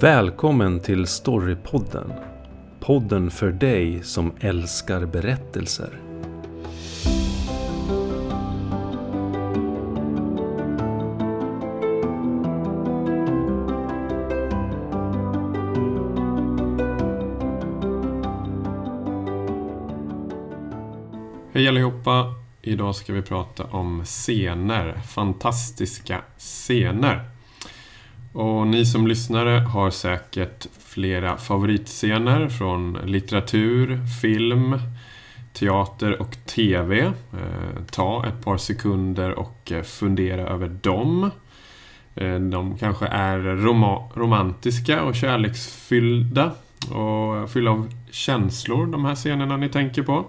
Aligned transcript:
Välkommen 0.00 0.80
till 0.80 1.06
Storypodden. 1.06 2.12
Podden 2.80 3.30
för 3.30 3.52
dig 3.52 4.02
som 4.02 4.32
älskar 4.40 5.06
berättelser. 5.06 6.00
Hej 21.52 21.68
allihopa! 21.68 22.34
Idag 22.62 22.94
ska 22.96 23.12
vi 23.12 23.22
prata 23.22 23.64
om 23.64 24.04
scener. 24.04 24.92
Fantastiska 24.92 26.22
scener. 26.38 27.35
Och 28.36 28.66
ni 28.66 28.86
som 28.86 29.06
lyssnare 29.06 29.50
har 29.50 29.90
säkert 29.90 30.66
flera 30.78 31.36
favoritscener 31.36 32.48
från 32.48 32.98
litteratur, 33.04 34.00
film, 34.22 34.78
teater 35.52 36.20
och 36.20 36.36
TV. 36.46 37.00
Eh, 37.04 37.82
ta 37.90 38.26
ett 38.26 38.44
par 38.44 38.56
sekunder 38.56 39.38
och 39.38 39.72
eh, 39.72 39.82
fundera 39.82 40.48
över 40.48 40.68
dem. 40.68 41.30
Eh, 42.14 42.34
de 42.34 42.78
kanske 42.78 43.06
är 43.06 43.38
rom 43.38 43.84
romantiska 44.14 45.02
och 45.02 45.14
kärleksfyllda 45.14 46.52
och 46.90 47.50
fyllda 47.50 47.70
av 47.70 47.88
känslor, 48.10 48.86
de 48.86 49.04
här 49.04 49.14
scenerna 49.14 49.56
ni 49.56 49.68
tänker 49.68 50.02
på. 50.02 50.26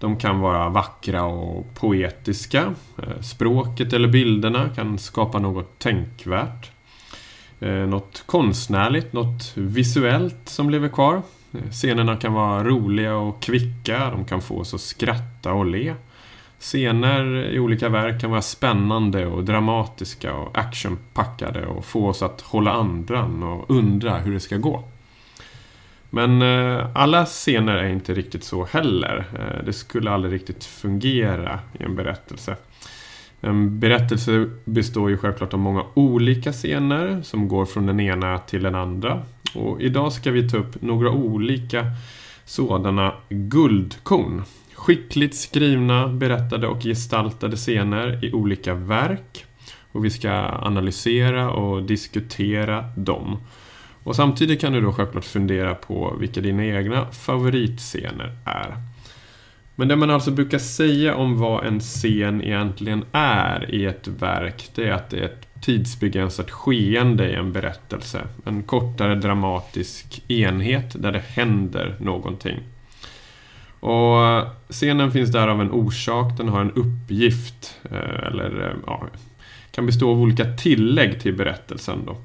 De 0.00 0.16
kan 0.16 0.40
vara 0.40 0.68
vackra 0.68 1.24
och 1.24 1.74
poetiska. 1.74 2.74
Språket 3.20 3.92
eller 3.92 4.08
bilderna 4.08 4.68
kan 4.68 4.98
skapa 4.98 5.38
något 5.38 5.78
tänkvärt. 5.78 6.77
Eh, 7.60 7.70
något 7.70 8.22
konstnärligt, 8.26 9.12
något 9.12 9.52
visuellt 9.54 10.48
som 10.48 10.70
lever 10.70 10.88
kvar. 10.88 11.22
Eh, 11.52 11.70
scenerna 11.70 12.16
kan 12.16 12.32
vara 12.32 12.64
roliga 12.64 13.16
och 13.16 13.42
kvicka, 13.42 14.10
de 14.10 14.24
kan 14.24 14.42
få 14.42 14.58
oss 14.58 14.74
att 14.74 14.80
skratta 14.80 15.52
och 15.52 15.66
le. 15.66 15.94
Scener 16.58 17.50
i 17.50 17.58
olika 17.58 17.88
verk 17.88 18.20
kan 18.20 18.30
vara 18.30 18.42
spännande 18.42 19.26
och 19.26 19.44
dramatiska 19.44 20.34
och 20.34 20.58
actionpackade 20.58 21.66
och 21.66 21.84
få 21.84 22.08
oss 22.08 22.22
att 22.22 22.40
hålla 22.40 22.72
andan 22.72 23.42
och 23.42 23.70
undra 23.70 24.18
hur 24.18 24.32
det 24.32 24.40
ska 24.40 24.56
gå. 24.56 24.84
Men 26.10 26.42
eh, 26.42 26.86
alla 26.94 27.24
scener 27.24 27.74
är 27.74 27.88
inte 27.88 28.14
riktigt 28.14 28.44
så 28.44 28.64
heller. 28.64 29.24
Det 29.66 29.72
skulle 29.72 30.10
aldrig 30.10 30.32
riktigt 30.32 30.64
fungera 30.64 31.60
i 31.78 31.82
en 31.82 31.96
berättelse. 31.96 32.56
En 33.40 33.80
berättelse 33.80 34.50
består 34.64 35.10
ju 35.10 35.16
självklart 35.16 35.54
av 35.54 35.60
många 35.60 35.84
olika 35.94 36.52
scener 36.52 37.22
som 37.22 37.48
går 37.48 37.66
från 37.66 37.86
den 37.86 38.00
ena 38.00 38.38
till 38.38 38.62
den 38.62 38.74
andra. 38.74 39.22
Och 39.54 39.80
idag 39.80 40.12
ska 40.12 40.30
vi 40.30 40.48
ta 40.48 40.56
upp 40.56 40.82
några 40.82 41.10
olika 41.10 41.86
sådana 42.44 43.14
guldkorn. 43.28 44.42
Skickligt 44.74 45.34
skrivna, 45.34 46.08
berättade 46.08 46.66
och 46.66 46.82
gestaltade 46.82 47.56
scener 47.56 48.24
i 48.24 48.32
olika 48.32 48.74
verk. 48.74 49.44
Och 49.92 50.04
vi 50.04 50.10
ska 50.10 50.30
analysera 50.62 51.50
och 51.50 51.82
diskutera 51.82 52.84
dem. 52.96 53.38
Och 54.02 54.16
samtidigt 54.16 54.60
kan 54.60 54.72
du 54.72 54.80
då 54.80 54.92
självklart 54.92 55.24
fundera 55.24 55.74
på 55.74 56.16
vilka 56.20 56.40
dina 56.40 56.64
egna 56.64 57.06
favoritscener 57.06 58.36
är. 58.44 58.74
Men 59.78 59.88
det 59.88 59.96
man 59.96 60.10
alltså 60.10 60.30
brukar 60.30 60.58
säga 60.58 61.14
om 61.14 61.38
vad 61.38 61.66
en 61.66 61.80
scen 61.80 62.42
egentligen 62.42 63.04
är 63.12 63.74
i 63.74 63.84
ett 63.84 64.08
verk, 64.08 64.70
det 64.74 64.88
är 64.88 64.92
att 64.92 65.10
det 65.10 65.18
är 65.18 65.24
ett 65.24 65.62
tidsbegränsat 65.62 66.50
skeende 66.50 67.30
i 67.30 67.34
en 67.34 67.52
berättelse. 67.52 68.20
En 68.44 68.62
kortare 68.62 69.14
dramatisk 69.14 70.22
enhet 70.28 71.02
där 71.02 71.12
det 71.12 71.22
händer 71.28 71.96
någonting. 72.00 72.58
Och 73.80 74.16
scenen 74.70 75.12
finns 75.12 75.32
där 75.32 75.48
av 75.48 75.60
en 75.60 75.70
orsak, 75.70 76.36
den 76.36 76.48
har 76.48 76.60
en 76.60 76.72
uppgift, 76.72 77.76
eh, 77.90 78.26
eller 78.26 78.66
eh, 78.66 78.76
ja, 78.86 79.06
kan 79.70 79.86
bestå 79.86 80.10
av 80.10 80.20
olika 80.20 80.44
tillägg 80.44 81.20
till 81.20 81.36
berättelsen 81.36 81.98
då. 82.06 82.16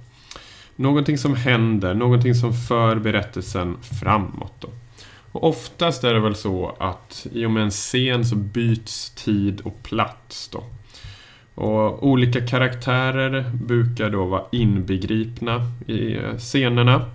Någonting 0.75 1.18
som 1.18 1.36
händer, 1.36 1.94
någonting 1.94 2.36
som 2.36 2.53
för 2.53 2.96
berättelsen 2.96 3.78
framåt 4.02 4.53
då. 4.59 4.69
Och 5.33 5.44
oftast 5.44 6.03
är 6.03 6.13
det 6.13 6.19
väl 6.19 6.35
så 6.35 6.75
att 6.79 7.27
i 7.31 7.45
och 7.45 7.51
med 7.51 7.63
en 7.63 7.71
scen 7.71 8.25
så 8.25 8.35
byts 8.35 9.09
tid 9.09 9.61
och 9.61 9.83
plats 9.83 10.49
då. 10.49 10.63
Och 11.55 12.07
olika 12.07 12.47
karaktärer 12.47 13.51
brukar 13.53 14.09
då 14.09 14.25
vara 14.25 14.44
inbegripna 14.51 15.61
i 15.88 16.16
eh, 16.16 16.38
scenerna. 16.38 17.05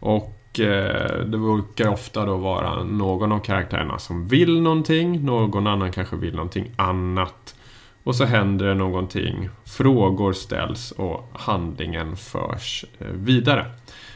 Och 0.00 0.60
eh, 0.60 1.18
det 1.18 1.38
brukar 1.38 1.88
ofta 1.88 2.24
då 2.24 2.36
vara 2.36 2.82
någon 2.82 3.32
av 3.32 3.38
karaktärerna 3.38 3.98
som 3.98 4.28
vill 4.28 4.60
någonting, 4.60 5.24
någon 5.24 5.66
annan 5.66 5.92
kanske 5.92 6.16
vill 6.16 6.34
någonting 6.34 6.70
annat. 6.76 7.54
Och 8.04 8.16
så 8.16 8.24
händer 8.24 8.66
det 8.66 8.74
någonting, 8.74 9.48
frågor 9.64 10.32
ställs 10.32 10.90
och 10.90 11.30
handlingen 11.32 12.16
förs 12.16 12.84
eh, 12.98 13.06
vidare. 13.06 13.66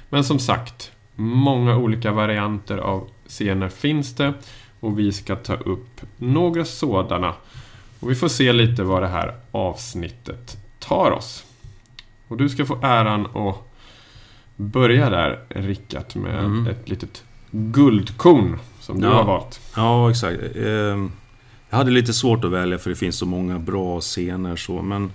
Men 0.08 0.24
som 0.24 0.38
sagt, 0.38 0.92
många 1.14 1.76
olika 1.76 2.12
varianter 2.12 2.78
av 2.78 3.08
scener 3.28 3.68
finns 3.68 4.14
det 4.14 4.34
och 4.80 4.98
vi 4.98 5.12
ska 5.12 5.36
ta 5.36 5.54
upp 5.54 6.00
några 6.16 6.64
sådana. 6.64 7.34
Och 8.00 8.10
vi 8.10 8.14
får 8.14 8.28
se 8.28 8.52
lite 8.52 8.82
vad 8.82 9.02
det 9.02 9.08
här 9.08 9.34
avsnittet 9.50 10.56
tar 10.78 11.10
oss. 11.10 11.44
Och 12.28 12.36
du 12.36 12.48
ska 12.48 12.64
få 12.64 12.78
äran 12.82 13.26
att 13.36 13.56
börja 14.56 15.10
där, 15.10 15.38
Rickard, 15.48 16.16
med 16.16 16.38
mm. 16.44 16.66
ett 16.66 16.88
litet 16.88 17.24
guldkorn 17.50 18.58
som 18.80 19.00
du 19.00 19.06
ja. 19.06 19.12
har 19.12 19.24
valt. 19.24 19.60
Ja, 19.76 20.10
exakt. 20.10 20.42
Ehm, 20.56 21.12
jag 21.70 21.78
hade 21.78 21.90
lite 21.90 22.12
svårt 22.12 22.44
att 22.44 22.50
välja 22.50 22.78
för 22.78 22.90
det 22.90 22.96
finns 22.96 23.16
så 23.16 23.26
många 23.26 23.58
bra 23.58 24.00
scener 24.00 24.56
så, 24.56 24.82
men 24.82 25.12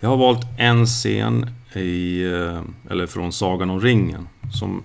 jag 0.00 0.08
har 0.08 0.16
valt 0.16 0.46
en 0.58 0.86
scen 0.86 1.50
i, 1.74 2.24
eh, 2.24 2.60
eller 2.90 3.06
från 3.06 3.32
Sagan 3.32 3.70
om 3.70 3.80
ringen 3.80 4.28
som 4.52 4.82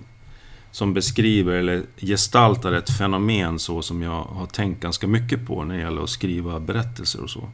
som 0.78 0.94
beskriver 0.94 1.52
eller 1.52 1.82
gestaltar 1.96 2.72
ett 2.72 2.90
fenomen 2.90 3.58
så 3.58 3.82
som 3.82 4.02
jag 4.02 4.22
har 4.22 4.46
tänkt 4.46 4.82
ganska 4.82 5.06
mycket 5.06 5.46
på 5.46 5.64
när 5.64 5.74
det 5.74 5.80
gäller 5.80 6.02
att 6.02 6.10
skriva 6.10 6.60
berättelser 6.60 7.22
och 7.22 7.30
så. 7.30 7.48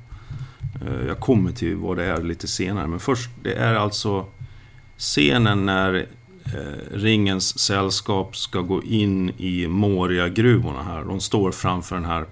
Eh, 0.87 1.07
jag 1.07 1.21
kommer 1.21 1.53
till 1.53 1.77
vad 1.77 1.97
det 1.97 2.05
är 2.05 2.23
lite 2.23 2.49
senare, 2.49 2.87
men 2.87 3.01
först, 3.01 3.31
det 3.43 3.55
är 3.55 3.75
alltså 3.75 4.27
scenen 4.99 5.67
när 5.67 5.95
eh, 6.45 6.97
Ringens 6.97 7.59
sällskap 7.59 8.37
ska 8.37 8.61
gå 8.61 8.83
in 8.83 9.31
i 9.31 9.67
Moria-gruvorna 9.67 10.83
här. 10.83 11.05
De 11.05 11.21
står 11.21 11.53
framför 11.53 11.97
den 11.97 12.05
här 12.05 12.27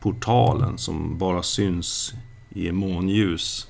portalen 0.00 0.78
som 0.78 1.18
bara 1.18 1.42
syns 1.42 2.12
i 2.50 2.72
månljus. 2.72 3.66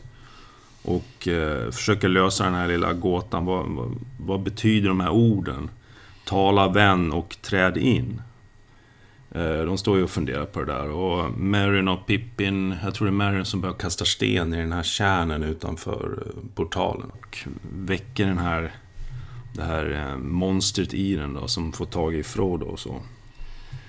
Och 0.82 1.28
eh, 1.28 1.70
försöker 1.70 2.08
lösa 2.08 2.44
den 2.44 2.54
här 2.54 2.68
lilla 2.68 2.92
gåtan. 2.92 3.44
Vad, 3.44 3.66
vad, 3.66 3.96
vad 4.18 4.42
betyder 4.42 4.88
de 4.88 5.00
här 5.00 5.10
orden? 5.10 5.70
Tala 6.26 6.68
vän 6.68 7.12
och 7.12 7.36
träd 7.42 7.76
in. 7.76 8.22
Eh, 9.30 9.58
de 9.58 9.78
står 9.78 9.96
ju 9.96 10.04
och 10.04 10.10
funderar 10.10 10.44
på 10.44 10.60
det 10.60 10.72
där. 10.72 10.90
Och 10.90 11.38
Meryn 11.38 11.88
och 11.88 12.06
Pippin, 12.06 12.74
jag 12.84 12.94
tror 12.94 13.06
det 13.06 13.10
är 13.10 13.12
Meryn 13.12 13.44
som 13.44 13.60
börjar 13.60 13.74
kasta 13.74 14.04
sten 14.04 14.54
i 14.54 14.56
den 14.56 14.72
här 14.72 14.82
kärnen 14.82 15.42
utanför 15.42 16.22
eh, 16.26 16.54
portalen. 16.54 17.10
Och 17.10 17.38
väcker 17.72 18.26
den 18.26 18.38
här, 18.38 18.72
det 19.52 19.62
här 19.62 20.10
eh, 20.10 20.16
monstret 20.16 20.94
i 20.94 21.16
den 21.16 21.34
då, 21.34 21.48
som 21.48 21.72
får 21.72 21.86
tag 21.86 22.14
i 22.14 22.22
Frodo 22.22 22.66
och 22.66 22.78
så. 22.78 23.00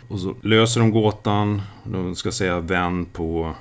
Och 0.07 0.19
så 0.19 0.35
löser 0.41 0.79
de 0.81 0.91
gåtan, 0.91 1.61
de 1.83 2.15
ska 2.15 2.31
säga 2.31 2.59
vän 2.59 3.05
på 3.05 3.55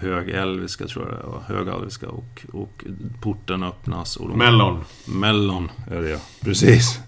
högelviska 0.00 0.86
tror 0.86 1.08
jag 1.08 1.18
det 1.18 1.26
var, 1.26 1.40
högalviska 1.56 2.08
och, 2.08 2.46
och 2.52 2.84
porten 3.20 3.62
öppnas. 3.62 4.16
Och 4.16 4.28
de, 4.28 4.38
Mellon. 4.38 4.84
Mellon 5.06 5.70
är 5.90 6.02
det 6.02 6.10
ja, 6.10 6.18
precis. 6.40 7.00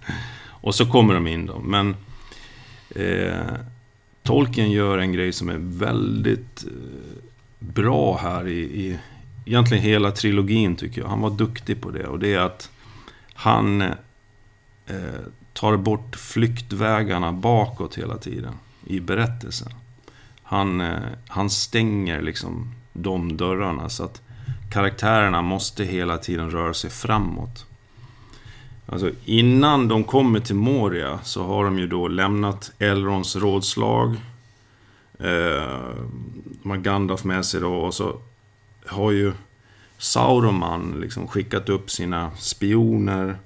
Och 0.62 0.74
så 0.74 0.86
kommer 0.86 1.14
de 1.14 1.26
in 1.26 1.46
då. 1.46 1.58
Men 1.58 1.96
eh, 2.96 3.56
Tolkien 4.22 4.70
gör 4.70 4.98
en 4.98 5.12
grej 5.12 5.32
som 5.32 5.48
är 5.48 5.58
väldigt 5.58 6.64
eh, 6.64 7.22
bra 7.58 8.16
här 8.16 8.48
i, 8.48 8.60
i 8.60 8.98
egentligen 9.44 9.82
hela 9.82 10.10
trilogin 10.10 10.76
tycker 10.76 11.00
jag. 11.00 11.08
Han 11.08 11.20
var 11.20 11.30
duktig 11.30 11.80
på 11.80 11.90
det. 11.90 12.06
Och 12.06 12.18
det 12.18 12.34
är 12.34 12.40
att 12.40 12.70
han 13.34 13.82
eh, 13.82 15.20
tar 15.52 15.76
bort 15.76 16.16
flyktvägarna 16.16 17.32
bakåt 17.32 17.98
hela 17.98 18.18
tiden 18.18 18.54
i 18.86 19.00
berättelsen. 19.00 19.72
Han, 20.42 20.80
eh, 20.80 20.98
han 21.28 21.50
stänger 21.50 22.22
liksom 22.22 22.74
de 22.92 23.36
dörrarna 23.36 23.88
så 23.88 24.04
att 24.04 24.22
karaktärerna 24.70 25.42
måste 25.42 25.84
hela 25.84 26.18
tiden 26.18 26.50
röra 26.50 26.74
sig 26.74 26.90
framåt. 26.90 27.66
Alltså 28.92 29.10
innan 29.24 29.88
de 29.88 30.04
kommer 30.04 30.40
till 30.40 30.54
Moria 30.54 31.20
så 31.22 31.42
har 31.42 31.64
de 31.64 31.78
ju 31.78 31.86
då 31.86 32.08
lämnat 32.08 32.72
Elrons 32.78 33.36
rådslag. 33.36 34.16
Eh, 35.18 35.94
de 36.62 36.70
har 36.70 36.76
Gandalf 36.76 37.24
med 37.24 37.44
sig 37.44 37.60
då 37.60 37.74
och 37.74 37.94
så 37.94 38.16
har 38.86 39.10
ju 39.10 39.32
Sauroman 39.98 41.00
liksom 41.00 41.28
skickat 41.28 41.68
upp 41.68 41.90
sina 41.90 42.30
spioner. 42.36 43.36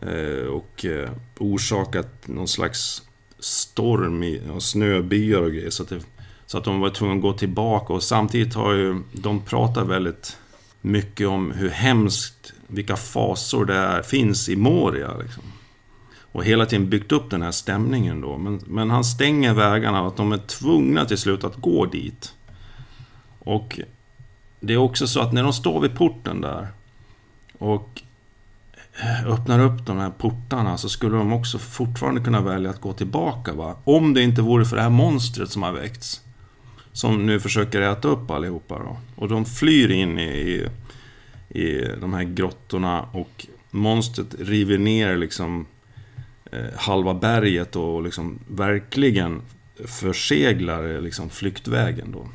Eh, 0.00 0.46
och 0.46 0.84
eh, 0.84 1.10
orsakat 1.38 2.28
någon 2.28 2.48
slags 2.48 3.02
storm 3.38 4.22
i 4.22 4.42
och 4.50 4.62
snöbyar 4.62 5.42
och 5.42 5.52
grejer. 5.52 5.70
Så 5.70 5.82
att, 5.82 5.88
det, 5.88 6.00
så 6.46 6.58
att 6.58 6.64
de 6.64 6.80
var 6.80 6.90
tvungna 6.90 7.14
att 7.16 7.22
gå 7.22 7.32
tillbaka. 7.32 7.92
Och 7.92 8.02
samtidigt 8.02 8.54
har 8.54 8.72
ju 8.72 9.02
de 9.12 9.40
pratat 9.40 9.88
väldigt 9.88 10.38
mycket 10.80 11.28
om 11.28 11.50
hur 11.50 11.70
hemskt, 11.70 12.52
vilka 12.72 12.96
fasor 12.96 13.64
det 13.64 13.74
är, 13.74 14.02
finns 14.02 14.48
i 14.48 14.56
Moria. 14.56 15.16
Liksom. 15.16 15.42
Och 16.32 16.44
hela 16.44 16.66
tiden 16.66 16.90
byggt 16.90 17.12
upp 17.12 17.30
den 17.30 17.42
här 17.42 17.50
stämningen 17.50 18.20
då. 18.20 18.38
Men, 18.38 18.60
men 18.66 18.90
han 18.90 19.04
stänger 19.04 19.54
vägarna 19.54 20.02
och 20.02 20.08
att 20.08 20.16
de 20.16 20.32
är 20.32 20.38
tvungna 20.38 21.04
till 21.04 21.18
slut 21.18 21.44
att 21.44 21.56
gå 21.56 21.86
dit. 21.86 22.34
Och 23.38 23.80
det 24.60 24.72
är 24.72 24.78
också 24.78 25.06
så 25.06 25.20
att 25.20 25.32
när 25.32 25.42
de 25.42 25.52
står 25.52 25.80
vid 25.80 25.96
porten 25.96 26.40
där 26.40 26.68
och 27.58 28.02
öppnar 29.26 29.60
upp 29.60 29.86
de 29.86 29.98
här 29.98 30.10
portarna 30.10 30.78
så 30.78 30.88
skulle 30.88 31.16
de 31.16 31.32
också 31.32 31.58
fortfarande 31.58 32.20
kunna 32.20 32.40
välja 32.40 32.70
att 32.70 32.80
gå 32.80 32.92
tillbaka. 32.92 33.52
Va? 33.52 33.76
Om 33.84 34.14
det 34.14 34.22
inte 34.22 34.42
vore 34.42 34.64
för 34.64 34.76
det 34.76 34.82
här 34.82 34.90
monstret 34.90 35.50
som 35.50 35.62
har 35.62 35.72
väckts. 35.72 36.20
Som 36.92 37.26
nu 37.26 37.40
försöker 37.40 37.80
äta 37.80 38.08
upp 38.08 38.30
allihopa. 38.30 38.78
Då. 38.78 38.96
Och 39.16 39.28
de 39.28 39.44
flyr 39.44 39.90
in 39.90 40.18
i, 40.18 40.66
i 41.54 41.88
de 42.00 42.12
här 42.12 42.22
grottorna 42.22 43.02
och 43.12 43.46
monstret 43.70 44.34
river 44.38 44.78
ner 44.78 45.16
liksom 45.16 45.66
eh, 46.52 46.76
halva 46.76 47.14
berget 47.14 47.76
och 47.76 48.02
liksom 48.02 48.38
verkligen 48.48 49.42
förseglar 49.84 50.94
eh, 50.94 51.00
liksom 51.00 51.30
flyktvägen 51.30 52.12
då. 52.12 52.28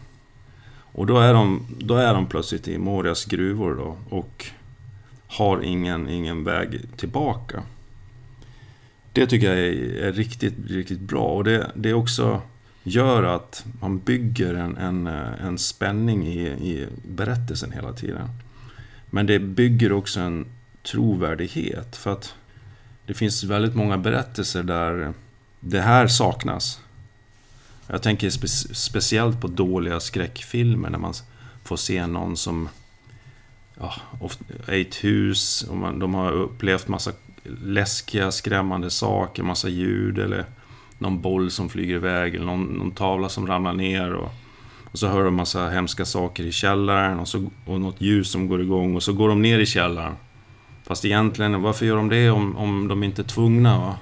Och 0.92 1.06
då 1.06 1.20
är 1.20 1.34
de, 1.34 1.68
då 1.80 1.96
är 1.96 2.14
de 2.14 2.26
plötsligt 2.26 2.68
i 2.68 2.78
Morias 2.78 3.26
gruvor 3.26 3.76
då 3.76 3.98
och 4.10 4.46
har 5.28 5.62
ingen, 5.62 6.10
ingen 6.10 6.44
väg 6.44 6.98
tillbaka. 6.98 7.64
Det 9.14 9.28
tycker 9.28 9.48
jag 9.48 9.60
är, 9.60 10.04
är 10.04 10.12
riktigt, 10.12 10.54
riktigt 10.70 11.00
bra 11.00 11.24
och 11.24 11.44
det, 11.44 11.72
det 11.76 11.94
också 11.94 12.42
gör 12.84 13.24
att 13.24 13.66
man 13.82 14.00
bygger 14.00 14.54
en, 14.54 14.78
en, 14.78 15.08
eh, 15.08 15.46
en 15.46 15.58
spänning 15.58 16.28
i, 16.28 16.42
i 16.48 16.88
berättelsen 17.08 17.72
hela 17.72 17.94
tiden. 17.94 18.30
Men 19.18 19.26
det 19.26 19.40
bygger 19.40 19.92
också 19.92 20.20
en 20.20 20.46
trovärdighet 20.84 21.96
för 21.96 22.14
att 22.14 22.36
det 23.06 23.14
finns 23.14 23.44
väldigt 23.44 23.76
många 23.76 23.98
berättelser 23.98 24.64
där 24.64 25.14
det 25.60 25.82
här 25.82 26.08
saknas. 26.08 26.82
Jag 27.88 28.04
tänker 28.04 28.30
spe 28.30 28.48
speciellt 28.48 29.42
på 29.42 29.48
dåliga 29.48 30.00
skräckfilmer 30.00 30.90
när 30.90 30.98
man 30.98 31.14
får 31.64 31.78
se 31.78 32.08
någon 32.08 32.38
som 32.38 32.70
ja, 33.80 33.94
är 34.68 34.74
i 34.74 34.82
ett 34.82 35.04
hus 35.04 35.64
och 35.70 35.78
man, 35.78 36.00
de 36.00 36.14
har 36.14 36.32
upplevt 36.32 36.88
massa 36.88 37.12
läskiga, 37.64 38.32
skrämmande 38.32 38.90
saker, 38.90 39.44
massa 39.44 39.70
ljud 39.70 40.20
eller 40.20 40.46
någon 40.98 41.22
boll 41.22 41.52
som 41.52 41.70
flyger 41.70 41.96
iväg 41.96 42.36
eller 42.36 42.46
någon, 42.46 42.64
någon 42.64 42.92
tavla 42.92 43.30
som 43.30 43.48
ramlar 43.48 43.74
ner. 43.74 44.14
Och, 44.14 44.32
och 44.92 45.00
så 45.00 45.08
hör 45.08 45.24
de 45.24 45.36
massa 45.36 45.70
hemska 45.70 46.06
saker 46.06 46.44
i 46.44 46.52
källaren 46.52 47.20
och, 47.20 47.28
så, 47.28 47.50
och 47.66 47.82
något 47.82 48.02
ljus 48.02 48.32
som 48.32 48.48
går 48.48 48.62
igång 48.62 48.96
och 48.96 49.04
så 49.04 49.14
går 49.14 49.30
de 49.30 49.42
ner 49.42 49.60
i 49.60 49.66
källaren. 49.66 50.16
Fast 50.84 51.06
egentligen, 51.06 51.62
varför 51.62 51.86
gör 51.86 51.96
de 51.96 52.10
det 52.10 52.30
om, 52.30 52.58
om 52.58 52.88
de 52.88 53.04
inte 53.04 53.22
är 53.22 53.24
tvungna? 53.24 53.78
Va? 53.78 53.96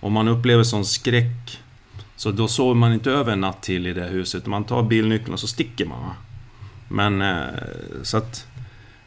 Om 0.00 0.12
man 0.12 0.28
upplever 0.28 0.64
sån 0.64 0.84
skräck 0.84 1.60
så 2.16 2.30
då 2.30 2.48
sover 2.48 2.74
man 2.74 2.92
inte 2.92 3.10
över 3.10 3.32
en 3.32 3.40
natt 3.40 3.62
till 3.62 3.86
i 3.86 3.92
det 3.92 4.04
huset. 4.04 4.46
Man 4.46 4.64
tar 4.64 4.82
bilnyckeln 4.82 5.32
och 5.32 5.40
så 5.40 5.46
sticker 5.46 5.86
man. 5.86 6.00
Va? 6.00 6.14
Men 6.88 7.22
eh, 7.22 7.46
så 8.02 8.16
att 8.16 8.46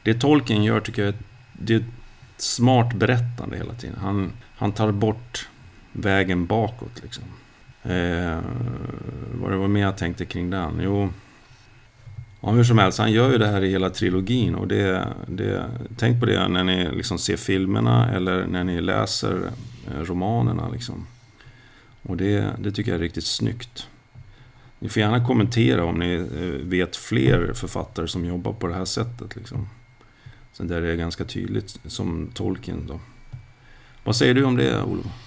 det 0.04 0.14
Tolkien 0.14 0.64
gör 0.64 0.80
tycker 0.80 1.06
jag 1.06 1.14
det 1.54 1.74
är 1.74 1.78
ett 1.78 1.86
smart 2.38 2.94
berättande 2.94 3.58
hela 3.58 3.74
tiden. 3.74 3.96
Han, 4.02 4.32
han 4.58 4.72
tar 4.72 4.92
bort 4.92 5.50
vägen 5.92 6.46
bakåt 6.46 7.02
liksom. 7.04 7.24
Eh, 7.88 8.40
vad 9.34 9.52
det 9.52 9.58
var 9.58 9.68
mer 9.68 9.82
jag 9.82 9.98
tänkte 9.98 10.26
kring 10.26 10.50
den? 10.50 10.80
Jo, 10.82 11.10
ja, 12.42 12.50
hur 12.50 12.64
som 12.64 12.78
helst, 12.78 13.00
han 13.00 13.12
gör 13.12 13.32
ju 13.32 13.38
det 13.38 13.48
här 13.48 13.64
i 13.64 13.70
hela 13.70 13.90
trilogin 13.90 14.56
och 14.56 14.68
det, 14.68 15.08
det 15.28 15.66
tänk 15.98 16.20
på 16.20 16.26
det 16.26 16.48
när 16.48 16.64
ni 16.64 16.92
liksom 16.92 17.18
ser 17.18 17.38
filmerna 17.38 18.16
eller 18.16 18.46
när 18.46 18.64
ni 18.64 18.82
läser 18.82 19.52
eh, 19.88 20.02
romanerna 20.02 20.70
liksom. 20.70 21.08
Och 22.02 22.18
det, 22.18 22.46
det 22.60 22.72
tycker 22.72 22.92
jag 22.92 22.98
är 22.98 23.04
riktigt 23.04 23.26
snyggt. 23.26 23.88
Ni 24.80 24.90
får 24.90 25.00
gärna 25.00 25.26
kommentera 25.26 25.86
om 25.86 26.00
ni 26.00 26.14
eh, 26.14 26.68
vet 26.68 26.96
fler 26.96 27.54
författare 27.54 28.08
som 28.08 28.26
jobbar 28.26 28.54
på 28.54 28.68
det 28.68 28.74
här 28.74 28.86
sättet. 28.86 29.36
Liksom. 29.36 29.70
Så 30.54 30.64
där 30.64 30.82
är 30.82 30.96
ganska 30.96 31.24
tydligt 31.24 31.80
som 31.86 32.32
Tolkien 32.34 32.88
då. 32.88 33.00
Vad 34.04 34.16
säger 34.16 34.34
du 34.34 34.44
om 34.44 34.56
det, 34.56 34.82
Olof? 34.84 35.27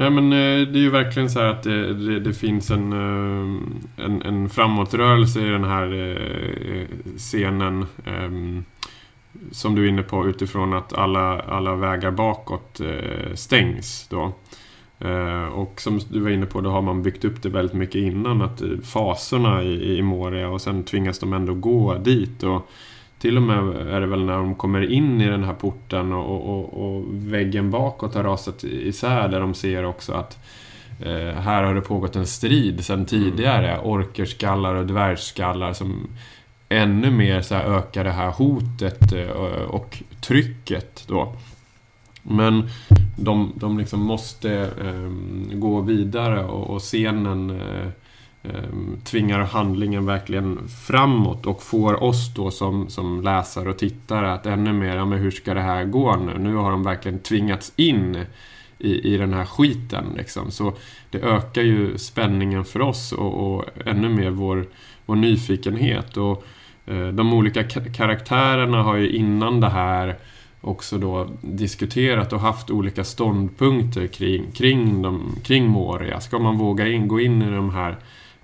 Ja, 0.00 0.10
men 0.10 0.32
eh, 0.32 0.68
det 0.68 0.78
är 0.78 0.82
ju 0.82 0.90
verkligen 0.90 1.30
så 1.30 1.40
här 1.40 1.46
att 1.46 1.62
det, 1.62 1.94
det, 1.94 2.20
det 2.20 2.34
finns 2.34 2.70
en, 2.70 2.92
eh, 2.92 4.04
en, 4.04 4.22
en 4.22 4.48
framåtrörelse 4.48 5.40
i 5.40 5.48
den 5.48 5.64
här 5.64 6.18
scenen. 7.16 7.86
Ehm, 8.06 8.64
som 9.50 9.74
du 9.74 9.84
är 9.84 9.88
inne 9.88 10.02
på 10.02 10.28
utifrån 10.28 10.72
att 10.72 10.92
alla, 10.92 11.40
alla 11.40 11.74
vägar 11.74 12.10
bakåt 12.10 12.80
stängs 13.34 14.08
då. 14.08 14.32
Och 15.52 15.80
som 15.80 16.00
du 16.10 16.20
var 16.20 16.30
inne 16.30 16.46
på, 16.46 16.60
då 16.60 16.70
har 16.70 16.82
man 16.82 17.02
byggt 17.02 17.24
upp 17.24 17.42
det 17.42 17.48
väldigt 17.48 17.76
mycket 17.76 17.94
innan. 17.94 18.42
Att 18.42 18.62
faserna 18.84 19.62
i, 19.62 19.98
i 19.98 20.02
Moria 20.02 20.48
och 20.48 20.60
sen 20.60 20.84
tvingas 20.84 21.18
de 21.18 21.32
ändå 21.32 21.54
gå 21.54 21.94
dit. 21.94 22.42
Och 22.42 22.70
till 23.20 23.36
och 23.36 23.42
med 23.42 23.86
är 23.86 24.00
det 24.00 24.06
väl 24.06 24.24
när 24.24 24.36
de 24.36 24.54
kommer 24.54 24.92
in 24.92 25.20
i 25.20 25.28
den 25.28 25.44
här 25.44 25.54
porten 25.54 26.12
och, 26.12 26.48
och, 26.48 26.96
och 26.96 27.04
väggen 27.08 27.70
bakåt 27.70 28.14
har 28.14 28.22
rasat 28.22 28.64
isär 28.64 29.28
där 29.28 29.40
de 29.40 29.54
ser 29.54 29.84
också 29.84 30.12
att 30.12 30.38
eh, 31.00 31.40
här 31.40 31.62
har 31.62 31.74
det 31.74 31.80
pågått 31.80 32.16
en 32.16 32.26
strid 32.26 32.84
sedan 32.84 33.06
tidigare. 33.06 33.72
Mm. 33.72 33.86
Orkerskallar 33.86 34.74
och 34.74 34.86
dvärgskallar 34.86 35.72
som 35.72 36.08
ännu 36.68 37.10
mer 37.10 37.40
så 37.40 37.54
ökar 37.54 38.04
det 38.04 38.12
här 38.12 38.30
hotet 38.30 39.12
eh, 39.12 39.62
och 39.62 40.02
trycket 40.20 41.04
då. 41.08 41.36
Men 42.22 42.68
de, 43.18 43.52
de 43.56 43.78
liksom 43.78 44.00
måste 44.00 44.52
eh, 44.80 45.10
gå 45.58 45.80
vidare 45.80 46.44
och, 46.44 46.70
och 46.70 46.80
scenen 46.80 47.50
eh, 47.50 47.88
Ehm, 48.42 48.96
tvingar 49.04 49.40
handlingen 49.40 50.06
verkligen 50.06 50.68
framåt 50.68 51.46
och 51.46 51.62
får 51.62 52.02
oss 52.02 52.34
då 52.34 52.50
som, 52.50 52.88
som 52.88 53.22
läsare 53.22 53.70
och 53.70 53.78
tittare 53.78 54.32
att 54.32 54.46
ännu 54.46 54.72
mer, 54.72 54.96
ja 54.96 55.04
men 55.04 55.18
hur 55.18 55.30
ska 55.30 55.54
det 55.54 55.60
här 55.60 55.84
gå 55.84 56.16
nu? 56.16 56.38
Nu 56.38 56.54
har 56.54 56.70
de 56.70 56.82
verkligen 56.82 57.18
tvingats 57.18 57.72
in 57.76 58.24
i, 58.78 59.14
i 59.14 59.16
den 59.16 59.34
här 59.34 59.44
skiten 59.44 60.04
liksom. 60.16 60.50
Så 60.50 60.72
det 61.10 61.18
ökar 61.18 61.62
ju 61.62 61.98
spänningen 61.98 62.64
för 62.64 62.80
oss 62.80 63.12
och, 63.12 63.54
och 63.54 63.64
ännu 63.86 64.08
mer 64.08 64.30
vår, 64.30 64.66
vår 65.06 65.16
nyfikenhet. 65.16 66.16
Och 66.16 66.44
eh, 66.86 67.08
de 67.08 67.32
olika 67.32 67.64
karaktärerna 67.96 68.82
har 68.82 68.96
ju 68.96 69.10
innan 69.10 69.60
det 69.60 69.70
här 69.70 70.16
också 70.60 70.98
då 70.98 71.28
diskuterat 71.40 72.32
och 72.32 72.40
haft 72.40 72.70
olika 72.70 73.04
ståndpunkter 73.04 74.06
kring, 74.06 74.50
kring, 74.50 75.02
de, 75.02 75.36
kring 75.42 75.66
Moria. 75.66 76.20
Ska 76.20 76.38
man 76.38 76.58
våga 76.58 76.88
in, 76.88 77.08
gå 77.08 77.20
in 77.20 77.42
i 77.42 77.50
de 77.50 77.70
här 77.70 77.96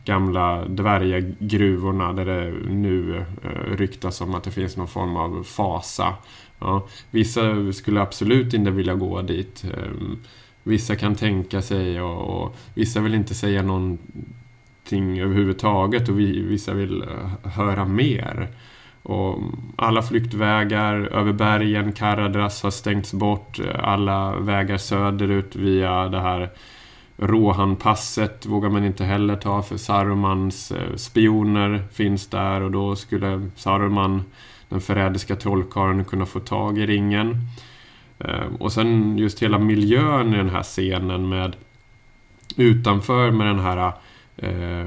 gamla 0.07 0.65
dvärggruvorna 0.65 2.13
där 2.13 2.25
det 2.25 2.53
nu 2.69 3.25
eh, 3.43 3.77
ryktas 3.77 4.21
om 4.21 4.35
att 4.35 4.45
det 4.45 4.51
finns 4.51 4.77
någon 4.77 4.89
form 4.89 5.17
av 5.17 5.43
fasa. 5.45 6.15
Ja, 6.59 6.87
vissa 7.11 7.73
skulle 7.73 8.01
absolut 8.01 8.55
inte 8.55 8.71
vilja 8.71 8.95
gå 8.95 9.23
dit. 9.23 9.65
Ehm, 9.65 10.19
vissa 10.63 10.97
kan 10.97 11.15
tänka 11.15 11.63
sig 11.63 12.01
och, 12.01 12.43
och 12.43 12.57
vissa 12.75 13.01
vill 13.01 13.15
inte 13.15 13.35
säga 13.35 13.63
någonting 13.63 15.21
överhuvudtaget 15.21 16.09
och 16.09 16.19
vi, 16.21 16.41
vissa 16.41 16.75
vill 16.75 17.03
eh, 17.03 17.51
höra 17.51 17.85
mer. 17.85 18.49
Och 19.03 19.39
alla 19.77 20.03
flyktvägar 20.03 20.95
över 20.95 21.33
bergen, 21.33 21.93
Karadras 21.93 22.63
har 22.63 22.71
stängts 22.71 23.13
bort. 23.13 23.59
Eh, 23.59 23.89
alla 23.89 24.37
vägar 24.37 24.79
söderut 24.79 25.57
via 25.57 26.09
det 26.09 26.21
här 26.21 26.51
Rohan-passet 27.17 28.47
vågar 28.47 28.71
man 28.71 28.85
inte 28.85 29.05
heller 29.05 29.37
ta 29.37 29.63
för 29.63 29.77
Sarumans 29.77 30.73
eh, 30.73 30.97
spioner 30.97 31.85
finns 31.93 32.27
där 32.27 32.61
och 32.61 32.71
då 32.71 32.97
skulle 32.97 33.51
Saruman, 33.57 34.25
den 34.69 34.81
förrädiska 34.81 35.37
trollkarlen, 35.37 36.05
kunna 36.05 36.27
få 36.27 36.41
tag 36.41 36.79
i 36.79 36.87
ringen. 36.87 37.39
Eh, 38.19 38.47
och 38.59 38.73
sen 38.73 39.19
just 39.19 39.43
hela 39.43 39.59
miljön 39.59 40.35
i 40.35 40.37
den 40.37 40.51
här 40.51 40.63
scenen 40.63 41.29
med 41.29 41.57
utanför 42.57 43.31
med 43.31 43.47
den 43.47 43.59
här 43.59 43.93
eh, 44.37 44.87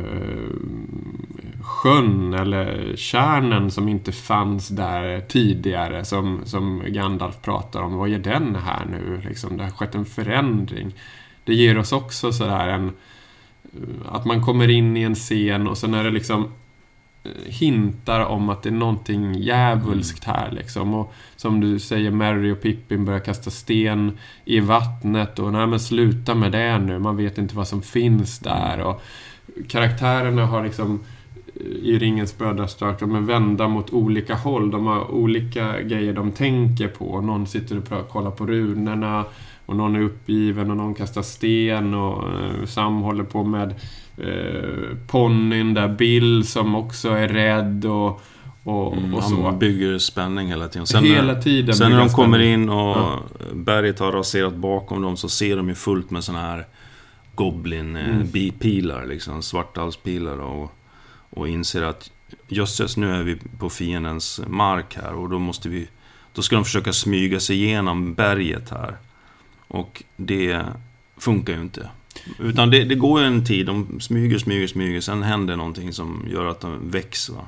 sjön 1.64 2.34
eller 2.34 2.96
kärnen 2.96 3.72
som 3.72 3.90
inte 3.90 4.12
fanns 4.12 4.68
där 4.68 5.22
tidigare 5.22 6.06
som, 6.06 6.42
som 6.46 6.84
Gandalf 6.88 7.42
pratar 7.42 7.82
om. 7.82 7.98
Vad 7.98 8.10
är 8.10 8.20
den 8.20 8.56
här 8.56 8.86
nu? 8.86 9.22
Liksom, 9.28 9.58
det 9.58 9.64
har 9.64 9.72
skett 9.72 9.96
en 9.96 10.06
förändring. 10.06 10.94
Det 11.50 11.56
ger 11.56 11.78
oss 11.78 11.92
också 11.92 12.32
sådär 12.32 12.68
en... 12.68 12.92
Att 14.06 14.26
man 14.26 14.46
kommer 14.46 14.70
in 14.70 14.98
i 14.98 15.02
en 15.02 15.16
scen 15.16 15.68
och 15.68 15.78
sen 15.78 15.94
är 15.94 16.04
det 16.04 16.12
liksom 16.12 16.52
hintar 17.46 18.26
om 18.26 18.50
att 18.50 18.64
det 18.64 18.70
är 18.70 18.74
någonting 18.74 19.34
djävulskt 19.34 20.24
här 20.24 20.52
liksom. 20.52 20.94
Och 20.94 21.14
som 21.36 21.60
du 21.60 21.80
säger, 21.80 22.12
Mary 22.12 22.52
och 22.52 22.62
Pippin 22.62 23.06
börjar 23.06 23.20
kasta 23.20 23.50
sten 23.50 24.18
i 24.46 24.60
vattnet 24.60 25.40
och 25.40 25.54
nej 25.54 25.68
men 25.68 25.80
sluta 25.80 26.36
med 26.36 26.52
det 26.52 26.80
nu, 26.80 27.00
man 27.00 27.18
vet 27.18 27.38
inte 27.38 27.56
vad 27.56 27.68
som 27.68 27.82
finns 27.82 28.40
där. 28.40 28.80
Och 28.80 29.02
karaktärerna 29.68 30.46
har 30.46 30.64
liksom 30.64 31.00
i 31.82 31.98
Ringens 31.98 32.38
brödrastök, 32.38 33.00
de 33.00 33.16
är 33.16 33.22
vända 33.22 33.68
mot 33.68 33.94
olika 33.94 34.36
håll. 34.36 34.72
De 34.72 34.86
har 34.86 35.12
olika 35.12 35.82
grejer 35.82 36.14
de 36.14 36.32
tänker 36.32 36.88
på. 36.88 37.22
Någon 37.22 37.48
sitter 37.48 37.78
och 37.78 38.10
kollar 38.10 38.32
på 38.32 38.46
runorna 38.46 39.26
och 39.70 39.76
någon 39.76 39.96
är 39.96 40.02
uppgiven 40.02 40.72
och 40.72 40.78
någon 40.78 40.94
kastar 40.94 41.22
sten 41.22 41.94
och 41.94 42.24
eh, 42.28 42.66
Sam 42.66 43.02
håller 43.02 43.24
på 43.24 43.44
med 43.44 43.76
eh, 44.18 44.98
ponnyn 45.08 45.74
där, 45.74 45.88
Bill 45.88 46.48
som 46.48 46.76
också 46.76 47.10
är 47.10 47.28
rädd 47.28 47.86
och, 47.86 48.22
och, 48.64 48.98
Mm, 48.98 49.14
och 49.14 49.24
så. 49.24 49.44
han 49.44 49.60
bygger 49.60 49.98
spänning 49.98 50.48
hela 50.48 50.68
tiden. 50.68 50.88
Sen, 50.88 51.04
Hela 51.04 51.34
när, 51.34 51.42
tiden 51.42 51.76
sen 51.76 51.92
när 51.92 51.98
de 52.00 52.10
kommer 52.10 52.38
spänning. 52.38 52.54
in 52.54 52.70
och 52.70 52.98
Ja. 52.98 53.20
berget 53.54 54.00
har 54.00 54.12
raserat 54.12 54.56
bakom 54.56 55.02
dem 55.02 55.18
så 55.18 55.30
ser 55.30 55.58
de 55.58 55.70
ju 55.70 55.76
fullt 55.76 56.12
med 56.12 56.24
såna 56.24 56.40
här 56.40 56.66
Goblin 57.36 57.96
Mm. 57.96 58.28
mm. 58.92 59.10
liksom 59.10 59.42
svartalspilar 59.42 60.38
och, 60.40 60.72
och 61.30 61.48
inser 61.50 61.84
att 61.84 62.12
jösses, 62.48 62.98
nu 62.98 63.12
är 63.16 63.24
vi 63.24 63.36
på 63.60 63.70
fiendens 63.70 64.42
mark 64.48 64.98
här 65.04 65.14
och 65.14 65.30
då 65.30 65.40
måste 65.40 65.70
vi... 65.70 65.88
Då 66.34 66.42
ska 66.42 66.56
de 66.56 66.66
försöka 66.66 66.94
smyga 66.94 67.40
sig 67.40 67.64
igenom 67.64 68.14
berget 68.14 68.70
här. 68.70 68.96
Och 69.70 70.04
det 70.18 70.62
funkar 71.18 71.54
ju 71.54 71.62
inte. 71.62 71.90
Utan 72.40 72.70
det, 72.70 72.84
det 72.84 72.96
går 72.96 73.22
ju 73.22 73.28
en 73.28 73.46
tid, 73.46 73.66
de 73.66 74.00
smyger, 74.00 74.38
smyger, 74.38 74.68
smyger, 74.68 75.02
sen 75.02 75.24
händer 75.24 75.56
någonting 75.56 75.94
som 75.94 76.26
gör 76.32 76.46
att 76.46 76.60
de 76.60 76.90
väcks. 76.90 77.30
Va? 77.30 77.42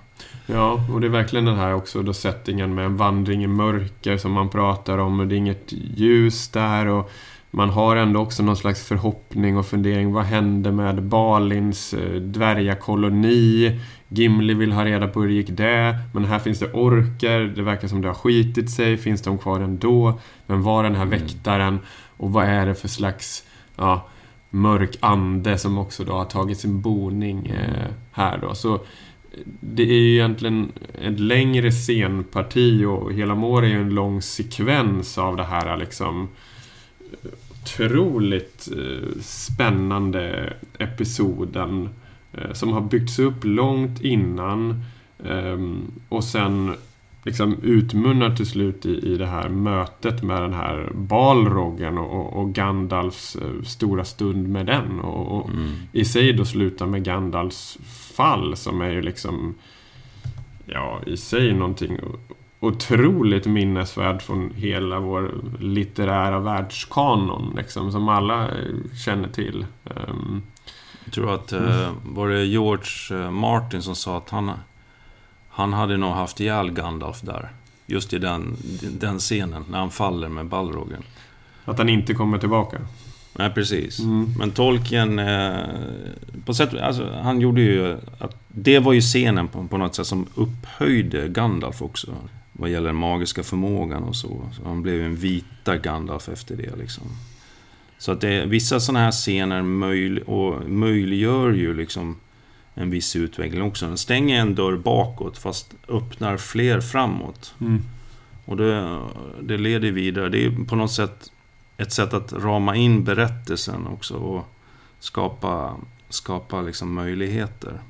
Ja, 0.46 0.86
och 0.94 1.02
det 1.02 1.08
är 1.08 1.12
verkligen 1.12 1.46
den 1.46 1.56
här 1.56 1.74
också 1.74 2.02
då 2.04 2.14
settingen 2.14 2.76
med 2.76 2.86
en 2.86 2.98
vandring 2.98 3.44
i 3.44 3.48
mörker 3.48 4.18
som 4.18 4.32
man 4.32 4.50
pratar 4.50 4.98
om 4.98 5.20
och 5.20 5.28
det 5.28 5.36
är 5.36 5.38
inget 5.38 5.74
ljus 5.96 6.48
där 6.50 6.88
och 6.88 7.12
man 7.52 7.70
har 7.70 7.96
ändå 7.96 8.20
också 8.20 8.44
någon 8.44 8.58
slags 8.58 8.88
förhoppning 8.88 9.58
och 9.58 9.66
fundering. 9.66 10.14
Vad 10.14 10.24
hände 10.24 10.72
med 10.72 11.04
Balins 11.04 11.94
eh, 11.94 12.22
dvärgakoloni? 12.22 13.80
Gimli 14.10 14.54
vill 14.54 14.72
ha 14.72 14.86
reda 14.86 15.08
på 15.08 15.22
hur 15.22 15.28
det 15.28 15.34
gick 15.34 15.50
det. 15.50 15.98
Men 16.14 16.26
här 16.26 16.40
finns 16.40 16.60
det 16.60 16.72
orker. 16.74 17.40
Det 17.56 17.62
verkar 17.62 17.88
som 17.88 18.02
det 18.02 18.08
har 18.08 18.16
skitit 18.16 18.72
sig. 18.72 18.98
Finns 18.98 19.22
de 19.22 19.38
kvar 19.38 19.60
ändå? 19.60 20.20
Men 20.48 20.62
var 20.64 20.84
den 20.84 20.96
här 20.96 21.06
Mm. 21.06 21.20
väktaren? 21.20 21.80
Och 22.22 22.32
vad 22.32 22.46
är 22.46 22.66
det 22.66 22.76
för 22.76 22.88
slags 22.88 23.44
ja, 23.76 24.08
mörk 24.50 24.98
ande 25.00 25.58
som 25.58 25.78
också 25.78 26.04
då 26.04 26.14
har 26.14 26.26
tagit 26.26 26.60
sin 26.60 26.82
boning 26.82 27.48
eh, 27.48 27.88
här 28.12 28.38
då? 28.38 28.56
Så 28.56 28.74
eh, 28.74 28.80
det 29.60 29.84
är 29.84 30.00
ju 30.00 30.14
egentligen 30.14 30.72
ett 31.02 31.20
längre 31.20 31.72
scenparti 31.72 32.86
och 32.86 33.14
hela 33.14 33.36
Mår 33.36 33.64
är 33.64 33.68
ju 33.68 33.82
en 33.82 33.96
lång 33.96 34.22
sekvens 34.22 35.18
av 35.18 35.36
det 35.36 35.44
här 35.44 35.78
liksom 35.78 36.30
otroligt 37.62 38.70
eh, 38.78 39.22
spännande 39.22 40.54
episoden 40.78 41.90
eh, 42.34 42.54
som 42.54 42.74
har 42.74 42.82
byggts 42.82 43.20
upp 43.20 43.44
långt 43.44 44.02
innan 44.02 44.84
ehm, 45.26 45.92
och 46.10 46.24
sen 46.24 46.76
liksom 47.24 47.58
utmunnar 47.64 48.36
till 48.36 48.46
slut 48.48 48.86
i, 48.86 49.14
i 49.14 49.18
det 49.18 49.26
här 49.26 49.50
mötet 49.50 50.24
med 50.24 50.42
den 50.42 50.54
här 50.54 50.92
Balroggen 50.96 51.98
och, 51.98 52.42
och, 52.42 52.54
Gandalfs 52.54 53.36
eh, 53.36 53.62
stora 53.64 54.06
stund 54.06 54.48
med 54.50 54.66
den 54.66 55.00
och, 55.00 55.38
och 55.38 55.50
Mm. 55.50 55.72
i 55.92 56.06
sig 56.06 56.34
då 56.34 56.46
slutar 56.46 56.86
med 56.86 57.04
Gandalfs 57.04 57.78
fall 58.16 58.56
som 58.56 58.82
är 58.82 58.90
ju 58.90 59.02
liksom 59.02 59.56
ja, 60.66 61.00
i 61.06 61.18
sig 61.18 61.54
någonting 61.54 61.98
otroligt 62.60 63.46
minnesvärd 63.46 64.22
från 64.22 64.52
hela 64.56 65.00
vår 65.00 65.32
litterära 65.60 66.40
världskanon 66.40 67.54
liksom, 67.58 67.92
som 67.92 68.10
alla 68.10 68.44
eh, 68.44 68.76
känner 69.06 69.28
till. 69.28 69.66
Ehm, 69.86 70.42
Jag 71.06 71.14
tror 71.14 71.34
att, 71.34 71.52
eh, 71.52 71.90
var 72.06 72.30
det 72.30 72.46
George 72.46 73.32
Martin 73.32 73.82
som 73.82 73.96
sa 73.96 74.18
att 74.18 74.30
han, 74.30 74.52
han 75.52 75.74
hade 75.74 75.98
nog 75.98 76.12
haft 76.12 76.40
ihjäl 76.40 76.72
Gandalf 76.72 77.22
där. 77.22 77.50
Just 77.86 78.14
i 78.14 78.18
den, 78.18 78.58
den 79.00 79.20
scenen, 79.20 79.66
när 79.70 79.80
han 79.80 79.92
faller 79.92 80.30
med 80.30 80.46
Balrogen. 80.46 81.04
att 81.66 81.78
han 81.78 81.90
inte 81.90 82.14
kommer 82.14 82.38
tillbaka. 82.38 82.78
Nej, 83.38 83.50
precis. 83.50 84.00
Mm. 84.00 84.34
Men 84.38 84.52
Tolkien, 84.52 85.20
eh, 85.20 85.60
på 86.46 86.54
sätt, 86.54 86.74
alltså, 86.74 87.10
han 87.24 87.42
gjorde 87.42 87.62
ju 87.62 87.98
att... 88.18 88.36
Det 88.48 88.80
var 88.80 88.94
ju 88.94 89.02
scenen 89.02 89.48
på, 89.48 89.68
på 89.68 89.78
något 89.78 89.96
sätt 89.96 90.08
som 90.08 90.26
upphöjde 90.36 91.28
Gandalf 91.28 91.82
också. 91.82 92.12
Vad 92.54 92.70
gäller 92.70 92.88
den 92.88 92.96
magiska 92.96 93.44
förmågan 93.44 94.04
och 94.04 94.16
så. 94.16 94.50
så 94.54 94.64
han 94.66 94.82
blev 94.82 94.96
ju 94.96 95.06
en 95.06 95.16
vita 95.16 95.78
Gandalf 95.78 96.30
efter 96.30 96.56
det 96.56 96.76
liksom. 96.76 97.04
Så 97.98 98.12
att 98.12 98.22
det, 98.22 98.46
vissa 98.46 98.80
sådana 98.80 99.00
här 99.00 99.12
scener 99.12 99.62
möjl, 99.62 100.20
och 100.20 100.70
möjliggör 100.70 101.52
ju 101.52 101.74
liksom 101.74 102.16
en 102.74 102.90
viss 102.90 103.16
utveckling 103.16 103.62
också. 103.62 103.86
Den 103.86 103.98
stänger 103.98 104.40
en 104.40 104.56
dörr 104.56 104.78
bakåt 104.78 105.38
fast 105.38 105.74
öppnar 105.88 106.38
fler 106.38 106.82
framåt. 106.82 107.54
Mm. 107.62 107.82
Och 108.46 108.58
det, 108.58 109.00
det 109.42 109.58
leder 109.58 109.92
vidare. 109.92 110.30
Det 110.30 110.46
är 110.46 110.66
på 110.66 110.76
något 110.76 110.92
sätt 110.92 111.32
ett 111.78 111.92
sätt 111.92 112.14
att 112.14 112.34
rama 112.34 112.76
in 112.76 113.04
berättelsen 113.04 113.88
också 113.88 114.14
och 114.14 114.46
skapa, 115.00 115.76
skapa 116.10 116.62
liksom 116.62 116.94
möjligheter. 116.94 117.82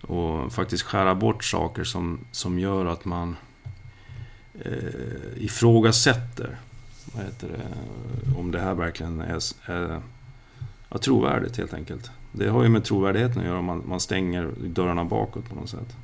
Och 0.00 0.52
faktiskt 0.52 0.82
skära 0.82 1.14
bort 1.14 1.44
saker 1.44 1.84
som, 1.84 2.20
som 2.32 2.58
gör 2.58 2.86
att 2.86 3.04
man 3.04 3.36
eh, 4.64 5.36
ifrågasätter 5.36 6.58
vad 7.14 7.24
heter 7.24 7.48
det, 7.48 8.38
om 8.38 8.50
det 8.50 8.60
här 8.60 8.74
verkligen 8.74 9.20
är, 9.20 9.40
är 9.66 10.02
ja, 10.88 10.98
trovärdigt 10.98 11.56
helt 11.56 11.74
enkelt. 11.74 12.10
Det 12.32 12.48
har 12.48 12.62
ju 12.62 12.68
med 12.68 12.84
trovärdigheten 12.84 13.38
att 13.40 13.46
göra 13.46 13.58
om 13.58 13.64
man, 13.64 13.82
man 13.86 14.00
stänger 14.00 14.50
dörrarna 14.56 15.04
bakåt 15.04 15.48
på 15.48 15.54
något 15.54 15.68
sätt. 15.68 15.96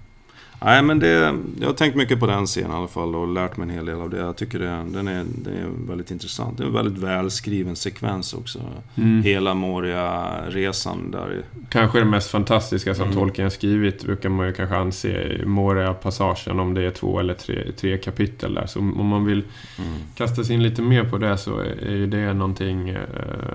Nej, 0.65 0.83
men 0.83 0.99
det, 0.99 1.35
jag 1.61 1.67
har 1.67 1.73
tänkt 1.75 1.97
mycket 1.97 2.21
på 2.21 2.27
den 2.27 2.47
scenen 2.47 2.71
i 2.71 2.75
alla 2.75 2.89
fall 2.89 3.15
och 3.15 3.29
lärt 3.29 3.57
mig 3.57 3.69
en 3.69 3.75
hel 3.75 3.87
del 3.87 4.01
av 4.01 4.11
det. 4.11 4.19
Jag 4.19 4.37
tycker 4.37 4.59
det, 4.59 4.67
den, 4.67 5.09
är, 5.09 5.25
den 5.45 5.55
är 5.55 5.89
väldigt 5.89 6.11
intressant. 6.11 6.59
Det 6.59 6.65
är 6.65 6.67
en 6.67 6.73
väldigt 6.73 7.03
välskriven 7.03 7.77
sekvens 7.77 8.35
också. 8.35 8.59
Mm. 8.95 9.23
Hela 9.23 9.55
Moria-resan 9.55 11.11
där. 11.11 11.43
Kanske 11.69 11.99
det 11.99 12.05
mest 12.05 12.31
fantastiska 12.31 12.95
som 12.95 13.05
Mm. 13.07 13.17
Tolkien 13.17 13.51
skrivit 13.51 14.05
brukar 14.05 14.29
man 14.29 14.47
ju 14.47 14.53
kanske 14.53 14.77
anse 14.77 15.41
Moria-passagen 15.45 16.61
om 16.61 16.75
det 16.75 16.83
är 16.83 16.91
två 16.91 17.21
eller 17.21 17.35
tre, 17.35 17.73
tre 17.77 17.99
kapitel 17.99 18.55
där. 18.55 18.67
Så 18.67 18.79
om 18.79 19.07
man 19.07 19.25
vill 19.25 19.43
Mm. 19.79 19.91
kasta 20.15 20.45
sig 20.45 20.55
in 20.55 20.63
lite 20.63 20.83
mer 20.83 21.05
på 21.05 21.19
det 21.19 21.39
så 21.39 21.59
är 21.59 21.91
ju 21.91 22.07
det 22.07 22.33
någonting 22.35 22.89
eh, 22.89 23.01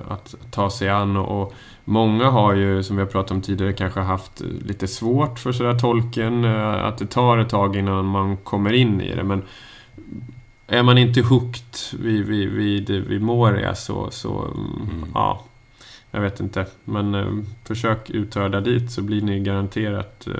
att 0.07 0.35
ta 0.51 0.69
sig 0.69 0.89
an 0.89 1.17
och, 1.17 1.41
och 1.41 1.53
Många 1.85 2.29
har 2.29 2.53
ju, 2.53 2.83
som 2.83 2.95
vi 2.95 3.01
har 3.01 3.09
pratat 3.09 3.31
om 3.31 3.41
tidigare, 3.41 3.73
kanske 3.73 3.99
haft 3.99 4.41
lite 4.41 4.87
svårt 4.87 5.39
för 5.39 5.51
sådär 5.51 5.79
tolken. 5.79 6.45
eh, 6.45 6.85
Att 6.85 6.97
det 6.97 7.05
tar 7.05 7.37
ett 7.37 7.49
tag 7.49 7.75
innan 7.75 8.05
man 8.05 8.37
kommer 8.37 8.73
in 8.73 9.01
i 9.01 9.15
det. 9.15 9.23
Men 9.23 9.41
är 10.67 10.83
man 10.83 10.97
inte 10.97 11.21
hooked 11.21 11.99
vid, 11.99 12.25
vid, 12.25 12.49
vid, 12.49 12.89
vid 12.89 13.21
Moria 13.21 13.75
så, 13.75 14.11
så 14.11 14.45
mm, 14.45 15.05
ja, 15.13 15.43
jag 16.11 16.21
vet 16.21 16.39
inte. 16.39 16.65
Men 16.83 17.15
eh, 17.15 17.27
försök 17.65 18.09
uthärda 18.09 18.61
dit 18.61 18.91
så 18.91 19.01
blir 19.01 19.21
ni 19.21 19.39
garanterat 19.39 20.27
eh, 20.27 20.33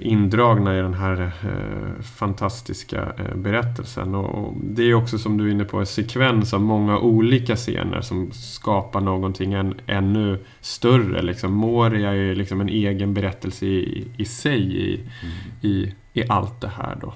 indragna 0.00 0.78
i 0.78 0.82
den 0.82 0.94
här 0.94 1.20
eh, 1.20 2.02
fantastiska 2.02 3.12
eh, 3.18 3.36
berättelsen. 3.36 4.14
Och, 4.14 4.54
det 4.64 4.82
är 4.82 4.94
också 4.94 5.18
som 5.18 5.36
du 5.36 5.46
är 5.46 5.50
inne 5.50 5.64
på 5.64 5.78
en 5.78 5.86
sekvens 5.86 6.54
av 6.54 6.60
många 6.60 6.98
olika 6.98 7.56
scener 7.56 8.00
som 8.00 8.32
skapar 8.32 9.00
någonting 9.00 9.52
än, 9.52 9.74
ännu 9.86 10.38
större. 10.60 11.22
Liksom. 11.22 11.52
Moria 11.52 12.14
är 12.14 12.34
liksom 12.34 12.60
en 12.60 12.68
egen 12.68 13.14
berättelse 13.14 13.66
i, 13.66 14.08
i 14.16 14.24
sig 14.24 14.76
i, 14.76 14.94
Mm. 14.94 15.34
i, 15.62 15.94
i 16.12 16.24
allt 16.28 16.60
det 16.60 16.68
här 16.68 16.98
då. 17.00 17.14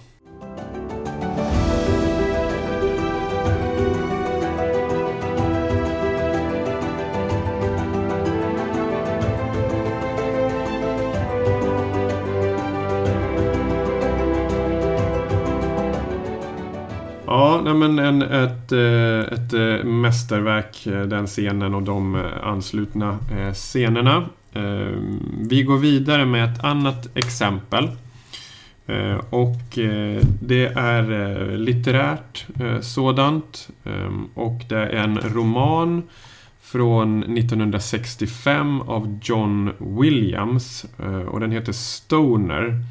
Ja, 17.35 17.61
nej 17.65 17.75
men 17.75 17.99
en, 17.99 18.23
ett, 18.23 18.73
eh, 18.73 19.21
ett 19.21 19.53
eh, 19.53 19.85
mästerverk, 19.85 20.87
eh, 20.87 21.03
den 21.03 21.27
scenen 21.27 21.75
och 21.75 21.83
de 21.83 22.31
anslutna 22.43 23.19
scenerna. 23.55 24.29
Vi 25.49 25.63
går 25.63 25.79
vidare 25.79 26.25
med 26.25 26.53
ett 26.53 26.65
annat 26.65 27.17
exempel. 27.17 27.91
Och 29.31 29.79
det 30.41 30.67
är 30.67 31.57
litterärt 31.57 32.47
sådant. 32.81 33.69
Och 34.35 34.63
det 34.69 34.77
är 34.77 34.89
en 34.91 35.19
roman 35.19 36.03
från 36.63 37.23
1965 37.23 38.81
av 38.81 39.19
John 39.23 39.71
Williams 39.79 40.87
och 41.27 41.41
den 41.41 41.53
heter 41.53 41.73
Stoner. 41.73 42.85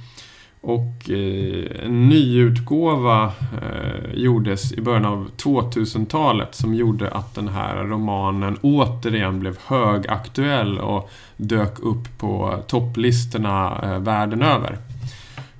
Och 0.66 1.10
eh, 1.10 1.86
en 1.86 2.10
nyutgåva 2.10 3.32
eh, 3.62 4.14
gjordes 4.14 4.74
i 4.74 4.82
början 4.82 5.06
av 5.06 5.30
2000-talet 5.38 6.56
som 6.56 6.74
gjorde 6.74 7.10
att 7.12 7.36
den 7.36 7.48
här 7.48 7.76
romanen 7.76 8.58
återigen 8.62 9.40
blev 9.40 9.58
högaktuell 9.66 10.80
och 10.80 11.10
dök 11.38 11.80
upp 11.80 12.18
på 12.18 12.64
topplistorna 12.68 13.80
eh, 13.84 14.00
världen 14.00 14.42
över. 14.42 14.78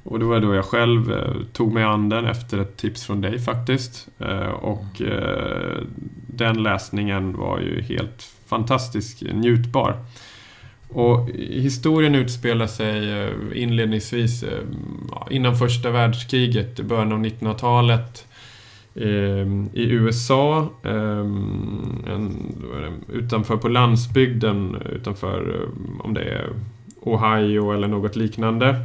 Och 0.04 0.20
det 0.20 0.26
var 0.26 0.40
då 0.40 0.56
jag 0.56 0.66
själv 0.66 1.12
eh, 1.12 1.34
tog 1.54 1.74
mig 1.74 1.84
an 1.84 2.10
den 2.10 2.26
efter 2.26 2.58
ett 2.58 2.78
tips 2.78 3.06
från 3.06 3.22
dig 3.22 3.40
faktiskt. 3.40 4.08
Eh, 4.20 4.50
och 4.50 5.02
den 6.28 6.64
läsningen 6.64 7.38
var 7.38 7.60
ju 7.60 7.82
helt 7.82 8.24
fantastisk, 8.46 9.24
njutbar. 9.34 9.96
Och 10.94 11.30
historien 11.60 12.16
utspelar 12.16 12.68
sig 12.68 13.22
eh, 13.22 13.32
inledningsvis 13.54 14.44
eh, 14.44 14.60
innan 15.30 15.58
första 15.58 15.92
världskriget, 15.92 16.80
i 16.80 16.84
början 16.84 17.12
av 17.12 17.26
1900-talet 17.26 18.28
eh, 18.96 19.48
i 19.74 19.90
USA, 19.92 20.70
utanför 23.08 23.58
på 23.58 23.68
landsbygden, 23.68 24.78
utanför 24.96 25.68
om 26.00 26.14
det 26.14 26.22
är 26.22 26.50
Ohio 27.02 27.74
eller 27.74 27.88
något 27.88 28.16
liknande. 28.16 28.76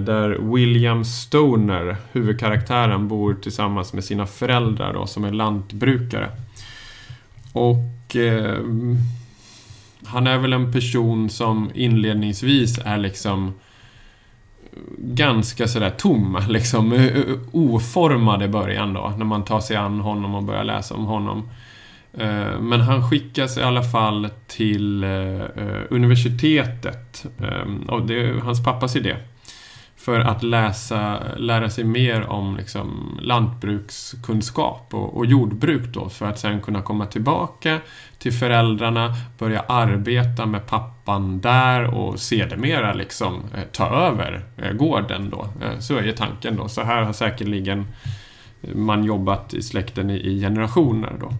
Där 0.00 0.54
William 0.54 1.04
Stoner, 1.04 1.96
huvudkaraktären, 2.12 3.08
bor 3.08 3.34
tillsammans 3.34 3.92
med 3.92 4.04
sina 4.04 4.26
föräldrar 4.26 4.92
då, 4.92 5.06
som 5.06 5.24
är 5.24 5.32
lantbrukare. 5.32 6.30
Och 7.52 8.16
han 10.06 10.26
är 10.26 10.38
väl 10.38 10.52
en 10.52 10.72
person 10.72 11.30
som 11.30 11.70
inledningsvis 11.74 12.78
är 12.78 12.98
liksom 12.98 13.54
ganska 14.98 15.68
sådär 15.68 15.90
tom, 15.90 16.38
liksom 16.48 16.92
eh, 16.92 17.06
eh, 17.06 17.22
oformad 17.52 18.42
i 18.42 18.48
början 18.48 18.92
då, 18.92 19.14
när 19.18 19.24
man 19.24 19.44
tar 19.44 19.60
sig 19.60 19.76
an 19.76 20.00
honom 20.00 20.34
och 20.34 20.42
börjar 20.42 20.64
läsa 20.64 20.94
om 20.94 21.04
honom. 21.04 21.48
Eh, 22.18 22.60
men 22.60 22.80
han 22.80 23.10
skickas 23.10 23.58
i 23.58 23.62
alla 23.62 23.82
fall 23.82 24.28
till 24.46 25.04
universitetet. 25.90 27.26
Och 27.88 28.06
det 28.06 28.20
är 28.20 28.34
hans 28.34 28.64
pappas 28.64 28.96
idé 28.96 29.16
för 30.06 30.20
att 30.20 30.42
läsa, 30.42 31.22
lära 31.36 31.70
sig 31.70 31.84
mer 31.84 32.26
om 32.30 32.56
liksom, 32.56 33.18
lantbrukskunskap 33.22 34.94
och, 34.94 35.16
och, 35.16 35.26
jordbruk 35.26 35.82
då 35.82 36.08
för 36.08 36.26
att 36.26 36.38
sen 36.38 36.60
kunna 36.60 36.82
komma 36.82 37.06
tillbaka 37.06 37.80
till 38.18 38.32
föräldrarna, 38.32 39.14
börja 39.38 39.60
arbeta 39.60 40.46
med 40.46 40.66
pappan 40.66 41.40
där 41.40 41.84
och 41.84 42.20
sedermera 42.20 42.92
liksom 42.92 43.42
eh, 43.54 43.62
ta 43.72 43.86
över 43.86 44.44
eh, 44.56 44.72
gården 44.72 45.30
då. 45.30 45.48
Eh, 45.62 45.78
så 45.78 45.96
är 45.96 46.02
ju 46.02 46.12
tanken 46.12 46.56
då. 46.56 46.68
Så 46.68 46.82
här 46.82 47.02
har 47.02 47.12
säkerligen 47.12 47.86
man 48.74 49.04
jobbat 49.04 49.54
i 49.54 49.62
släkten 49.62 50.10
i 50.10 50.40
generationer 50.40 51.12
då. 51.20 51.32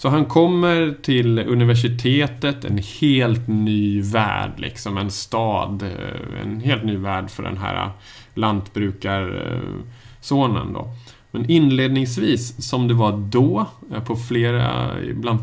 Så 0.00 0.08
han 0.08 0.24
kommer 0.24 0.94
till 1.02 1.38
universitetet, 1.38 2.64
en 2.64 2.78
helt 3.00 3.48
ny 3.48 4.02
värld, 4.02 4.50
liksom 4.56 4.98
en 4.98 5.10
stad, 5.10 5.82
eh, 5.82 6.42
en 6.42 6.60
helt 6.60 6.84
ny 6.84 6.96
värld 6.96 7.30
för 7.30 7.42
den 7.42 7.56
här 7.56 7.90
lantbrukarsonen 8.34 10.72
då. 10.72 10.94
Men 11.30 11.50
inledningsvis, 11.50 12.68
som 12.68 12.88
det 12.88 12.94
var 12.94 13.12
då, 13.12 13.66
eh, 13.94 14.04
på 14.04 14.16
flera, 14.16 14.90
bland, 15.14 15.40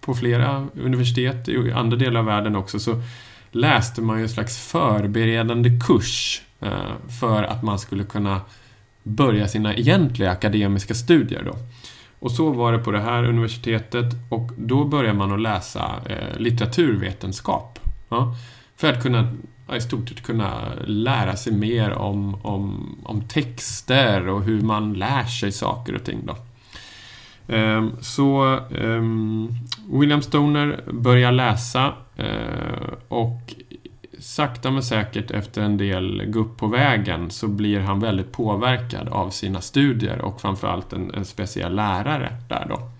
på 0.00 0.14
flera 0.14 0.66
universitet 0.74 1.48
i 1.48 1.72
andra 1.72 1.96
delar 1.96 2.20
av 2.20 2.26
världen 2.26 2.56
också, 2.56 2.78
så 2.78 3.02
läste 3.50 4.02
man 4.02 4.16
ju 4.16 4.22
en 4.22 4.28
slags 4.28 4.58
förberedande 4.58 5.70
kurs 5.86 6.42
eh, 6.60 6.92
för 7.20 7.42
att 7.42 7.62
man 7.62 7.78
skulle 7.78 8.04
kunna 8.04 8.40
börja 9.02 9.48
sina 9.48 9.74
egentliga 9.74 10.30
akademiska 10.30 10.94
studier 10.94 11.42
då. 11.42 11.56
Och 12.20 12.32
så 12.32 12.50
var 12.50 12.72
det 12.72 12.78
på 12.78 12.90
det 12.90 13.00
här 13.00 13.24
universitetet 13.24 14.06
och 14.28 14.50
då 14.56 14.84
började 14.84 15.18
man 15.18 15.32
att 15.32 15.40
läsa 15.40 15.94
eh, 16.06 16.38
litteraturvetenskap. 16.38 17.78
Ja, 18.08 18.34
för 18.76 18.92
att 18.92 19.02
kunna 19.02 19.32
i 19.76 19.80
stort 19.80 20.08
sett 20.08 20.22
kunna 20.22 20.74
lära 20.86 21.36
sig 21.36 21.52
mer 21.52 21.90
om, 21.92 22.34
om, 22.42 22.96
om 23.04 23.20
texter 23.28 24.28
och 24.28 24.42
hur 24.42 24.60
man 24.60 24.92
lär 24.94 25.24
sig 25.24 25.52
saker 25.52 25.94
och 25.94 26.04
ting. 26.04 26.18
Då. 26.26 26.36
Ehm, 27.54 27.92
så 28.00 28.58
ehm, 28.80 29.48
William 29.92 30.22
Stoner 30.22 30.84
börjar 30.92 31.32
läsa 31.32 31.92
eh, 32.16 32.92
och 33.08 33.54
sakta 34.20 34.70
men 34.70 34.82
säkert 34.82 35.30
efter 35.30 35.62
en 35.62 35.76
del 35.76 36.24
gupp 36.26 36.56
på 36.56 36.66
vägen 36.66 37.30
så 37.30 37.48
blir 37.48 37.80
han 37.80 38.00
väldigt 38.00 38.32
påverkad 38.32 39.08
av 39.08 39.30
sina 39.30 39.60
studier 39.60 40.20
och 40.20 40.40
framförallt 40.40 40.92
en, 40.92 41.14
en 41.14 41.24
speciell 41.24 41.74
lärare 41.74 42.36
där 42.48 42.66
då. 42.68 42.90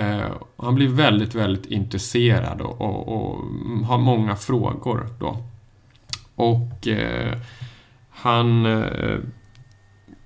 Eh, 0.00 0.30
han 0.56 0.74
blir 0.74 0.88
väldigt, 0.88 1.34
väldigt 1.34 1.66
intresserad 1.66 2.60
och, 2.60 2.80
och, 2.80 3.08
och 3.08 3.44
har 3.86 3.98
många 3.98 4.36
frågor 4.36 5.08
då. 5.20 5.36
Och 6.34 6.88
eh, 6.88 7.38
han 8.10 8.66
eh, 8.66 9.18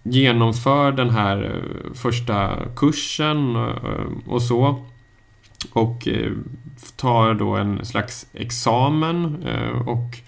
genomför 0.02 0.92
den 0.92 1.10
här 1.10 1.44
eh, 1.44 1.92
första 1.94 2.56
kursen 2.76 3.56
eh, 3.56 4.28
och 4.28 4.42
så. 4.42 4.84
Och 5.72 6.08
eh, 6.08 6.32
tar 7.00 7.34
då 7.34 7.56
en 7.56 7.84
slags 7.84 8.26
examen 8.32 9.44
eh, 9.46 9.88
och 9.88 10.18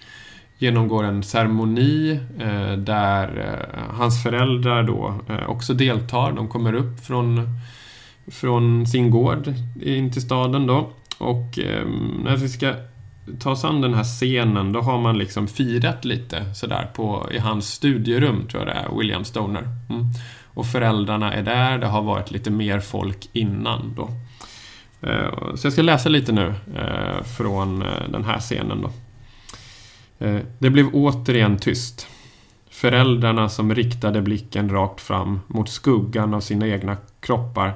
genomgår 0.57 1.03
en 1.03 1.23
ceremoni 1.23 2.19
eh, 2.39 2.77
där 2.77 3.27
eh, 3.37 3.95
hans 3.97 4.23
föräldrar 4.23 4.83
då 4.83 5.15
också 5.47 5.73
deltar. 5.73 6.31
De 6.31 6.47
kommer 6.47 6.73
upp 6.73 7.05
från, 7.05 7.59
från 8.27 8.87
sin 8.87 9.11
gård 9.11 9.53
in 9.81 10.11
till 10.11 10.21
staden 10.21 10.67
då. 10.67 10.89
Och 11.17 11.59
när 12.23 12.35
vi 12.35 12.49
ska 12.49 12.73
ta 13.39 13.51
oss 13.51 13.65
an 13.65 13.81
den 13.81 13.93
här 13.93 14.03
scenen, 14.03 14.71
då 14.71 14.81
har 14.81 15.01
man 15.01 15.17
liksom 15.17 15.47
firat 15.47 16.05
lite 16.05 16.53
sådär 16.53 16.89
på, 16.93 17.29
i 17.31 17.39
hans 17.39 17.67
studierum, 17.67 18.47
tror 18.47 18.67
jag 18.67 18.75
det 18.75 18.79
är, 18.79 18.97
William 18.97 19.23
Stoner. 19.23 19.67
Mm. 19.89 20.05
Och 20.45 20.65
föräldrarna 20.65 21.33
är 21.33 21.43
där, 21.43 21.77
det 21.77 21.87
har 21.87 22.01
varit 22.01 22.31
lite 22.31 22.51
mer 22.51 22.79
folk 22.79 23.29
innan 23.33 23.93
då. 23.95 24.09
Eh, 25.03 25.55
så 25.55 25.65
jag 25.65 25.73
ska 25.73 25.81
läsa 25.81 26.09
lite 26.09 26.31
nu 26.31 26.53
eh, 26.75 27.23
från 27.23 27.81
eh, 27.81 28.09
den 28.09 28.23
här 28.23 28.39
scenen 28.39 28.81
då. 28.81 28.91
Det 30.59 30.69
blev 30.69 30.89
återigen 30.93 31.57
tyst. 31.57 32.07
Föräldrarna 32.69 33.49
som 33.49 33.75
riktade 33.75 34.21
blicken 34.21 34.69
rakt 34.69 35.01
fram 35.01 35.39
mot 35.47 35.69
skuggan 35.69 36.33
av 36.33 36.39
sina 36.39 36.67
egna 36.67 36.97
kroppar 37.19 37.73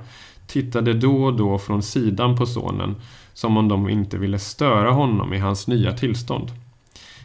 tittade 0.47 0.93
då 0.93 1.23
och 1.23 1.33
då 1.33 1.57
från 1.57 1.83
sidan 1.83 2.37
på 2.37 2.45
sonen 2.45 2.95
som 3.33 3.57
om 3.57 3.67
de 3.67 3.89
inte 3.89 4.17
ville 4.17 4.39
störa 4.39 4.91
honom 4.91 5.33
i 5.33 5.37
hans 5.37 5.67
nya 5.67 5.93
tillstånd. 5.93 6.51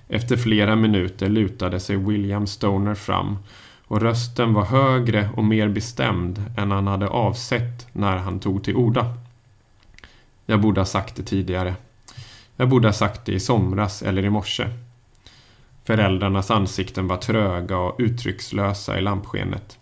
Efter 0.09 0.37
flera 0.37 0.77
minuter 0.77 1.29
lutade 1.29 1.81
sig 1.81 1.97
William 1.97 2.47
Stoner 2.47 2.95
fram 2.95 3.39
och 3.85 4.01
rösten 4.01 4.55
var 4.55 4.65
högre 4.65 5.29
och 5.37 5.45
mer 5.45 5.69
bestämd 5.69 6.45
än 6.57 6.71
han 6.71 6.87
hade 6.87 7.09
avsett 7.09 7.87
när 7.93 8.17
han 8.17 8.41
tog 8.41 8.65
till 8.65 8.77
orda. 8.77 9.15
Jag 10.53 10.61
borde 10.61 10.81
ha 10.81 10.87
sagt 10.87 11.17
det 11.17 11.23
tidigare. 11.23 11.75
Jag 12.57 12.69
borde 12.69 12.89
ha 12.89 12.93
sagt 12.93 13.27
det 13.27 13.33
i 13.33 13.41
somras 13.41 14.03
eller 14.03 14.25
i 14.25 14.31
morse. 14.31 14.69
Föräldrarnas 15.85 16.51
ansikten 16.51 17.09
var 17.09 17.17
tröga 17.17 17.79
och 17.79 17.97
uttryckslösa 17.99 18.99
i 18.99 19.03
lampskenet. 19.03 19.79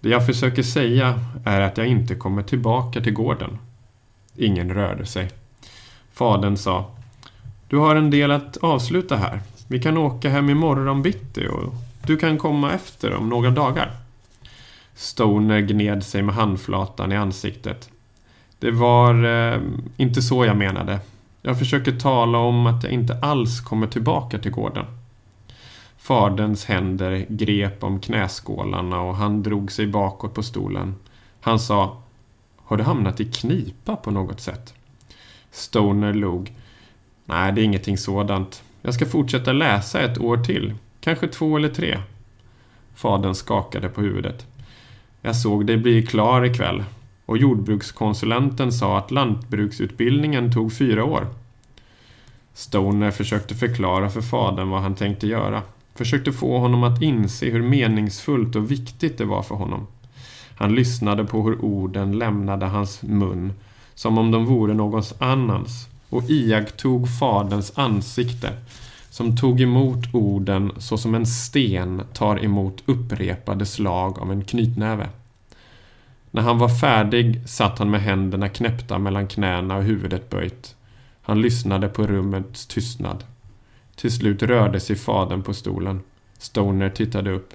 Det 0.00 0.08
jag 0.08 0.26
försöker 0.26 0.62
säga 0.62 1.20
är 1.44 1.60
att 1.60 1.78
jag 1.78 1.86
inte 1.86 2.14
kommer 2.14 2.42
tillbaka 2.42 3.00
till 3.00 3.12
gården. 3.12 3.58
Ingen 4.36 4.74
rörde 4.74 5.06
sig. 5.06 5.30
Fadern 6.12 6.56
sa 6.56 6.96
Du 7.68 7.76
har 7.76 7.96
en 7.96 8.10
del 8.10 8.30
att 8.30 8.56
avsluta 8.56 9.16
här. 9.16 9.40
Vi 9.68 9.82
kan 9.82 9.98
åka 9.98 10.28
hem 10.28 10.50
imorgon 10.50 11.02
bitti 11.02 11.46
och 11.46 11.74
du 12.06 12.16
kan 12.16 12.38
komma 12.38 12.72
efter 12.72 13.14
om 13.14 13.28
några 13.28 13.50
dagar. 13.50 13.96
Stoner 14.94 15.60
gned 15.60 16.04
sig 16.04 16.22
med 16.22 16.34
handflatan 16.34 17.12
i 17.12 17.16
ansiktet. 17.16 17.91
Det 18.62 18.70
var 18.70 19.24
eh, 19.24 19.60
inte 19.96 20.22
så 20.22 20.44
jag 20.44 20.56
menade. 20.56 21.00
Jag 21.42 21.58
försöker 21.58 21.92
tala 21.92 22.38
om 22.38 22.66
att 22.66 22.84
jag 22.84 22.92
inte 22.92 23.18
alls 23.22 23.60
kommer 23.60 23.86
tillbaka 23.86 24.38
till 24.38 24.50
gården. 24.50 24.84
Faderns 25.98 26.64
händer 26.64 27.26
grep 27.28 27.84
om 27.84 28.00
knäskålarna 28.00 29.00
och 29.00 29.16
han 29.16 29.42
drog 29.42 29.72
sig 29.72 29.86
bakåt 29.86 30.34
på 30.34 30.42
stolen. 30.42 30.94
Han 31.40 31.58
sa 31.58 32.02
Har 32.56 32.76
du 32.76 32.82
hamnat 32.82 33.20
i 33.20 33.24
knipa 33.24 33.96
på 33.96 34.10
något 34.10 34.40
sätt? 34.40 34.74
Stoner 35.50 36.14
log. 36.14 36.52
Nej, 37.24 37.52
det 37.52 37.60
är 37.60 37.64
ingenting 37.64 37.98
sådant. 37.98 38.62
Jag 38.82 38.94
ska 38.94 39.06
fortsätta 39.06 39.52
läsa 39.52 40.00
ett 40.00 40.18
år 40.18 40.36
till. 40.36 40.74
Kanske 41.00 41.28
två 41.28 41.56
eller 41.56 41.68
tre. 41.68 41.98
Fadern 42.94 43.34
skakade 43.34 43.88
på 43.88 44.00
huvudet. 44.00 44.46
Jag 45.20 45.36
såg 45.36 45.66
dig 45.66 45.76
bli 45.76 46.06
klar 46.06 46.44
ikväll 46.44 46.84
och 47.32 47.38
jordbrukskonsulenten 47.38 48.72
sa 48.72 48.98
att 48.98 49.10
lantbruksutbildningen 49.10 50.52
tog 50.52 50.72
fyra 50.72 51.04
år. 51.04 51.26
Stoner 52.54 53.10
försökte 53.10 53.54
förklara 53.54 54.10
för 54.10 54.20
fadern 54.20 54.70
vad 54.70 54.82
han 54.82 54.94
tänkte 54.94 55.26
göra. 55.26 55.62
Försökte 55.94 56.32
få 56.32 56.58
honom 56.58 56.82
att 56.82 57.02
inse 57.02 57.46
hur 57.46 57.62
meningsfullt 57.62 58.56
och 58.56 58.70
viktigt 58.70 59.18
det 59.18 59.24
var 59.24 59.42
för 59.42 59.54
honom. 59.54 59.86
Han 60.56 60.74
lyssnade 60.74 61.24
på 61.24 61.42
hur 61.42 61.64
orden 61.64 62.18
lämnade 62.18 62.66
hans 62.66 63.02
mun, 63.02 63.52
som 63.94 64.18
om 64.18 64.30
de 64.30 64.46
vore 64.46 64.74
någons 64.74 65.14
annans, 65.18 65.88
och 66.08 66.30
iakttog 66.30 67.18
faderns 67.18 67.72
ansikte, 67.74 68.56
som 69.10 69.36
tog 69.36 69.60
emot 69.60 70.14
orden 70.14 70.72
så 70.78 70.98
som 70.98 71.14
en 71.14 71.26
sten 71.26 72.02
tar 72.12 72.44
emot 72.44 72.82
upprepade 72.86 73.66
slag 73.66 74.18
av 74.18 74.32
en 74.32 74.44
knytnäve. 74.44 75.08
När 76.34 76.42
han 76.42 76.58
var 76.58 76.68
färdig 76.68 77.48
satt 77.48 77.78
han 77.78 77.90
med 77.90 78.02
händerna 78.02 78.48
knäppta 78.48 78.98
mellan 78.98 79.26
knäna 79.26 79.76
och 79.76 79.82
huvudet 79.82 80.30
böjt. 80.30 80.76
Han 81.22 81.40
lyssnade 81.40 81.88
på 81.88 82.06
rummets 82.06 82.66
tystnad. 82.66 83.24
Till 83.96 84.12
slut 84.12 84.42
rörde 84.42 84.80
sig 84.80 84.96
fadern 84.96 85.42
på 85.42 85.54
stolen. 85.54 86.00
Stoner 86.38 86.90
tittade 86.90 87.30
upp. 87.30 87.52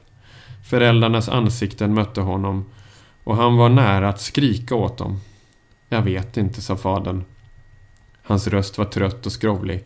Föräldrarnas 0.70 1.30
ansikten 1.30 1.94
mötte 1.94 2.22
honom 2.22 2.66
och 3.24 3.36
han 3.36 3.58
var 3.58 3.70
nära 3.70 4.10
att 4.10 4.22
skrika 4.22 4.76
åt 4.76 4.98
dem. 4.98 5.20
Jag 5.90 6.02
vet 6.02 6.38
inte, 6.38 6.62
sa 6.62 6.78
fadern. 6.78 7.24
Hans 8.24 8.48
röst 8.48 8.78
var 8.78 8.86
trött 8.86 9.26
och 9.26 9.32
skrovlig. 9.32 9.84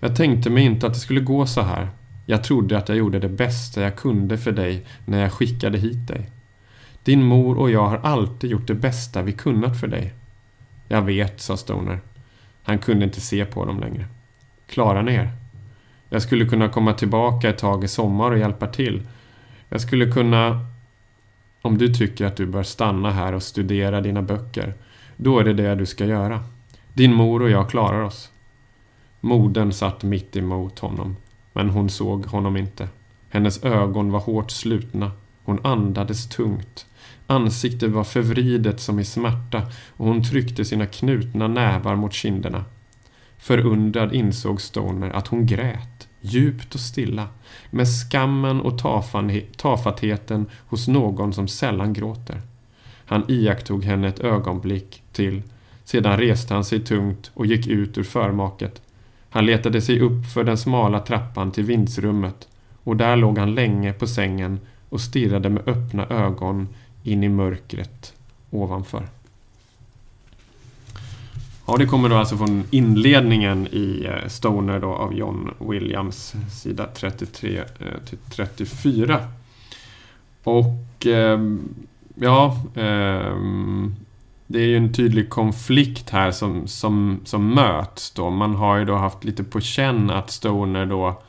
Jag 0.00 0.16
tänkte 0.16 0.50
mig 0.50 0.64
inte 0.64 0.86
att 0.86 0.94
det 0.94 1.00
skulle 1.00 1.20
gå 1.20 1.46
så 1.46 1.62
här. 1.62 1.88
Jag 2.26 2.44
trodde 2.44 2.78
att 2.78 2.88
jag 2.88 2.98
gjorde 2.98 3.18
det 3.18 3.28
bästa 3.28 3.82
jag 3.82 3.96
kunde 3.96 4.38
för 4.38 4.52
dig 4.52 4.86
när 5.04 5.20
jag 5.22 5.32
skickade 5.32 5.78
hit 5.78 6.08
dig. 6.08 6.31
Din 7.04 7.22
mor 7.22 7.58
och 7.58 7.70
jag 7.70 7.86
har 7.86 7.98
alltid 7.98 8.50
gjort 8.50 8.66
det 8.66 8.74
bästa 8.74 9.22
vi 9.22 9.32
kunnat 9.32 9.80
för 9.80 9.86
dig. 9.86 10.14
Jag 10.88 11.02
vet, 11.02 11.40
sa 11.40 11.56
Stoner. 11.56 12.00
Han 12.62 12.78
kunde 12.78 13.04
inte 13.04 13.20
se 13.20 13.44
på 13.44 13.64
dem 13.64 13.80
längre. 13.80 14.06
Klarar 14.66 15.02
ni 15.02 15.14
er? 15.14 15.30
Jag 16.08 16.22
skulle 16.22 16.44
kunna 16.44 16.68
komma 16.68 16.92
tillbaka 16.92 17.48
ett 17.48 17.58
tag 17.58 17.84
i 17.84 17.88
sommar 17.88 18.30
och 18.30 18.38
hjälpa 18.38 18.66
till. 18.66 19.02
Jag 19.68 19.80
skulle 19.80 20.12
kunna... 20.12 20.66
Om 21.62 21.78
du 21.78 21.94
tycker 21.94 22.26
att 22.26 22.36
du 22.36 22.46
bör 22.46 22.62
stanna 22.62 23.10
här 23.10 23.32
och 23.32 23.42
studera 23.42 24.00
dina 24.00 24.22
böcker, 24.22 24.74
då 25.16 25.38
är 25.38 25.44
det 25.44 25.52
det 25.52 25.74
du 25.74 25.86
ska 25.86 26.04
göra. 26.04 26.44
Din 26.94 27.14
mor 27.14 27.42
och 27.42 27.50
jag 27.50 27.70
klarar 27.70 28.02
oss. 28.02 28.30
Modern 29.20 29.72
satt 29.72 30.02
mitt 30.02 30.36
emot 30.36 30.78
honom, 30.78 31.16
men 31.52 31.70
hon 31.70 31.90
såg 31.90 32.26
honom 32.26 32.56
inte. 32.56 32.88
Hennes 33.28 33.64
ögon 33.64 34.12
var 34.12 34.20
hårt 34.20 34.50
slutna. 34.50 35.10
Hon 35.44 35.66
andades 35.66 36.28
tungt. 36.28 36.86
Ansiktet 37.32 37.90
var 37.90 38.04
förvridet 38.04 38.80
som 38.80 38.98
i 38.98 39.04
smärta 39.04 39.62
och 39.96 40.06
hon 40.06 40.24
tryckte 40.24 40.64
sina 40.64 40.86
knutna 40.86 41.48
nävar 41.48 41.96
mot 41.96 42.12
kinderna. 42.12 42.64
Förundrad 43.38 44.14
insåg 44.14 44.60
Stoner 44.60 45.10
att 45.10 45.28
hon 45.28 45.46
grät, 45.46 46.08
djupt 46.20 46.74
och 46.74 46.80
stilla, 46.80 47.28
med 47.70 47.88
skammen 47.88 48.60
och 48.60 48.78
tafattheten 49.56 50.46
hos 50.66 50.88
någon 50.88 51.32
som 51.32 51.48
sällan 51.48 51.92
gråter. 51.92 52.40
Han 53.04 53.24
iakttog 53.28 53.84
henne 53.84 54.08
ett 54.08 54.20
ögonblick 54.20 55.02
till, 55.12 55.42
sedan 55.84 56.18
reste 56.18 56.54
han 56.54 56.64
sig 56.64 56.80
tungt 56.80 57.30
och 57.34 57.46
gick 57.46 57.66
ut 57.66 57.98
ur 57.98 58.04
förmaket. 58.04 58.82
Han 59.30 59.46
letade 59.46 59.80
sig 59.80 60.00
upp 60.00 60.26
för 60.34 60.44
den 60.44 60.58
smala 60.58 61.00
trappan 61.00 61.52
till 61.52 61.64
vindsrummet 61.64 62.48
och 62.84 62.96
där 62.96 63.16
låg 63.16 63.38
han 63.38 63.54
länge 63.54 63.92
på 63.92 64.06
sängen 64.06 64.60
och 64.88 65.00
stirrade 65.00 65.48
med 65.48 65.68
öppna 65.68 66.06
ögon 66.06 66.68
in 67.02 67.24
i 67.24 67.28
mörkret 67.28 68.14
ovanför. 68.50 69.06
Ja, 71.66 71.76
det 71.76 71.86
kommer 71.86 72.08
då 72.08 72.16
alltså 72.16 72.36
från 72.36 72.64
inledningen 72.70 73.66
i 73.66 74.06
eh, 74.08 74.28
Stoner 74.28 74.80
då 74.80 74.88
av 74.88 75.14
John 75.14 75.54
Williams, 75.58 76.34
sida 76.62 76.88
33 76.94 77.58
eh, 77.58 77.64
till 78.06 78.18
34. 78.30 79.18
Och 80.44 81.06
ehm, 81.06 81.68
ja, 82.14 82.56
ehm, 82.74 83.94
det 84.46 84.58
är 84.58 84.66
ju 84.66 84.76
en 84.76 84.92
tydlig 84.92 85.30
konflikt 85.30 86.10
här 86.10 86.30
som, 86.30 86.66
som, 86.66 87.20
som 87.24 87.54
möts 87.54 88.10
då. 88.10 88.30
Man 88.30 88.54
har 88.54 88.76
ju 88.76 88.84
då 88.84 88.96
haft 88.96 89.24
lite 89.24 89.44
på 89.44 89.60
känn 89.60 90.10
att 90.10 90.30
Stoner 90.30 90.86
då 90.86 91.22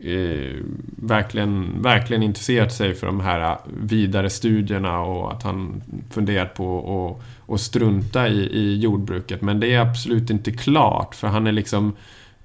eh, 0.00 0.56
verkligen, 0.96 1.82
verkligen 1.82 2.22
intresserat 2.22 2.72
sig 2.72 2.94
för 2.94 3.06
de 3.06 3.20
här 3.20 3.52
eh, 3.52 3.58
vidare 3.82 4.30
studierna 4.30 5.00
och 5.00 5.32
att 5.32 5.42
han 5.42 5.82
funderat 6.10 6.54
på 6.54 7.18
att, 7.48 7.54
att 7.54 7.60
strunta 7.60 8.28
i, 8.28 8.40
i 8.40 8.78
jordbruket. 8.78 9.42
Men 9.42 9.60
det 9.60 9.74
är 9.74 9.80
absolut 9.80 10.30
inte 10.30 10.52
klart 10.52 11.14
för 11.14 11.28
han 11.28 11.46
är 11.46 11.52
liksom 11.52 11.92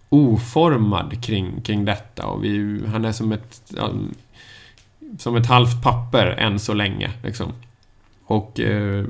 oformad 0.09 1.23
kring, 1.23 1.61
kring 1.61 1.85
detta 1.85 2.25
och 2.25 2.43
vi, 2.43 2.81
han 2.87 3.05
är 3.05 3.11
som 3.11 3.31
ett, 3.31 3.73
eh, 3.77 3.89
som 5.17 5.35
ett 5.35 5.47
halvt 5.47 5.83
papper 5.83 6.27
än 6.27 6.59
så 6.59 6.73
länge. 6.73 7.11
Liksom. 7.23 7.53
Och 8.25 8.59
eh, 8.59 9.05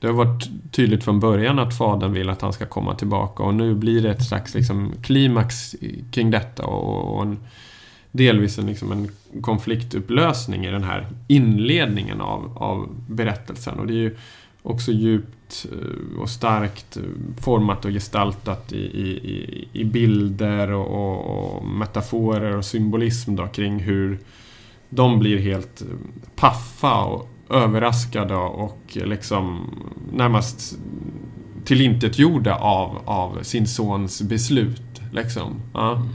det 0.00 0.06
har 0.06 0.14
varit 0.14 0.48
tydligt 0.72 1.04
från 1.04 1.20
början 1.20 1.58
att 1.58 1.78
fadern 1.78 2.12
vill 2.12 2.30
att 2.30 2.42
han 2.42 2.52
ska 2.52 2.66
komma 2.66 2.94
tillbaka 2.94 3.42
och 3.42 3.54
nu 3.54 3.74
blir 3.74 4.02
det 4.02 4.10
ett 4.10 4.26
slags 4.26 4.54
liksom, 4.54 4.92
klimax 5.02 5.74
kring 6.10 6.30
detta 6.30 6.66
och, 6.66 7.16
och 7.16 7.22
en, 7.22 7.38
delvis 8.12 8.58
en, 8.58 8.66
liksom 8.66 8.92
en 8.92 9.08
konfliktupplösning 9.42 10.66
i 10.66 10.70
den 10.70 10.84
här 10.84 11.06
inledningen 11.28 12.20
av, 12.20 12.58
av 12.58 12.88
berättelsen. 13.08 13.78
Och 13.78 13.86
det 13.86 13.92
är 13.92 14.02
ju 14.02 14.16
också 14.62 14.92
djupt 14.92 15.66
eh, 15.72 16.20
och 16.20 16.30
starkt 16.30 16.96
eh, 16.96 17.02
format 17.40 17.84
och 17.84 17.90
gestaltat 17.90 18.72
i, 18.72 18.76
i, 18.76 19.68
i 19.72 19.84
bilder 19.84 20.70
och, 20.70 20.86
och, 20.86 21.56
och, 21.56 21.66
metaforer 21.66 22.56
och 22.56 22.64
symbolism 22.64 23.36
då, 23.36 23.46
kring 23.46 23.78
hur 23.78 24.18
de 24.88 25.18
blir 25.18 25.38
helt 25.38 25.82
eh, 25.82 25.86
paffa 26.36 27.04
och 27.04 27.28
överraskade 27.50 28.34
och 28.34 28.80
liksom 28.92 29.74
närmast 30.12 30.78
tillintetgjorda 31.64 32.54
av, 32.54 33.02
av 33.04 33.42
sin 33.42 33.66
sons 33.66 34.22
beslut. 34.22 35.00
Liksom. 35.12 35.62
Ja. 35.74 36.06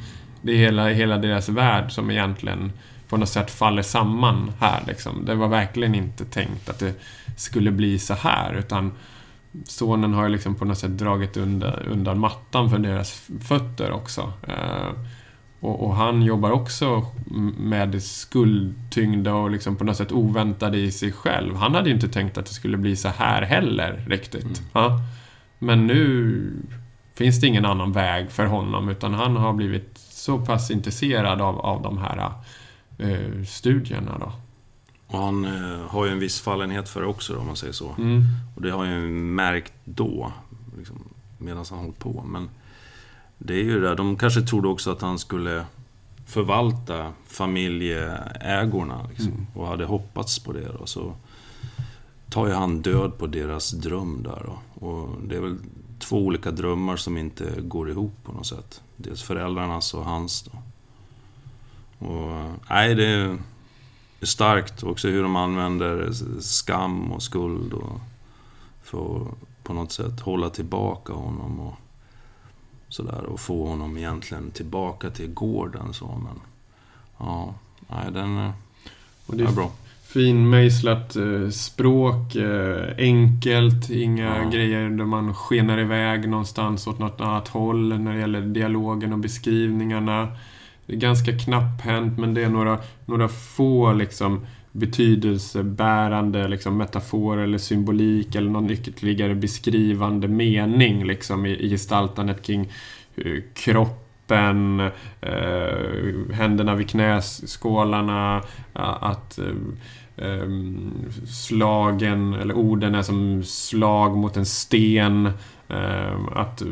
Det 0.42 0.52
är 0.52 0.58
hela, 0.58 0.90
hela 0.90 1.18
deras 1.18 1.50
värld 1.50 1.92
som 1.92 2.12
egentligen 2.12 2.72
på 3.10 3.18
något 3.18 3.30
sätt 3.30 3.52
faller 3.52 3.82
samman 3.82 4.52
här. 4.60 4.84
Liksom. 4.88 5.26
Det 5.26 5.36
var 5.36 5.48
verkligen 5.48 5.96
inte 5.96 6.26
tänkt 6.26 6.70
att 6.70 6.80
det 6.80 6.94
skulle 7.38 7.72
bli 7.72 8.00
så 8.00 8.14
här 8.14 8.54
utan 8.54 8.92
sonen 9.64 10.14
har 10.14 10.24
ju 10.24 10.30
liksom 10.30 10.56
på 10.56 10.66
något 10.66 10.78
sätt 10.78 10.98
dragit 10.98 11.38
undan, 11.38 11.74
undan 11.74 12.20
mattan 12.20 12.70
för 12.70 12.80
deras 12.80 13.30
fötter 13.48 13.92
också. 13.92 14.34
Eh, 14.48 14.90
och, 15.66 15.84
och, 15.84 15.96
han 15.96 16.22
jobbar 16.22 16.52
också 16.52 17.06
med 17.58 18.04
skuldtyngda 18.04 19.34
och 19.34 19.52
liksom 19.52 19.76
på 19.76 19.84
något 19.84 19.98
sätt 19.98 20.12
oväntade 20.12 20.78
i 20.78 20.92
sig 20.92 21.12
själv. 21.12 21.56
Han 21.56 21.76
hade 21.76 21.90
ju 21.90 21.96
inte 21.96 22.10
tänkt 22.10 22.38
att 22.38 22.46
det 22.46 22.54
skulle 22.54 22.78
bli 22.78 22.96
så 22.96 23.10
här 23.10 23.42
heller 23.42 24.06
riktigt. 24.08 24.44
Mm. 24.44 24.56
Ja. 24.74 25.00
Men 25.60 25.88
nu 25.88 26.52
finns 27.16 27.42
det 27.42 27.48
ingen 27.48 27.66
annan 27.66 27.92
väg 27.92 28.32
för 28.32 28.46
honom 28.46 28.90
utan 28.90 29.14
han 29.14 29.36
har 29.36 29.54
blivit 29.54 29.98
så 29.98 30.40
pass 30.40 30.72
intresserad 30.72 31.42
av, 31.42 31.60
av 31.60 31.82
de 31.82 31.98
här 31.98 32.32
uh, 33.04 33.44
studierna. 33.44 34.18
Då. 34.20 34.32
Och 35.08 35.20
han 35.20 35.46
uh, 35.46 35.88
har 35.88 36.06
ju 36.06 36.12
en 36.12 36.20
viss 36.20 36.42
fallenhet 36.42 36.90
för 36.90 37.02
det 37.02 37.08
också 37.08 37.34
då, 37.34 37.40
om 37.40 37.48
man 37.48 37.56
säger 37.56 37.74
så. 37.74 37.96
Mm. 37.98 38.24
Och 38.56 38.62
det 38.62 38.72
har 38.72 38.86
jag 38.86 39.02
ju 39.02 39.08
märkt 39.12 39.74
då, 39.86 40.32
liksom, 40.78 41.04
medan 41.38 41.66
han 41.70 41.80
hållit 41.80 42.00
på. 42.00 42.24
Men 42.28 42.50
det 43.38 43.54
är 43.54 43.64
ju 43.64 43.82
det, 43.82 43.96
de 43.96 44.18
kanske 44.18 44.42
trodde 44.42 44.68
också 44.68 44.92
att 44.92 45.02
han 45.02 45.20
skulle 45.20 45.66
förvalta 46.26 47.14
familjeägorna 47.28 49.08
liksom, 49.10 49.32
mm. 49.32 49.48
och 49.54 49.68
hade 49.68 49.86
hoppats 49.86 50.40
på 50.40 50.54
det. 50.54 50.70
Och 50.70 50.90
så 50.90 51.14
tar 52.30 52.48
ju 52.48 52.54
han 52.54 52.82
död 52.82 53.18
på 53.18 53.28
deras 53.28 53.72
dröm 53.72 54.24
där. 54.24 54.46
Då. 54.46 54.88
Och 54.88 55.22
det 55.28 55.36
är 55.36 55.42
väl 55.42 55.58
två 56.00 56.18
olika 56.18 56.52
drömmar 56.52 56.96
som 56.96 57.18
inte 57.18 57.62
går 57.62 57.90
ihop 57.90 58.14
på 58.24 58.32
något 58.32 58.46
sätt. 58.46 58.82
Dels 58.96 59.24
föräldrarnas 59.24 59.94
och 59.94 60.06
hans. 60.06 60.44
Då. 60.44 60.52
Och, 62.08 62.52
nej, 62.70 62.96
det 62.96 63.06
är 63.06 63.38
starkt 64.22 64.84
också 64.84 65.08
hur 65.08 65.24
de 65.24 65.36
använder 65.36 66.12
skam 66.40 67.12
och 67.12 67.24
skuld 67.24 67.74
och 67.74 68.00
för 68.84 69.22
att 69.22 69.64
på 69.64 69.74
något 69.74 69.92
sätt 69.92 70.20
hålla 70.20 70.50
tillbaka 70.50 71.14
honom. 71.14 71.60
Och, 71.60 71.74
Sådär, 72.96 73.26
och 73.26 73.40
få 73.40 73.68
honom 73.68 73.98
egentligen 73.98 74.52
tillbaka 74.52 75.10
till 75.10 75.34
gården. 75.34 75.94
Så, 75.94 76.06
men, 76.06 76.42
ja, 77.18 77.54
nej, 77.88 78.12
den 78.12 78.52
och 79.26 79.36
det 79.36 79.44
är, 79.44 79.48
är 79.48 79.52
bra. 79.52 79.72
Finmejslat 80.04 81.16
eh, 81.16 81.50
språk, 81.50 82.36
eh, 82.36 82.96
enkelt, 82.98 83.90
inga 83.90 84.44
ja. 84.44 84.50
grejer 84.50 84.90
där 84.90 85.06
man 85.06 85.34
skenar 85.34 85.80
iväg 85.80 86.30
någonstans 86.30 86.88
åt 86.88 87.00
något 87.00 87.22
annat 87.22 87.48
håll 87.48 88.00
när 88.00 88.14
det 88.14 88.20
gäller 88.20 88.42
dialogen 88.42 89.14
och 89.14 89.20
beskrivningarna. 89.20 90.28
Det 90.86 90.94
är 90.94 90.98
ganska 90.98 91.38
knapphänt 91.38 92.20
men 92.20 92.34
det 92.34 92.44
är 92.44 92.50
några, 92.50 92.80
några 93.06 93.28
få 93.28 93.94
liksom 93.94 94.46
betydelsebärande 94.76 96.48
liksom, 96.48 96.78
metafor 96.78 97.38
eller 97.38 97.58
symbolik 97.58 98.36
eller 98.36 98.50
någon 98.50 98.70
ytterligare 98.70 99.36
beskrivande 99.36 100.28
mening 100.28 101.06
liksom, 101.06 101.46
i, 101.46 101.50
i 101.50 101.70
gestaltandet 101.70 102.42
kring 102.42 102.72
uh, 103.26 103.42
kroppen, 103.54 104.80
eh, 105.22 106.34
händerna 106.34 106.76
vid 106.76 106.90
knäskålarna, 106.90 108.44
att 108.74 109.40
att 109.40 109.40
eh, 110.18 110.50
slagen, 111.28 112.34
eller 112.34 112.54
orden 112.54 112.96
är 112.96 113.02
som 113.02 113.44
slag 113.44 114.18
mot 114.18 114.38
en 114.38 114.46
sten. 114.46 115.26
Eh, 115.70 116.16
att 116.32 116.64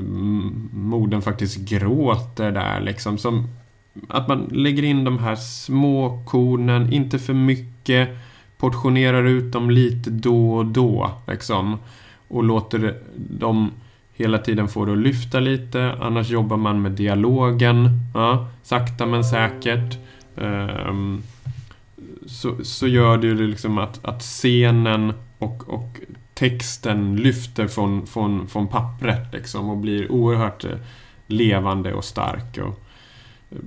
moden 0.73 1.21
faktiskt 1.21 1.57
gråter 1.57 2.51
där 2.51 2.81
liksom. 2.81 3.17
Som, 3.17 3.47
att 4.09 4.27
man 4.27 4.49
lägger 4.51 4.83
in 4.83 5.03
de 5.03 5.19
här 5.19 5.35
små 5.35 6.23
kornen, 6.25 6.93
inte 6.93 7.19
för 7.19 7.33
mycket. 7.33 7.72
Portionerar 8.57 9.23
ut 9.23 9.53
dem 9.53 9.69
lite 9.69 10.09
då 10.09 10.53
och 10.53 10.65
då 10.65 11.11
liksom. 11.27 11.79
Och 12.27 12.43
låter 12.43 12.95
dem 13.15 13.71
hela 14.13 14.37
tiden 14.37 14.67
få 14.67 14.85
det 14.85 14.91
att 14.91 14.97
lyfta 14.97 15.39
lite. 15.39 15.95
Annars 16.01 16.29
jobbar 16.29 16.57
man 16.57 16.81
med 16.81 16.91
dialogen. 16.91 17.89
Ja, 18.13 18.47
sakta 18.63 19.05
men 19.05 19.23
säkert. 19.23 19.97
Um, 20.35 21.23
så, 22.25 22.55
så 22.63 22.87
gör 22.87 23.17
det 23.17 23.27
ju 23.27 23.47
liksom 23.47 23.77
att, 23.77 24.05
att 24.05 24.21
scenen 24.21 25.13
och, 25.37 25.69
och 25.69 25.99
texten 26.33 27.15
lyfter 27.15 27.67
från, 27.67 28.07
från, 28.07 28.47
från 28.47 28.67
pappret 28.67 29.33
liksom 29.33 29.69
och 29.69 29.77
blir 29.77 30.11
oerhört 30.11 30.63
eh, 30.63 30.77
levande 31.27 31.93
och 31.93 32.05
stark. 32.05 32.57
Och, 32.57 32.79
eh, 33.51 33.57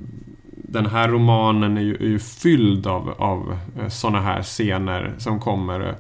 den 0.69 0.87
här 0.87 1.09
romanen 1.09 1.77
är 1.77 1.83
ju, 1.83 1.95
är 1.95 2.09
ju 2.09 2.19
fylld 2.19 2.87
av, 2.87 3.15
av 3.19 3.59
eh, 3.81 3.89
sådana 3.89 4.21
här 4.21 4.43
scener 4.43 5.15
som 5.19 5.41
kommer 5.41 5.97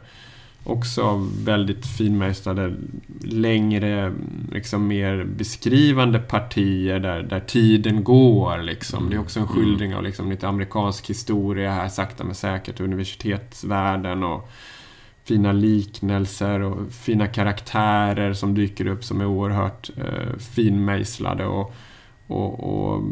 också 0.66 1.28
väldigt 1.44 1.86
finmejslade, 1.86 2.74
längre, 3.22 4.12
liksom 4.52 4.86
mer 4.86 5.24
beskrivande 5.24 6.18
partier 6.18 6.98
där, 6.98 7.22
där 7.22 7.40
tiden 7.40 8.04
går. 8.04 8.62
Liksom. 8.62 9.10
Det 9.10 9.16
är 9.16 9.20
också 9.20 9.40
en 9.40 9.46
mm. 9.46 9.56
skildring 9.56 9.94
av 9.94 10.02
liksom, 10.02 10.30
lite 10.30 10.48
amerikansk 10.48 11.10
historia 11.10 11.72
här, 11.72 11.88
sakta 11.88 12.24
men 12.24 12.34
säkert, 12.34 12.80
universitetsvärlden 12.80 14.24
och 14.24 14.50
fina 15.24 15.52
liknelser 15.52 16.60
och 16.60 16.92
fina 16.92 17.26
karaktärer 17.26 18.32
som 18.32 18.54
dyker 18.54 18.86
upp 18.86 19.04
som 19.04 19.20
är 19.20 19.26
oerhört 19.26 19.90
eh, 19.96 20.38
finmejslade 20.38 21.46
och, 21.46 21.74
och, 22.26 22.60
och 22.60 23.02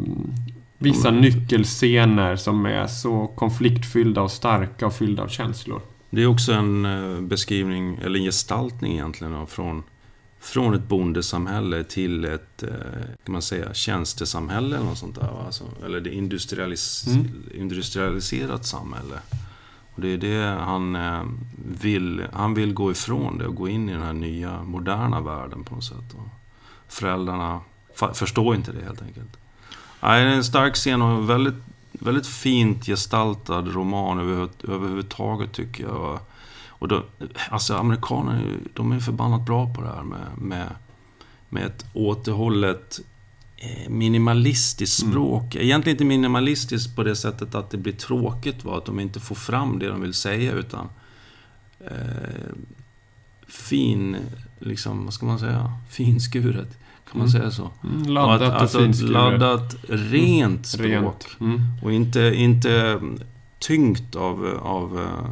vissa 0.85 1.11
nyckelscener 1.11 2.35
som 2.35 2.65
är 2.65 2.87
så 2.87 3.27
konfliktfyllda 3.27 4.21
och 4.21 4.31
starka 4.31 4.87
och 4.87 4.93
fyllda 4.93 5.23
av 5.23 5.27
känslor. 5.27 5.81
Det 6.09 6.23
är 6.23 6.27
också 6.27 6.53
en 6.53 6.85
eh, 6.85 7.21
beskrivning, 7.21 7.99
eller 8.01 8.19
en 8.19 8.25
gestaltning 8.25 8.93
egentligen, 8.93 9.47
från, 9.47 9.83
från 10.39 10.73
ett 10.73 10.87
bondesamhälle 10.87 11.83
till 11.83 12.25
ett 12.25 12.63
eh, 12.63 12.69
kan 13.23 13.33
man 13.33 13.41
säga, 13.41 13.73
tjänstesamhälle 13.73 14.75
eller 14.75 14.85
något 14.85 14.97
sånt 14.97 15.15
där. 15.15 15.45
Alltså, 15.45 15.63
eller 15.85 16.01
det 16.01 16.13
industrialis 16.13 17.07
mm. 17.07 17.43
industrialiserat 17.55 18.65
samhälle. 18.65 19.15
Och 19.95 20.01
det 20.01 20.07
är 20.07 20.17
det 20.17 20.59
han 20.59 20.95
eh, 20.95 21.23
vill. 21.81 22.23
Han 22.33 22.53
vill 22.53 22.73
gå 22.73 22.91
ifrån 22.91 23.37
det 23.37 23.47
och 23.47 23.55
gå 23.55 23.69
in 23.69 23.89
i 23.89 23.91
den 23.91 24.01
här 24.01 24.13
nya, 24.13 24.63
moderna 24.63 25.21
världen 25.21 25.63
på 25.63 25.75
något 25.75 25.83
sätt. 25.83 26.13
Och 26.13 26.27
föräldrarna 26.87 27.61
förstår 28.13 28.55
inte 28.55 28.71
det 28.71 28.81
helt 28.81 29.01
enkelt. 29.01 29.37
Nej, 30.01 30.23
det 30.23 30.31
är 30.31 30.35
en 30.35 30.43
stark 30.43 30.75
scen 30.75 31.01
och 31.01 31.29
väldigt 31.29 31.55
väldigt 31.99 32.27
fint 32.27 32.85
gestaltad 32.85 33.61
roman 33.61 34.19
över, 34.19 34.49
överhuvudtaget 34.63 35.53
tycker 35.53 35.83
jag. 35.83 36.19
Och 36.67 36.87
då, 36.87 37.03
alltså 37.49 37.75
amerikaner, 37.75 38.57
de 38.73 38.91
är 38.91 38.99
förbannat 38.99 39.45
bra 39.45 39.73
på 39.73 39.81
det 39.81 39.87
här 39.87 40.03
med, 40.03 40.37
med, 40.37 40.67
med 41.49 41.65
ett 41.65 41.85
återhållet 41.93 42.99
eh, 43.57 43.89
minimalistiskt 43.89 45.01
mm. 45.01 45.11
språk. 45.11 45.55
Mm. 45.55 45.65
Egentligen 45.65 45.95
inte 45.95 46.05
minimalistiskt 46.05 46.95
på 46.95 47.03
det 47.03 47.15
sättet 47.15 47.55
att 47.55 47.69
det 47.69 47.77
blir 47.77 47.93
tråkigt, 47.93 48.63
va? 48.63 48.77
att 48.77 48.85
de 48.85 48.99
inte 48.99 49.19
får 49.19 49.35
fram 49.35 49.79
det 49.79 49.87
de 49.87 50.01
vill 50.01 50.13
säga, 50.13 50.51
utan 50.51 50.89
eh, 51.79 52.53
fin, 53.47 54.17
liksom, 54.59 55.05
vad 55.05 55.13
ska 55.13 55.25
man 55.25 55.39
säga, 55.39 55.73
finskuret. 55.89 56.77
Kan 57.15 57.19
man 57.19 57.29
mm. 57.29 57.41
säga 57.41 57.51
så? 57.51 57.71
Mm, 57.83 58.03
laddat 58.13 58.41
och, 58.41 58.47
att, 58.47 58.75
och 58.75 58.81
alltså, 58.81 59.05
Laddat, 59.05 59.75
rent 59.89 60.65
språk. 60.65 60.89
Rent. 60.89 61.27
Mm. 61.39 61.61
Och 61.83 61.91
inte, 61.91 62.19
inte 62.35 63.01
tyngt 63.59 64.15
av, 64.15 64.59
av 64.61 64.99
eh, 64.99 65.29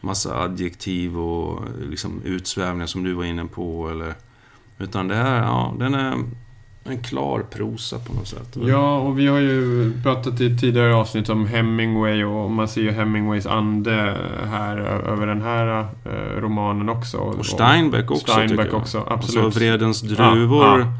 massa 0.00 0.42
adjektiv 0.42 1.18
och 1.18 1.62
liksom 1.90 2.22
utsvävningar 2.22 2.86
som 2.86 3.04
du 3.04 3.12
var 3.12 3.24
inne 3.24 3.44
på. 3.44 3.90
Eller, 3.90 4.14
utan 4.78 5.08
det 5.08 5.14
här, 5.14 5.42
ja, 5.42 5.74
den 5.78 5.94
är 5.94 6.16
en 6.90 7.02
klar 7.02 7.44
prosa 7.50 7.98
på 7.98 8.12
något 8.12 8.28
sätt. 8.28 8.56
Ja, 8.66 8.98
och 8.98 9.18
vi 9.18 9.26
har 9.26 9.38
ju 9.38 9.92
pratat 10.02 10.40
i 10.40 10.58
tidigare 10.58 10.94
avsnitt 10.94 11.28
om 11.28 11.46
Hemingway 11.46 12.24
och 12.24 12.50
man 12.50 12.68
ser 12.68 12.80
ju 12.80 12.90
Hemingways 12.90 13.46
ande 13.46 14.16
här 14.50 14.76
över 15.06 15.26
den 15.26 15.42
här 15.42 15.86
romanen 16.40 16.88
också. 16.88 17.16
Och 17.16 17.46
Steinbeck 17.46 18.10
också, 18.10 18.32
Steinbeck 18.32 18.74
också, 18.74 19.04
absolut. 19.06 19.44
Alltså 19.44 19.58
Vredens 19.58 20.00
druvor. 20.00 20.64
Ja, 20.64 20.78
ja. 20.78 20.92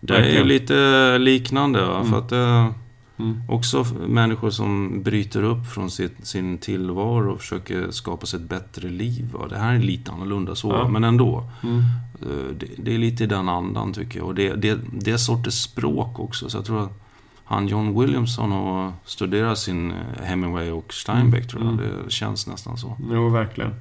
Det 0.00 0.16
är 0.16 0.38
ju 0.38 0.44
lite 0.44 1.18
liknande, 1.18 1.80
va? 1.86 1.96
Mm. 1.96 2.10
för 2.10 2.18
att 2.18 2.32
uh, 2.32 2.70
Mm. 3.16 3.42
Också 3.48 3.86
människor 4.08 4.50
som 4.50 5.02
bryter 5.02 5.42
upp 5.42 5.66
från 5.66 5.90
sitt, 5.90 6.26
sin 6.26 6.58
tillvaro 6.58 7.32
och 7.32 7.40
försöker 7.40 7.90
skapa 7.90 8.26
sig 8.26 8.40
ett 8.40 8.48
bättre 8.48 8.88
liv. 8.88 9.30
Va? 9.32 9.46
Det 9.48 9.58
här 9.58 9.74
är 9.74 9.78
lite 9.78 10.12
annorlunda 10.12 10.54
så, 10.54 10.68
ja. 10.68 10.88
men 10.88 11.04
ändå. 11.04 11.50
Mm. 11.62 11.78
Eh, 12.22 12.56
det, 12.58 12.66
det, 12.76 12.94
är 12.94 12.98
lite 12.98 13.24
i 13.24 13.26
den 13.26 13.48
andan 13.48 13.92
tycker 13.92 14.18
jag. 14.18 14.26
Och 14.26 14.34
det, 14.34 14.54
det, 14.54 14.78
det 14.92 15.10
är 15.10 15.16
sorters 15.16 15.54
språk 15.54 16.18
också. 16.18 16.50
Så 16.50 16.58
jag 16.58 16.64
tror 16.64 16.82
att 16.82 17.04
han 17.44 17.68
John 17.68 18.00
Williamson 18.00 18.52
och 18.52 18.92
studerar 19.04 19.54
sin 19.54 19.90
eh, 19.90 20.22
Hemingway 20.22 20.70
och 20.70 20.94
Steinbeck 20.94 21.40
mm. 21.40 21.48
tror 21.48 21.62
jag. 21.62 21.72
Mm. 21.72 22.04
Det 22.04 22.10
känns 22.10 22.46
nästan 22.46 22.78
så. 22.78 22.96
Jo, 23.10 23.28
verkligen. 23.28 23.74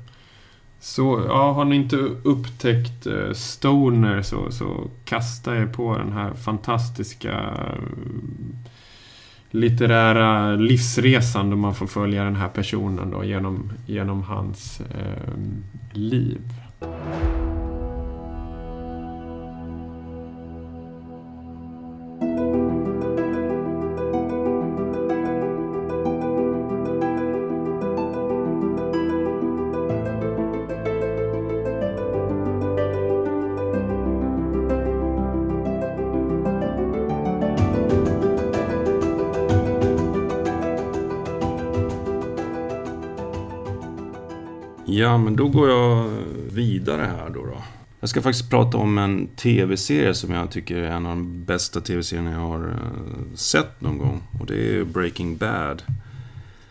Så, 0.79 1.23
ja, 1.27 1.51
har 1.51 1.65
ni 1.65 1.75
inte 1.75 1.95
upptäckt 2.23 3.07
uh, 3.07 3.33
Stoner 3.33 4.21
så, 4.21 4.51
så 4.51 4.87
kasta 5.05 5.57
er 5.57 5.65
på 5.65 5.97
den 5.97 6.11
här 6.11 6.33
fantastiska 6.33 7.53
litterära 9.53 10.55
livsresan 10.55 11.49
då 11.49 11.55
man 11.55 11.75
får 11.75 11.87
följa 11.87 12.23
den 12.23 12.35
här 12.35 12.49
personen 12.49 13.11
då 13.11 13.23
genom, 13.23 13.71
genom 13.85 14.23
hans 14.23 14.81
eh, 14.81 15.33
liv. 15.91 16.41
Ja, 45.13 45.17
men 45.17 45.35
då 45.35 45.47
går 45.47 45.69
jag 45.69 46.09
vidare 46.51 47.01
här 47.01 47.29
då. 47.29 47.45
då. 47.45 47.57
Jag 47.99 48.09
ska 48.09 48.21
faktiskt 48.21 48.49
prata 48.49 48.77
om 48.77 48.97
en 48.97 49.27
tv-serie 49.27 50.13
som 50.13 50.31
jag 50.31 50.51
tycker 50.51 50.77
är 50.77 50.91
en 50.91 51.05
av 51.05 51.15
de 51.15 51.45
bästa 51.45 51.81
tv-serierna 51.81 52.31
jag 52.31 52.39
har 52.39 52.67
eh, 52.67 53.35
sett 53.35 53.81
någon 53.81 53.97
gång. 53.97 54.21
Och 54.39 54.45
det 54.45 54.77
är 54.77 54.83
Breaking 54.83 55.37
Bad. 55.37 55.83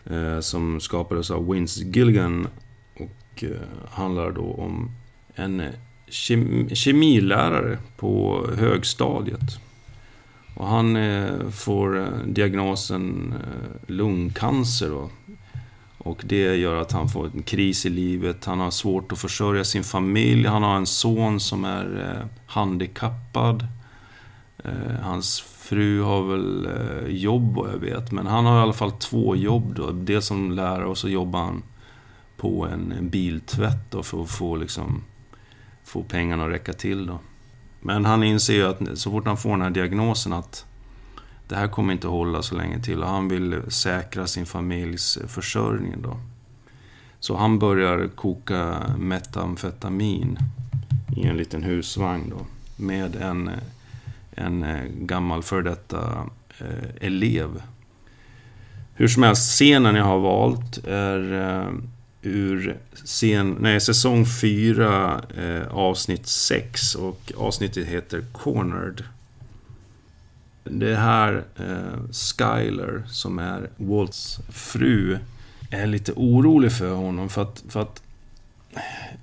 Eh, 0.05 0.39
som 0.39 0.79
skapades 0.79 1.31
av 1.31 1.51
Vince 1.51 1.83
Gilligan. 1.83 2.47
Och 2.93 3.43
eh, 3.43 3.49
handlar 3.91 4.31
då 4.31 4.53
om 4.53 4.91
en 5.35 5.63
kemilärare 6.73 7.77
på 7.97 8.45
högstadiet. 8.57 9.59
Och 10.55 10.67
han 10.67 10.97
får 11.51 12.07
diagnosen 12.27 13.33
lungcancer 13.87 14.89
då, 14.89 15.09
och 16.03 16.21
det 16.25 16.55
gör 16.55 16.81
att 16.81 16.91
han 16.91 17.09
får 17.09 17.25
en 17.25 17.43
kris 17.43 17.85
i 17.85 17.89
livet. 17.89 18.45
Han 18.45 18.59
har 18.59 18.71
svårt 18.71 19.11
att 19.11 19.19
försörja 19.19 19.63
sin 19.63 19.83
familj. 19.83 20.47
Han 20.47 20.63
har 20.63 20.75
en 20.75 20.85
son 20.85 21.39
som 21.39 21.65
är 21.65 22.09
eh, 22.09 22.27
handikappad. 22.45 23.67
Eh, 24.63 24.99
hans 25.01 25.41
fru 25.41 26.01
har 26.01 26.23
väl 26.23 26.65
eh, 26.65 27.07
jobb 27.07 27.55
vad 27.55 27.69
jag 27.69 27.77
vet. 27.77 28.11
Men 28.11 28.27
han 28.27 28.45
har 28.45 28.59
i 28.59 28.61
alla 28.61 28.73
fall 28.73 28.91
två 28.91 29.35
jobb 29.35 29.75
då. 29.75 29.91
Dels 29.91 30.25
som 30.25 30.51
lärare 30.51 30.85
och 30.85 30.97
så 30.97 31.09
jobbar 31.09 31.39
han 31.39 31.63
på 32.37 32.67
en 32.67 33.09
biltvätt 33.09 33.91
då 33.91 34.03
för 34.03 34.21
att 34.23 34.29
få, 34.29 34.55
liksom, 34.55 35.03
få 35.83 36.03
pengarna 36.03 36.45
att 36.45 36.51
räcka 36.51 36.73
till. 36.73 37.07
Då. 37.07 37.19
Men 37.79 38.05
han 38.05 38.23
inser 38.23 38.53
ju 38.53 38.67
att 38.67 38.99
så 38.99 39.11
fort 39.11 39.25
han 39.25 39.37
får 39.37 39.49
den 39.49 39.61
här 39.61 39.69
diagnosen 39.69 40.33
att 40.33 40.65
det 41.53 41.59
här 41.59 41.67
kommer 41.67 41.93
inte 41.93 42.07
hålla 42.07 42.41
så 42.41 42.55
länge 42.55 42.79
till 42.79 43.03
och 43.03 43.09
han 43.09 43.27
vill 43.27 43.61
säkra 43.67 44.27
sin 44.27 44.45
familjs 44.45 45.17
försörjning 45.27 46.01
då. 46.01 46.17
Så 47.19 47.35
han 47.35 47.59
börjar 47.59 48.07
koka 48.07 48.81
metamfetamin 48.97 50.37
i 51.17 51.27
en 51.27 51.37
liten 51.37 51.63
husvagn 51.63 52.29
då. 52.29 52.45
Med 52.83 53.15
en, 53.15 53.51
en 54.31 54.63
eh, 54.63 54.83
gammal 54.85 55.43
för 55.43 55.61
detta 55.61 56.29
eh, 56.59 57.07
elev. 57.07 57.61
Hur 58.93 59.07
som 59.07 59.23
helst, 59.23 59.51
scenen 59.51 59.95
jag 59.95 60.05
har 60.05 60.19
valt 60.19 60.77
är 60.87 61.33
eh, 61.33 61.73
ur 62.21 62.77
scen, 62.93 63.57
nej, 63.59 63.81
säsong 63.81 64.25
4, 64.25 65.21
eh, 65.37 65.67
avsnitt 65.67 66.27
6. 66.27 66.95
Och 66.95 67.31
avsnittet 67.37 67.87
heter 67.87 68.25
Cornered. 68.31 69.03
Det 70.63 70.95
här 70.95 71.43
eh, 71.55 72.11
Skyler, 72.11 73.03
som 73.07 73.39
är 73.39 73.69
Walts 73.77 74.39
fru, 74.49 75.17
är 75.69 75.87
lite 75.87 76.11
orolig 76.15 76.71
för 76.71 76.93
honom. 76.93 77.29
För 77.29 77.41
att, 77.41 77.63
för 77.69 77.81
att 77.81 78.03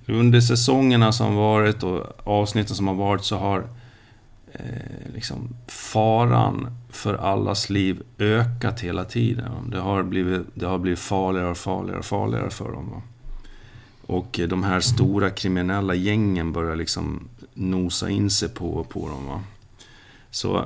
under 0.06 0.40
säsongerna 0.40 1.12
som 1.12 1.34
varit 1.34 1.82
och 1.82 2.06
avsnitten 2.24 2.76
som 2.76 2.88
har 2.88 2.94
varit 2.94 3.24
så 3.24 3.36
har 3.36 3.66
eh, 4.52 5.12
liksom 5.14 5.48
faran 5.66 6.76
för 6.90 7.14
allas 7.14 7.70
liv 7.70 8.02
ökat 8.18 8.80
hela 8.80 9.04
tiden. 9.04 9.70
Det 9.70 9.80
har 9.80 10.02
blivit, 10.02 10.42
det 10.54 10.66
har 10.66 10.78
blivit 10.78 10.98
farligare 10.98 11.50
och 11.50 11.56
farligare 11.56 11.98
och 11.98 12.04
farligare 12.04 12.50
för 12.50 12.72
dem. 12.72 12.90
Va? 12.90 13.02
Och 14.06 14.40
de 14.48 14.62
här 14.62 14.80
stora 14.80 15.30
kriminella 15.30 15.94
gängen 15.94 16.52
börjar 16.52 16.76
liksom 16.76 17.28
nosa 17.54 18.10
in 18.10 18.30
sig 18.30 18.48
på, 18.48 18.84
på 18.84 19.08
dem. 19.08 19.26
Va? 19.26 19.42
Så 20.30 20.64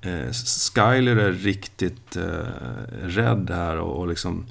eh, 0.00 0.32
Skyler 0.74 1.16
är 1.16 1.32
riktigt 1.32 2.16
eh, 2.16 2.22
rädd 3.02 3.50
här 3.50 3.76
och, 3.76 4.00
och 4.00 4.08
liksom 4.08 4.46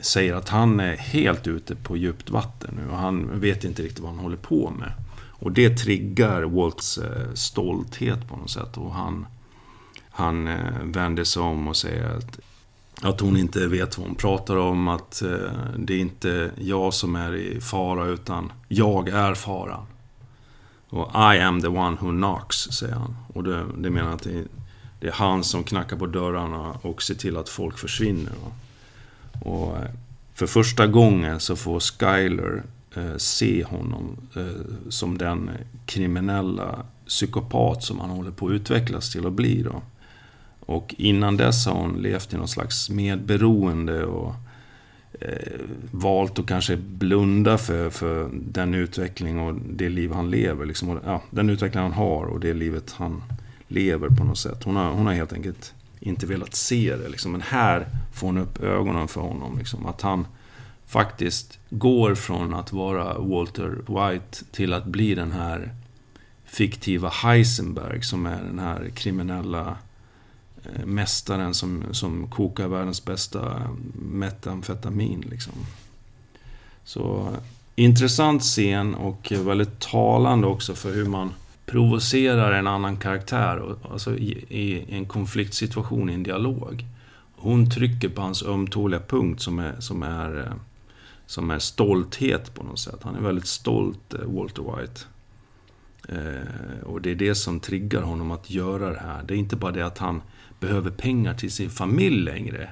säger 0.00 0.34
att 0.34 0.48
han 0.48 0.80
är 0.80 0.96
helt 0.96 1.46
ute 1.46 1.76
på 1.76 1.96
djupt 1.96 2.30
vatten 2.30 2.74
nu 2.76 2.90
och 2.90 2.96
han 2.96 3.40
vet 3.40 3.64
inte 3.64 3.82
riktigt 3.82 4.00
vad 4.00 4.10
han 4.10 4.18
håller 4.18 4.36
på 4.36 4.70
med. 4.70 4.92
Och 5.40 5.52
det 5.52 5.70
triggar 5.70 6.42
Walts 6.42 6.98
eh, 6.98 7.34
stolthet 7.34 8.28
på 8.28 8.36
något 8.36 8.50
sätt 8.50 8.76
och 8.76 8.94
han, 8.94 9.26
han 10.10 10.48
eh, 10.48 10.82
vänder 10.82 11.24
sig 11.24 11.42
om 11.42 11.68
och 11.68 11.76
säger 11.76 12.16
att, 12.16 12.38
att 13.02 13.20
hon 13.20 13.36
inte 13.36 13.66
vet 13.66 13.98
vad 13.98 14.06
hon 14.06 14.16
pratar 14.16 14.56
om, 14.56 14.88
att 14.88 15.22
eh, 15.22 15.52
det 15.76 15.94
är 15.94 15.98
inte 15.98 16.50
jag 16.58 16.94
som 16.94 17.16
är 17.16 17.34
i 17.34 17.60
fara 17.60 18.06
utan 18.06 18.52
jag 18.68 19.08
är 19.08 19.34
faran. 19.34 19.86
Och 20.90 21.10
I 21.14 21.38
am 21.40 21.60
the 21.60 21.68
one 21.68 21.96
who 22.00 22.10
knocks, 22.10 22.56
säger 22.56 22.94
han. 22.94 23.16
Och 23.34 23.44
det, 23.44 23.64
det 23.78 23.90
menar 23.90 24.12
att 24.12 24.22
det, 24.22 24.44
det, 25.00 25.06
är 25.06 25.12
han 25.12 25.44
som 25.44 25.64
knackar 25.64 25.96
på 25.96 26.06
dörrarna 26.06 26.78
och 26.82 27.02
ser 27.02 27.14
till 27.14 27.36
att 27.36 27.48
folk 27.48 27.78
försvinner. 27.78 28.32
Och 29.40 29.76
eh, 29.76 29.90
för 30.34 30.46
första 30.46 30.86
gången 30.86 31.40
så 31.40 31.56
får 31.56 31.80
Skyler 31.80 32.62
eh, 32.94 33.16
se 33.16 33.64
honom 33.64 34.16
eh, 34.36 34.88
som 34.88 35.18
den 35.18 35.50
kriminella 35.86 36.86
psykopat 37.06 37.84
som 37.84 38.00
han 38.00 38.10
håller 38.10 38.30
på 38.30 38.46
att 38.46 38.52
utvecklas 38.52 39.12
till 39.12 39.26
att 39.26 39.32
bli. 39.32 39.62
Då. 39.62 39.82
Och 40.60 40.94
innan 40.98 41.36
dess 41.36 41.66
har 41.66 41.74
hon 41.74 42.02
levt 42.02 42.32
i 42.32 42.36
någon 42.36 42.48
slags 42.48 42.90
medberoende 42.90 44.04
och 44.04 44.28
eh, 44.28 44.34
Eh, 45.20 45.60
valt 45.90 46.38
att 46.38 46.46
kanske 46.46 46.76
blunda 46.76 47.58
för, 47.58 47.90
för 47.90 48.30
den 48.32 48.74
utveckling 48.74 49.38
och 49.40 49.54
det 49.54 49.88
liv 49.88 50.12
han 50.12 50.30
lever. 50.30 50.66
Liksom, 50.66 50.88
och, 50.88 51.00
ja, 51.04 51.22
den 51.30 51.50
utveckling 51.50 51.82
han 51.82 51.92
har 51.92 52.24
och 52.24 52.40
det 52.40 52.54
livet 52.54 52.92
han 52.92 53.22
lever 53.68 54.08
på 54.08 54.24
något 54.24 54.38
sätt. 54.38 54.64
Hon 54.64 54.76
har, 54.76 54.92
hon 54.92 55.06
har 55.06 55.14
helt 55.14 55.32
enkelt 55.32 55.74
inte 56.00 56.26
velat 56.26 56.54
se 56.54 56.96
det. 56.96 57.08
Liksom. 57.08 57.32
Men 57.32 57.42
här 57.42 57.86
får 58.12 58.26
hon 58.26 58.38
upp 58.38 58.62
ögonen 58.62 59.08
för 59.08 59.20
honom. 59.20 59.58
Liksom. 59.58 59.86
Att 59.86 60.00
han 60.02 60.26
faktiskt 60.86 61.58
går 61.70 62.14
från 62.14 62.54
att 62.54 62.72
vara 62.72 63.18
Walter 63.18 63.68
White 63.68 64.44
till 64.52 64.72
att 64.72 64.86
bli 64.86 65.14
den 65.14 65.32
här 65.32 65.74
fiktiva 66.44 67.08
Heisenberg 67.08 68.02
som 68.02 68.26
är 68.26 68.42
den 68.42 68.58
här 68.58 68.90
kriminella 68.94 69.76
mästaren 70.84 71.54
som, 71.54 71.84
som 71.92 72.30
kokar 72.30 72.68
världens 72.68 73.04
bästa 73.04 73.62
metamfetamin. 73.94 75.24
Liksom. 75.30 75.52
Så 76.84 77.36
intressant 77.74 78.42
scen 78.42 78.94
och 78.94 79.32
väldigt 79.32 79.80
talande 79.80 80.46
också 80.46 80.74
för 80.74 80.94
hur 80.94 81.08
man 81.08 81.32
provocerar 81.66 82.52
en 82.52 82.66
annan 82.66 82.96
karaktär, 82.96 83.76
alltså 83.90 84.16
i, 84.16 84.44
i 84.48 84.84
en 84.88 85.06
konfliktsituation 85.06 86.10
i 86.10 86.14
en 86.14 86.22
dialog. 86.22 86.84
Hon 87.36 87.70
trycker 87.70 88.08
på 88.08 88.22
hans 88.22 88.42
ömtåliga 88.42 89.00
punkt 89.00 89.42
som 89.42 89.58
är, 89.58 89.80
som 89.80 90.02
är, 90.02 90.52
som 91.26 91.50
är 91.50 91.58
stolthet 91.58 92.54
på 92.54 92.62
något 92.62 92.78
sätt. 92.78 92.98
Han 93.02 93.16
är 93.16 93.20
väldigt 93.20 93.46
stolt, 93.46 94.14
eh, 94.14 94.20
Walter 94.20 94.62
White. 94.62 95.00
Eh, 96.08 96.82
och 96.84 97.02
det 97.02 97.10
är 97.10 97.14
det 97.14 97.34
som 97.34 97.60
triggar 97.60 98.02
honom 98.02 98.30
att 98.30 98.50
göra 98.50 98.90
det 98.90 99.00
här. 99.00 99.22
Det 99.22 99.34
är 99.34 99.38
inte 99.38 99.56
bara 99.56 99.72
det 99.72 99.86
att 99.86 99.98
han 99.98 100.22
behöver 100.60 100.90
pengar 100.90 101.34
till 101.34 101.52
sin 101.52 101.70
familj 101.70 102.24
längre. 102.24 102.70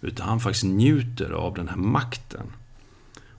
Utan 0.00 0.28
han 0.28 0.40
faktiskt 0.40 0.64
njuter 0.64 1.30
av 1.30 1.54
den 1.54 1.68
här 1.68 1.76
makten. 1.76 2.46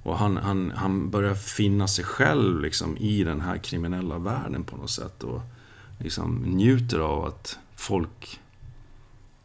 Och 0.03 0.17
han, 0.17 0.37
han, 0.37 0.71
han 0.75 1.09
börjar 1.09 1.35
finna 1.35 1.87
sig 1.87 2.05
själv 2.05 2.61
liksom 2.61 2.97
i 2.97 3.23
den 3.23 3.41
här 3.41 3.57
kriminella 3.57 4.17
världen 4.17 4.63
på 4.63 4.77
något 4.77 4.89
sätt. 4.89 5.23
Och 5.23 5.41
liksom 5.99 6.35
njuter 6.35 6.99
av 6.99 7.25
att 7.25 7.59
folk 7.75 8.39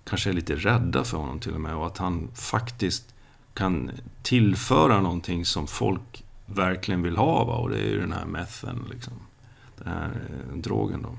kanske 0.04 0.30
är 0.30 0.34
lite 0.34 0.56
rädda 0.56 1.04
för 1.04 1.18
honom 1.18 1.40
till 1.40 1.54
och 1.54 1.60
med. 1.60 1.74
Och 1.74 1.86
att 1.86 1.98
han 1.98 2.28
faktiskt 2.34 3.14
kan 3.54 3.90
tillföra 4.22 5.00
någonting 5.00 5.44
som 5.44 5.66
folk 5.66 6.24
verkligen 6.46 7.02
vill 7.02 7.16
ha. 7.16 7.44
Va? 7.44 7.54
Och 7.54 7.70
det 7.70 7.78
är 7.78 7.88
ju 7.88 8.00
den 8.00 8.12
här 8.12 8.26
methen, 8.26 8.84
liksom. 8.90 9.12
Den 9.78 9.88
här 9.88 10.08
eh, 10.08 10.56
drogen 10.56 11.02
då. 11.02 11.18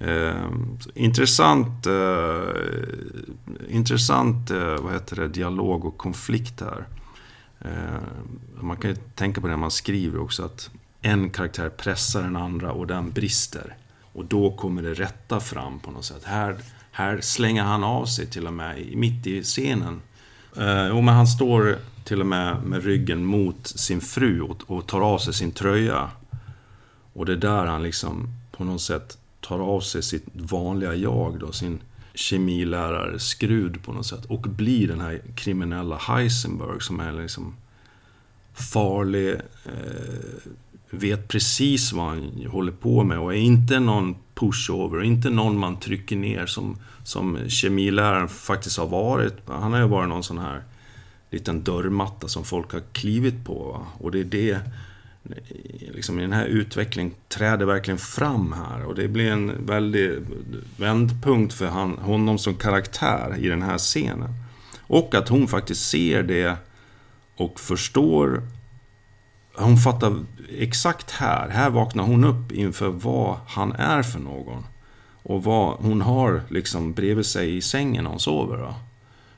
Eh, 0.00 0.50
intressant, 0.94 1.86
eh, 1.86 2.48
intressant 3.68 4.50
eh, 4.50 4.76
vad 4.76 4.92
heter 4.92 5.16
det, 5.16 5.28
dialog 5.28 5.84
och 5.84 5.98
konflikt 5.98 6.60
här. 6.60 6.86
Eh, 7.60 8.00
man 8.60 8.76
kan 8.76 8.90
ju 8.90 8.96
tänka 8.96 9.40
på 9.40 9.46
det 9.46 9.52
när 9.52 9.60
man 9.60 9.70
skriver 9.70 10.20
också 10.20 10.44
att 10.44 10.70
en 11.00 11.30
karaktär 11.30 11.68
pressar 11.68 12.22
den 12.22 12.36
andra 12.36 12.72
och 12.72 12.86
den 12.86 13.10
brister. 13.10 13.76
Och 14.12 14.24
då 14.24 14.56
kommer 14.56 14.82
det 14.82 14.94
rätta 14.94 15.40
fram 15.40 15.80
på 15.80 15.90
något 15.90 16.04
sätt. 16.04 16.24
Här, 16.24 16.56
här 16.90 17.20
slänger 17.20 17.62
han 17.62 17.84
av 17.84 18.06
sig 18.06 18.26
till 18.26 18.46
och 18.46 18.52
med 18.52 18.96
mitt 18.96 19.26
i 19.26 19.42
scenen. 19.42 20.00
Eh, 20.56 21.02
men 21.02 21.08
han 21.08 21.26
står 21.26 21.78
till 22.04 22.20
och 22.20 22.26
med 22.26 22.62
med 22.62 22.84
ryggen 22.84 23.24
mot 23.24 23.66
sin 23.66 24.00
fru 24.00 24.40
och, 24.40 24.70
och 24.70 24.86
tar 24.86 25.00
av 25.00 25.18
sig 25.18 25.34
sin 25.34 25.52
tröja. 25.52 26.10
Och 27.12 27.26
det 27.26 27.32
är 27.32 27.36
där 27.36 27.66
han 27.66 27.82
liksom 27.82 28.28
på 28.50 28.64
något 28.64 28.80
sätt 28.80 29.18
tar 29.50 29.58
av 29.60 29.80
sig 29.80 30.02
sitt 30.02 30.26
vanliga 30.32 30.94
jag 30.94 31.38
då, 31.40 31.52
sin 31.52 31.80
kemilärare-skrud 32.14 33.82
på 33.82 33.92
något 33.92 34.06
sätt. 34.06 34.24
Och 34.24 34.40
blir 34.40 34.88
den 34.88 35.00
här 35.00 35.20
kriminella 35.34 35.96
Heisenberg 35.96 36.80
som 36.80 37.00
är 37.00 37.12
liksom 37.12 37.56
farlig, 38.54 39.34
eh, 39.64 40.50
vet 40.90 41.28
precis 41.28 41.92
vad 41.92 42.08
han 42.08 42.46
håller 42.50 42.72
på 42.72 43.04
med 43.04 43.18
och 43.18 43.34
är 43.34 43.38
inte 43.38 43.80
någon 43.80 44.16
pushover, 44.34 45.02
inte 45.02 45.30
någon 45.30 45.58
man 45.58 45.80
trycker 45.80 46.16
ner 46.16 46.46
som, 46.46 46.76
som 47.04 47.38
kemiläraren 47.48 48.28
faktiskt 48.28 48.78
har 48.78 48.86
varit. 48.86 49.34
Han 49.46 49.72
har 49.72 49.80
ju 49.80 49.88
varit 49.88 50.08
någon 50.08 50.24
sån 50.24 50.38
här 50.38 50.62
liten 51.30 51.64
dörrmatta 51.64 52.28
som 52.28 52.44
folk 52.44 52.72
har 52.72 52.82
klivit 52.92 53.44
på. 53.44 53.72
Va? 53.72 53.86
Och 53.98 54.10
det 54.10 54.20
är 54.20 54.24
det 54.24 54.60
liksom 55.80 56.18
i 56.18 56.22
den 56.22 56.32
här 56.32 56.46
utvecklingen 56.46 57.14
träder 57.28 57.66
verkligen 57.66 57.98
fram 57.98 58.52
här. 58.52 58.84
Och 58.84 58.94
det 58.94 59.08
blir 59.08 59.32
en 59.32 59.66
väldig 59.66 60.18
vändpunkt 60.76 61.54
för 61.54 61.66
han, 61.66 61.98
honom 61.98 62.38
som 62.38 62.54
karaktär 62.54 63.36
i 63.38 63.48
den 63.48 63.62
här 63.62 63.78
scenen. 63.78 64.34
Och 64.80 65.14
att 65.14 65.28
hon 65.28 65.48
faktiskt 65.48 65.88
ser 65.90 66.22
det 66.22 66.56
och 67.36 67.60
förstår. 67.60 68.42
Hon 69.54 69.76
fattar 69.76 70.24
exakt 70.58 71.10
här. 71.10 71.48
Här 71.48 71.70
vaknar 71.70 72.04
hon 72.04 72.24
upp 72.24 72.52
inför 72.52 72.88
vad 72.88 73.36
han 73.46 73.72
är 73.72 74.02
för 74.02 74.18
någon. 74.18 74.66
Och 75.22 75.44
vad 75.44 75.76
hon 75.78 76.00
har 76.00 76.42
liksom 76.48 76.92
bredvid 76.92 77.26
sig 77.26 77.56
i 77.56 77.60
sängen 77.60 78.04
när 78.04 78.10
hon 78.10 78.20
sover. 78.20 78.58
Då. 78.58 78.74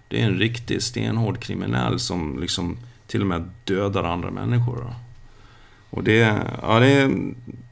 Det 0.08 0.22
är 0.22 0.26
en 0.26 0.38
riktig 0.38 0.82
stenhård 0.82 1.40
kriminell 1.40 1.98
som 1.98 2.38
liksom 2.40 2.78
till 3.06 3.20
och 3.20 3.26
med 3.26 3.50
dödar 3.64 4.04
andra 4.04 4.30
människor. 4.30 4.76
Då. 4.76 4.94
Och 5.92 6.04
det, 6.04 6.44
ja, 6.62 6.80
det 6.80 6.86
är 6.86 7.04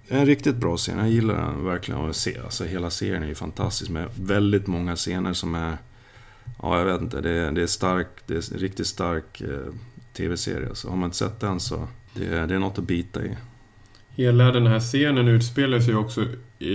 en 0.08 0.26
riktigt 0.26 0.56
bra 0.56 0.76
scen. 0.76 0.98
Jag 0.98 1.10
gillar 1.10 1.34
den 1.34 1.64
verkligen 1.64 2.00
att 2.00 2.16
se. 2.16 2.38
Alltså, 2.44 2.64
hela 2.64 2.90
serien 2.90 3.22
är 3.22 3.26
ju 3.26 3.34
fantastisk 3.34 3.90
med 3.90 4.08
väldigt 4.14 4.66
många 4.66 4.96
scener 4.96 5.32
som 5.32 5.54
är... 5.54 5.76
Ja, 6.62 6.78
jag 6.78 6.84
vet 6.84 7.00
inte. 7.00 7.20
Det 7.20 7.30
är, 7.30 7.52
det 7.52 7.62
är, 7.62 7.66
stark, 7.66 8.06
det 8.26 8.34
är 8.34 8.54
en 8.54 8.60
riktigt 8.60 8.86
stark 8.86 9.40
eh, 9.40 9.74
tv-serie. 10.12 10.68
Så 10.72 10.88
har 10.88 10.96
man 10.96 11.04
inte 11.04 11.16
sett 11.16 11.40
den 11.40 11.60
så 11.60 11.88
det, 12.14 12.46
det 12.46 12.54
är 12.54 12.58
något 12.58 12.78
att 12.78 12.84
bita 12.84 13.24
i. 13.24 13.36
Hela 14.10 14.52
den 14.52 14.66
här 14.66 14.80
scenen 14.80 15.28
utspelar 15.28 15.80
sig 15.80 15.94
också 15.94 16.24
i, 16.58 16.74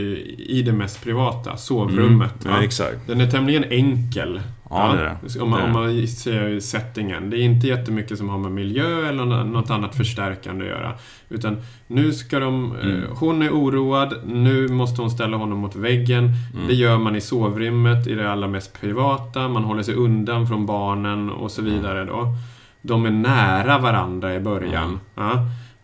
i 0.59 0.61
det 0.61 0.73
mest 0.73 1.03
privata, 1.03 1.57
sovrummet. 1.57 2.45
Mm, 2.45 2.57
ja, 2.57 2.63
exakt. 2.63 3.07
Den 3.07 3.21
är 3.21 3.31
tämligen 3.31 3.63
enkel. 3.63 4.41
Ja, 4.69 4.93
det 4.93 4.99
är 4.99 5.17
det. 5.33 5.41
Om 5.41 5.49
man, 5.49 5.61
om 5.61 5.71
man 5.71 6.07
ser 6.07 6.59
settingen. 6.59 7.29
Det 7.29 7.37
är 7.37 7.41
inte 7.41 7.67
jättemycket 7.67 8.17
som 8.17 8.29
har 8.29 8.37
med 8.37 8.51
miljö 8.51 9.09
eller 9.09 9.25
nå- 9.25 9.43
något 9.43 9.69
annat 9.69 9.95
förstärkande 9.95 10.65
att 10.65 10.69
göra. 10.71 10.93
Utan 11.29 11.57
nu 11.87 12.13
ska 12.13 12.39
de... 12.39 12.75
eh, 12.75 12.85
Mm. 12.85 13.01
Hon 13.15 13.41
är 13.41 13.49
oroad, 13.49 14.13
nu 14.25 14.67
måste 14.67 15.01
hon 15.01 15.11
ställa 15.11 15.37
honom 15.37 15.57
mot 15.59 15.75
väggen. 15.75 16.23
Mm. 16.53 16.67
Det 16.67 16.73
gör 16.73 16.97
man 16.97 17.15
i 17.15 17.21
sovrummet, 17.21 18.07
i 18.07 18.13
det 18.15 18.31
allra 18.31 18.47
mest 18.47 18.81
privata. 18.81 19.47
Man 19.47 19.63
håller 19.63 19.83
sig 19.83 19.93
undan 19.95 20.47
från 20.47 20.65
barnen 20.65 21.29
och 21.29 21.51
så 21.51 21.61
vidare 21.61 22.05
då. 22.05 22.27
De 22.81 23.05
är 23.05 23.11
nära 23.11 23.77
varandra 23.79 24.35
i 24.35 24.39
början. 24.39 24.83
Mm. 24.83 24.99
Ja. 25.15 25.31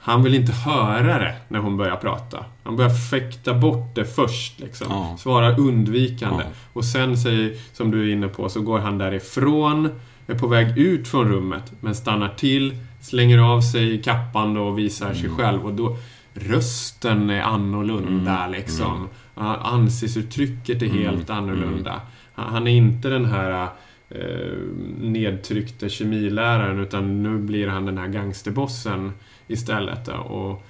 Han 0.03 0.23
vill 0.23 0.35
inte 0.35 0.51
höra 0.51 1.19
det 1.19 1.35
när 1.47 1.59
hon 1.59 1.77
börjar 1.77 1.95
prata. 1.95 2.45
Han 2.63 2.75
börjar 2.75 2.89
fäkta 3.09 3.53
bort 3.53 3.95
det 3.95 4.05
först. 4.05 4.59
Liksom. 4.59 4.87
Ja. 4.89 5.15
Svara 5.19 5.55
undvikande. 5.55 6.43
Ja. 6.43 6.49
Och 6.73 6.85
sen, 6.85 7.17
säger, 7.17 7.57
som 7.73 7.91
du 7.91 8.09
är 8.09 8.13
inne 8.13 8.27
på, 8.27 8.49
så 8.49 8.61
går 8.61 8.79
han 8.79 8.97
därifrån, 8.97 9.89
är 10.27 10.35
på 10.35 10.47
väg 10.47 10.77
ut 10.77 11.07
från 11.07 11.27
rummet, 11.27 11.71
men 11.79 11.95
stannar 11.95 12.27
till, 12.29 12.77
slänger 13.01 13.37
av 13.37 13.61
sig 13.61 14.01
kappan 14.01 14.57
och 14.57 14.79
visar 14.79 15.13
sig 15.13 15.25
Mm. 15.25 15.37
själv. 15.37 15.65
Och 15.65 15.73
då, 15.73 15.97
rösten 16.33 17.29
är 17.29 17.41
annorlunda 17.41 18.37
Mm. 18.37 18.51
liksom. 18.51 19.07
Ja, 19.35 19.55
Ansiktsuttrycket 19.55 20.81
är 20.81 20.85
Mm. 20.85 20.97
helt 20.97 21.29
annorlunda. 21.29 22.01
Han 22.33 22.53
han 22.53 22.67
är 22.67 22.71
inte 22.71 23.09
den 23.09 23.25
här 23.25 23.67
eh, 24.15 24.57
nedtryckte 24.99 25.89
kemiläraren, 25.89 26.79
utan 26.79 27.23
nu 27.23 27.37
blir 27.37 27.67
han 27.67 27.85
den 27.85 27.97
här 27.97 28.07
gangsterbossen 28.07 29.11
istället. 29.47 30.05
då. 30.05 30.13
Och 30.13 30.63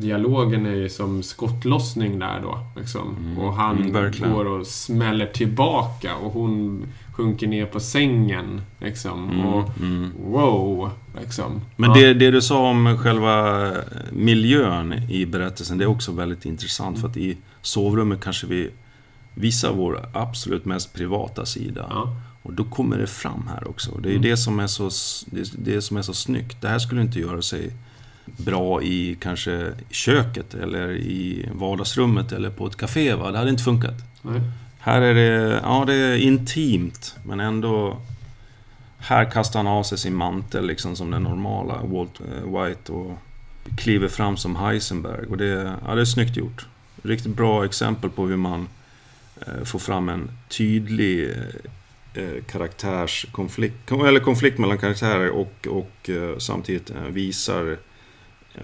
dialogen 0.00 0.66
är 0.66 0.74
ju 0.74 0.88
som 0.88 1.22
skottlossning 1.22 2.18
där 2.18 2.40
då. 2.42 2.58
Liksom. 2.76 3.16
Mm. 3.18 3.38
Och 3.38 3.54
han 3.54 3.78
Mm, 3.82 4.32
går 4.32 4.44
och 4.46 4.66
smäller 4.66 5.26
tillbaka 5.26 6.16
och 6.16 6.32
hon 6.32 6.84
sjunker 7.12 7.46
ner 7.46 7.66
på 7.66 7.80
sängen. 7.80 8.60
Liksom. 8.80 9.30
Mm, 9.30 9.46
Och 9.46 9.78
mm. 9.80 10.12
wow, 10.26 10.90
liksom. 11.20 11.60
Men 11.76 11.90
Ja. 11.90 11.96
det, 11.96 12.14
det 12.14 12.30
du 12.30 12.42
sa 12.42 12.70
om 12.70 12.98
själva 12.98 13.70
miljön 14.12 14.92
i 15.10 15.26
berättelsen, 15.26 15.78
det 15.78 15.84
är 15.84 15.88
också 15.88 16.12
väldigt 16.12 16.44
intressant. 16.44 17.00
För 17.00 17.08
att 17.08 17.16
i 17.16 17.36
sovrummet 17.62 18.20
kanske 18.20 18.46
vi 18.46 18.70
visar 19.34 19.72
vår 19.72 20.00
absolut 20.14 20.64
mest 20.64 20.94
privata 20.94 21.46
sida. 21.46 21.86
Ja. 21.90 22.16
Och 22.42 22.52
då 22.52 22.64
kommer 22.64 22.98
det 22.98 23.06
fram 23.06 23.48
här 23.54 23.68
också. 23.68 23.98
Det 23.98 24.08
är 24.08 24.10
Mm. 24.10 24.22
det, 24.22 24.36
som 24.36 24.60
är 24.60 24.66
så, 24.66 24.90
det, 25.26 25.40
är 25.40 25.46
det 25.58 25.82
som 25.82 25.96
är 25.96 26.02
så 26.02 26.14
snyggt. 26.14 26.60
Det 26.60 26.68
här 26.68 26.78
skulle 26.78 27.00
inte 27.00 27.18
göra 27.20 27.42
sig 27.42 27.70
bra 28.24 28.82
i 28.82 29.16
kanske 29.20 29.72
köket 29.90 30.54
eller 30.54 30.92
i 30.92 31.48
vardagsrummet 31.54 32.32
eller 32.32 32.50
på 32.50 32.66
ett 32.66 32.76
café. 32.76 33.14
Va? 33.14 33.30
Det 33.30 33.38
hade 33.38 33.50
inte 33.50 33.62
funkat. 33.62 33.94
Nej. 34.22 34.40
Här 34.78 35.00
är 35.00 35.14
det, 35.14 35.60
ja 35.62 35.84
det 35.86 35.94
är 35.94 36.16
intimt 36.16 37.16
men 37.26 37.40
ändå 37.40 37.96
Här 38.98 39.30
kastar 39.30 39.58
han 39.58 39.66
av 39.66 39.82
sig 39.82 39.98
sin 39.98 40.14
mantel 40.14 40.66
liksom 40.66 40.96
som 40.96 41.10
den 41.10 41.22
normala 41.22 41.80
Walt 41.84 42.20
eh, 42.20 42.62
White 42.64 42.92
och 42.92 43.18
kliver 43.78 44.08
fram 44.08 44.36
som 44.36 44.56
Heisenberg 44.56 45.26
och 45.26 45.36
det, 45.36 45.74
ja, 45.86 45.94
det 45.94 46.00
är 46.00 46.04
snyggt 46.04 46.36
gjort. 46.36 46.66
Riktigt 47.02 47.36
bra 47.36 47.64
exempel 47.64 48.10
på 48.10 48.26
hur 48.26 48.36
man 48.36 48.68
eh, 49.40 49.64
får 49.64 49.78
fram 49.78 50.08
en 50.08 50.30
tydlig 50.48 51.30
eh, 52.14 52.44
karaktärskonflikt, 52.50 53.92
eller 53.92 54.20
konflikt 54.20 54.58
mellan 54.58 54.78
karaktärer 54.78 55.30
och, 55.30 55.66
och 55.70 56.10
eh, 56.10 56.38
samtidigt 56.38 56.90
eh, 56.90 57.02
visar 57.02 57.78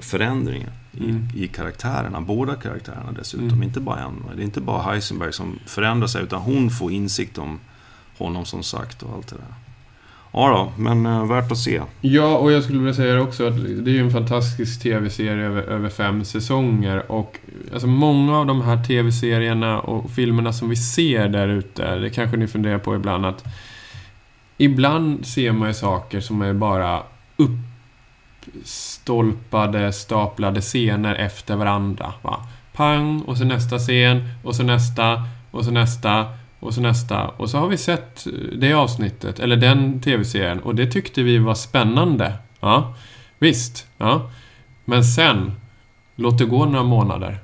förändringen 0.01 0.71
Mm. 1.01 1.29
i, 1.35 1.45
i 1.45 1.49
karaktärerna. 1.49 2.21
Båda 2.21 2.55
karaktärerna 2.55 3.13
dessutom. 3.13 3.49
Mm. 3.49 3.63
Inte 3.63 3.81
bara 3.81 4.01
en. 4.01 4.25
Det 4.37 4.43
är 4.43 4.45
inte 4.45 4.61
bara 4.61 4.83
Heisenberg 4.83 5.33
som 5.33 5.59
förändrar 5.67 6.07
sig 6.07 6.23
utan 6.23 6.41
hon 6.41 6.71
får 6.71 6.93
insikt 6.93 7.39
om 7.39 7.61
honom 8.19 8.45
som 8.45 8.63
sagt 8.63 9.03
och 9.03 9.15
allt 9.15 9.29
det 9.29 9.37
där. 9.37 9.55
Ja 10.33 10.49
då, 10.49 10.83
men 10.83 11.07
eh, 11.07 11.27
värt 11.27 11.53
att 11.53 11.59
se. 11.59 11.83
Ja, 12.01 12.37
och 12.37 12.53
jag 12.53 12.63
skulle 12.63 12.79
vilja 12.79 12.95
säga 12.95 13.15
det 13.15 13.21
också 13.21 13.47
att 13.47 13.57
det 13.57 13.91
är 13.91 13.95
ju 13.95 14.01
en 14.01 14.11
fantastisk 14.11 14.83
tv-serie 14.83 15.47
över, 15.47 15.63
över 15.63 15.89
fem 15.89 16.25
säsonger 16.25 17.13
och 17.13 17.39
alltså 17.73 17.87
många 17.87 18.39
av 18.39 18.47
de 18.47 18.63
här 18.63 18.85
tv-serierna 18.85 19.81
och 19.81 20.11
filmerna 20.11 20.53
som 20.53 20.69
vi 20.69 20.77
ser 20.77 21.29
där 21.29 21.49
ute, 21.49 21.97
det 21.97 22.11
kanske 22.11 22.37
ni 22.37 22.47
funderar 22.47 22.79
på 22.79 22.95
ibland 22.95 23.27
att 23.27 23.45
ibland 24.57 25.27
ser 25.27 25.53
man 25.53 25.69
ju 25.69 25.75
saker 25.75 26.21
som 26.21 26.43
är 26.43 26.53
bara 26.53 27.03
uppstolpade, 28.47 29.93
staplade 29.93 30.61
scener 30.61 31.15
efter 31.15 31.57
varandra. 31.57 32.13
Va? 32.23 32.47
Pang, 32.73 33.21
och 33.21 33.39
så 33.39 33.45
nästa 33.45 33.79
scen, 33.79 34.29
och 34.45 34.57
så 34.57 34.63
nästa, 34.63 35.23
och 35.51 35.65
så 35.65 35.71
nästa, 35.71 36.27
och 36.61 36.75
så 36.75 36.81
nästa. 36.81 37.29
Och 37.29 37.51
så 37.51 37.59
har 37.59 37.69
vi 37.69 37.77
sett 37.77 38.27
eh, 38.27 38.33
det 38.33 38.73
avsnittet, 38.73 39.41
eller 39.41 39.57
den 39.57 40.01
tv-serien, 40.01 40.61
och 40.61 40.75
det 40.75 40.87
tyckte 40.87 41.23
vi 41.23 41.39
var 41.39 41.55
spännande. 41.55 42.33
Ja, 42.61 42.95
visst. 43.39 43.87
Ja. 43.99 44.31
Men 44.85 45.05
sen, 45.05 45.53
låt 46.17 46.39
det 46.39 46.45
gå 46.45 46.65
några 46.65 46.83
månader. 46.83 47.39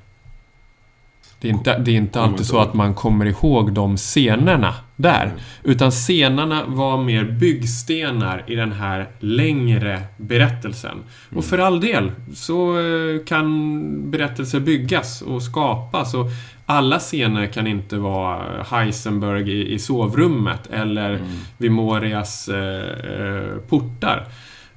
Det 1.44 1.48
är 1.48 1.52
inte, 1.52 1.78
det 1.78 1.90
är 1.90 1.96
inte 1.96 2.20
alltid 2.20 2.46
så 2.46 2.58
att 2.58 2.74
man 2.74 2.94
kommer 2.94 3.26
ihåg 3.26 3.72
de 3.72 3.96
scenerna 3.96 4.74
där. 4.96 5.24
Mm. 5.24 5.38
Utan 5.62 5.90
scenerna 5.90 6.62
var 6.66 7.04
mer 7.04 7.24
byggstenar 7.24 8.44
i 8.46 8.54
den 8.54 8.72
här 8.72 9.06
längre 9.20 10.02
berättelsen. 10.16 10.90
Mm. 10.90 11.38
Och 11.38 11.44
för 11.44 11.58
all 11.58 11.80
del 11.80 12.12
så 12.34 12.78
eh, 12.78 13.24
kan 13.26 14.10
berättelser 14.10 14.60
byggas 14.60 15.22
och 15.22 15.42
skapas. 15.42 16.14
Och 16.14 16.26
alla 16.66 16.98
scener 16.98 17.46
kan 17.46 17.66
inte 17.66 17.96
vara 17.96 18.62
Heisenberg 18.70 19.52
i, 19.52 19.74
i 19.74 19.78
sovrummet 19.78 20.66
eller 20.72 21.10
Mm. 21.14 21.26
vid 21.58 21.70
Morias 21.70 22.48
eh, 22.48 23.16
eh, 23.18 23.58
portar. 23.68 24.26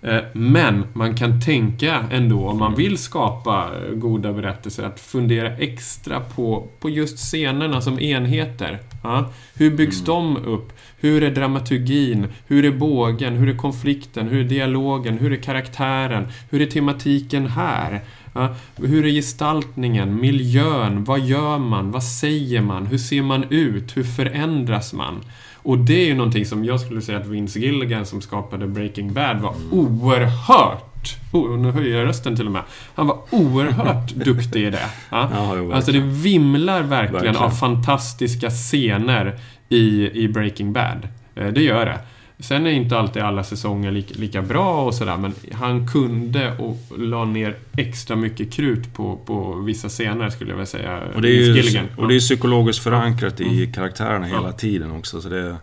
Eh, 0.02 0.20
Men 0.34 0.86
man 0.94 1.16
kan 1.16 1.42
tänka 1.42 2.06
ändå, 2.12 2.48
om 2.48 2.58
man 2.60 2.76
vill 2.76 2.98
skapa 2.98 3.70
eh, 3.76 3.96
goda 3.96 4.34
berättelser, 4.34 4.84
att 4.84 5.00
fundera 5.00 5.52
extra 5.58 6.20
på, 6.20 6.68
på 6.80 6.90
just 6.90 7.18
scenerna 7.18 7.82
som 7.82 8.00
enheter. 8.00 8.80
Ja? 9.04 9.32
Hur 9.56 9.72
byggs 9.78 10.02
de 10.04 10.38
upp? 10.38 10.74
Hur 11.00 11.24
är 11.24 11.32
dramaturgin? 11.32 12.28
Hur 12.48 12.66
är 12.66 12.72
bågen? 12.72 13.34
Hur 13.34 13.50
är 13.50 13.58
konflikten? 13.58 14.28
Hur 14.28 14.40
är 14.40 14.50
dialogen? 14.50 15.18
Hur 15.18 15.34
är 15.34 15.38
karaktären? 15.38 16.28
Hur 16.50 16.62
är 16.62 16.66
tematiken 16.66 17.48
här? 17.48 18.02
Ja? 18.34 18.56
Hur 18.76 19.06
är 19.06 19.10
gestaltningen? 19.10 20.22
Miljön? 20.22 21.04
Vad 21.04 21.20
gör 21.20 21.58
man? 21.58 21.92
Vad 21.92 22.04
säger 22.04 22.62
man? 22.62 22.86
Hur 22.86 22.98
ser 22.98 23.22
man 23.22 23.44
ut? 23.50 23.98
Hur 23.98 24.04
förändras 24.04 24.94
man? 24.94 25.22
Och 25.68 25.78
det 25.78 26.02
är 26.04 26.06
ju 26.06 26.16
någonting 26.16 26.46
som 26.46 26.66
jag 26.66 26.80
skulle 26.80 27.02
säga 27.02 27.18
att 27.18 27.28
Vince 27.28 27.60
Gilligan 27.60 28.06
som 28.06 28.22
skapade 28.22 28.68
Breaking 28.68 29.14
Bad 29.14 29.40
var 29.42 29.54
oerhört 29.72 31.18
oh, 31.32 31.58
nu 31.60 31.72
höjer 31.72 31.98
jag 31.98 32.08
rösten 32.08 32.36
till 32.36 32.46
och 32.46 32.52
med. 32.52 32.62
Han 32.96 33.08
var 33.08 33.18
oerhört 33.32 34.10
duktig 34.16 34.64
i 34.64 34.70
det. 34.70 34.90
Ja? 35.12 35.30
Ja, 35.34 35.76
Alltså 35.76 35.92
det 35.92 36.00
vimlar 36.00 36.82
verkligen, 36.82 37.14
Verkligen. 37.14 37.36
av 37.36 37.50
fantastiska 37.50 38.50
scener 38.50 39.40
i, 39.70 40.12
i 40.24 40.28
Breaking 40.28 40.74
Bad. 40.74 41.08
Eh, 41.36 41.48
Det 41.48 41.62
gör 41.62 41.86
det. 41.86 42.00
Sen 42.40 42.68
är 42.68 42.72
inte 42.72 42.98
alltid 42.98 43.22
alla 43.22 43.44
säsonger 43.44 43.92
lika, 43.92 44.14
lika 44.20 44.42
bra 44.42 44.84
och 44.86 44.94
sådär, 44.94 45.18
men 45.18 45.34
han 45.52 45.88
kunde 45.88 46.58
och 46.58 46.78
la 46.98 47.26
ner 47.26 47.56
extra 47.78 48.16
mycket 48.16 48.54
krut 48.54 48.94
på, 48.94 49.18
på 49.26 49.54
vissa 49.54 49.90
scener 49.90 50.30
skulle 50.30 50.50
jag 50.50 50.56
vilja 50.56 50.66
säga. 50.66 51.02
Och 51.16 51.22
det 51.22 51.30
är 51.30 51.66
ju 51.66 51.88
och 51.98 52.08
det 52.08 52.16
är 52.16 52.20
psykologiskt 52.20 52.84
förankrat 52.84 53.40
i 53.40 53.44
Mm. 53.64 53.74
karaktärerna 53.74 54.26
hela 54.26 54.52
tiden 54.52 54.92
också. 54.92 55.22
Så 55.22 55.30
det, 55.30 55.56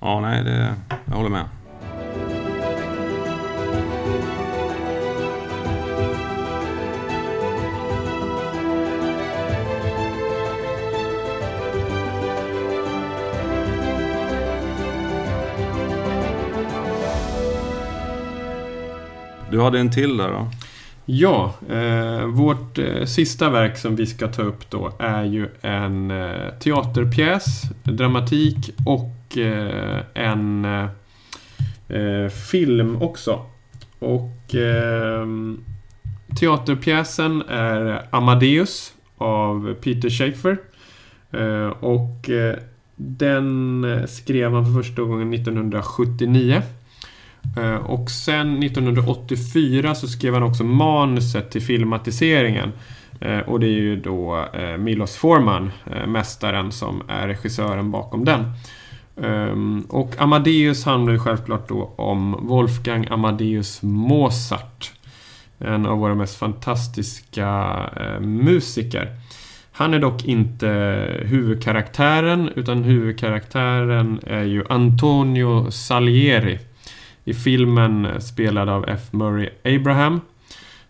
ja, 0.00 0.20
nej, 0.20 0.44
det, 0.44 0.74
jag 1.04 1.14
håller 1.14 1.30
med. 1.30 1.44
Du 19.50 19.60
hade 19.60 19.78
en 19.78 19.90
till 19.90 20.16
där 20.16 20.28
då? 20.28 20.50
Ja, 21.04 21.54
eh, 21.70 22.26
vårt 22.26 22.78
eh, 22.78 23.04
sista 23.04 23.50
verk 23.50 23.76
som 23.76 23.96
vi 23.96 24.06
ska 24.06 24.28
ta 24.28 24.42
upp 24.42 24.70
då 24.70 24.92
är 24.98 25.24
ju 25.24 25.48
en 25.60 26.10
eh, 26.10 26.50
teaterpjäs, 26.60 27.62
dramatik 27.82 28.70
och 28.86 29.38
eh, 29.38 30.00
en 30.14 30.64
eh, 30.64 30.88
eh 31.88 32.28
film 32.28 33.02
också. 33.02 33.46
Och 33.98 34.54
eh, 34.54 35.26
teaterpjäsen 36.40 37.42
är 37.48 38.02
Amadeus 38.10 38.92
av 39.18 39.74
Peter 39.74 40.10
Schaeffer. 40.10 40.58
Eh, 41.30 41.68
och 41.68 42.30
eh, 42.30 42.56
den 42.96 43.86
skrev 44.08 44.52
han 44.52 44.66
för 44.66 44.82
första 44.82 45.02
gången 45.02 45.34
1979. 45.34 46.62
Eh, 47.56 47.76
och 47.76 48.10
sen 48.10 48.62
1984 48.62 49.94
så 49.94 50.08
skrev 50.08 50.34
han 50.34 50.42
också 50.42 50.64
manuset 50.64 51.50
till 51.50 51.62
filmatiseringen. 51.62 52.72
Eh, 53.20 53.38
och 53.38 53.60
det 53.60 53.66
är 53.66 53.80
ju 53.80 53.96
då 53.96 54.46
eh, 54.52 54.76
Milos 54.76 55.16
Forman, 55.16 55.70
mästaren, 56.06 56.72
som 56.72 57.02
är 57.08 57.28
regissören 57.28 57.90
bakom 57.90 58.24
den. 58.24 58.52
Ehm, 59.22 59.86
och 59.88 60.14
Amadeus 60.18 60.84
handlar 60.84 61.12
ju 61.12 61.18
självklart 61.18 61.68
då 61.68 61.94
om 61.96 62.36
Wolfgang 62.40 63.06
Amadeus 63.10 63.82
Mozart. 63.82 64.92
En 65.58 65.86
av 65.86 65.98
våra 65.98 66.14
mest 66.14 66.36
fantastiska 66.36 67.76
musiker. 68.20 69.08
Han 69.72 69.94
är 69.94 69.98
dock 69.98 70.24
inte 70.24 70.68
huvudkaraktären, 71.24 72.50
utan 72.56 72.84
huvudkaraktären 72.84 74.20
är 74.26 74.44
ju 74.44 74.64
Antonio 74.68 75.70
Salieri. 75.70 76.58
I 77.28 77.34
filmen 77.34 78.06
eh, 78.06 78.18
spelad 78.18 78.68
av 78.68 78.88
F. 78.88 79.00
Murray 79.10 79.48
Abraham. 79.64 80.20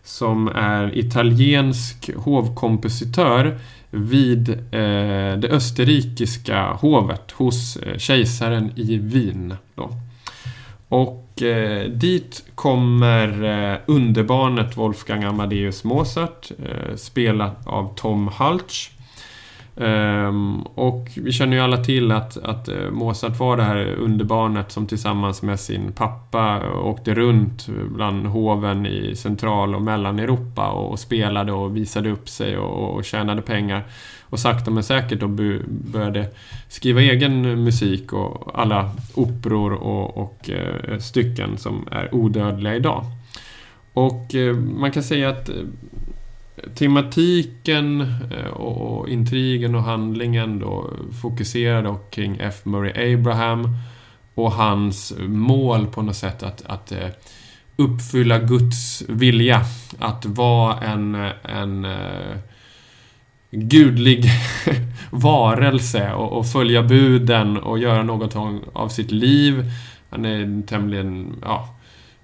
Som 0.03 0.47
är 0.47 0.97
italiensk 0.97 2.09
hovkompositör 2.15 3.59
vid 3.89 4.49
eh, 4.49 5.37
det 5.39 5.49
österrikiska 5.49 6.73
hovet 6.73 7.31
hos 7.31 7.77
eh, 7.77 7.97
kejsaren 7.97 8.71
i 8.75 8.97
Wien. 8.97 9.55
Då. 9.75 9.91
Och 10.89 11.41
eh, 11.41 11.89
dit 11.89 12.43
kommer 12.55 13.43
eh, 13.43 13.77
underbarnet 13.85 14.77
Wolfgang 14.77 15.23
Amadeus 15.23 15.83
Mozart, 15.83 16.51
eh, 16.65 16.95
spelat 16.95 17.67
av 17.67 17.95
Tom 17.95 18.27
Hulch. 18.37 18.91
Um, 19.79 20.61
och 20.61 21.09
vi 21.15 21.31
känner 21.31 21.57
ju 21.57 21.63
alla 21.63 21.83
till 21.83 22.11
att, 22.11 22.37
att 22.37 22.67
eh, 22.67 22.91
Mozart 22.91 23.39
var 23.39 23.57
det 23.57 23.63
här 23.63 23.85
underbarnet 23.85 24.71
som 24.71 24.87
tillsammans 24.87 25.41
med 25.41 25.59
sin 25.59 25.91
pappa 25.91 26.71
åkte 26.73 27.13
runt 27.13 27.67
bland 27.95 28.25
hoven 28.25 28.85
i 28.85 29.15
central 29.15 29.75
och 29.75 29.81
mellaneuropa 29.81 30.69
och, 30.69 30.91
och 30.91 30.99
spelade 30.99 31.51
och 31.51 31.77
visade 31.77 32.11
upp 32.11 32.29
sig 32.29 32.57
och, 32.57 32.95
och 32.95 33.05
tjänade 33.05 33.41
pengar. 33.41 33.87
Och 34.23 34.39
sakta 34.39 34.71
men 34.71 34.83
säkert 34.83 35.19
då 35.19 35.27
började 35.67 36.27
skriva 36.67 37.01
egen 37.01 37.63
musik 37.63 38.13
och 38.13 38.59
alla 38.59 38.91
operor 39.15 39.73
och, 39.73 40.17
och 40.17 40.49
uh, 40.49 40.97
stycken 40.99 41.57
som 41.57 41.87
är 41.91 42.15
odödliga 42.15 42.75
idag. 42.75 43.05
Och 43.93 44.33
uh, 44.35 44.55
man 44.55 44.91
kan 44.91 45.03
säga 45.03 45.29
att 45.29 45.49
tematiken 46.75 48.01
eh, 48.01 48.47
och 48.47 49.09
intrigen 49.09 49.75
och 49.75 49.83
handlingen 49.83 50.59
då 50.59 50.89
fokuserar 51.21 51.83
dock 51.83 52.11
kring 52.11 52.37
F. 52.39 52.55
Murray 52.63 53.13
Abraham 53.13 53.77
och 54.33 54.51
hans 54.51 55.13
mål 55.27 55.87
på 55.87 56.01
något 56.01 56.15
sätt 56.15 56.43
att, 56.43 56.65
att 56.65 56.91
eh, 56.91 57.07
uppfylla 57.75 58.39
Guds 58.39 59.03
vilja. 59.07 59.61
Att 59.99 60.25
vara 60.25 60.79
en, 60.79 61.15
en 61.43 61.85
eh, 61.85 62.37
gudlig 63.51 64.25
varelse 65.09 66.13
och, 66.13 66.37
och, 66.37 66.51
följa 66.51 66.83
buden 66.83 67.57
och 67.57 67.79
göra 67.79 68.03
något 68.03 68.35
av 68.73 68.89
sitt 68.89 69.11
liv. 69.11 69.71
Han 70.09 70.25
är 70.25 70.67
tämligen, 70.67 71.35
ja, 71.41 71.75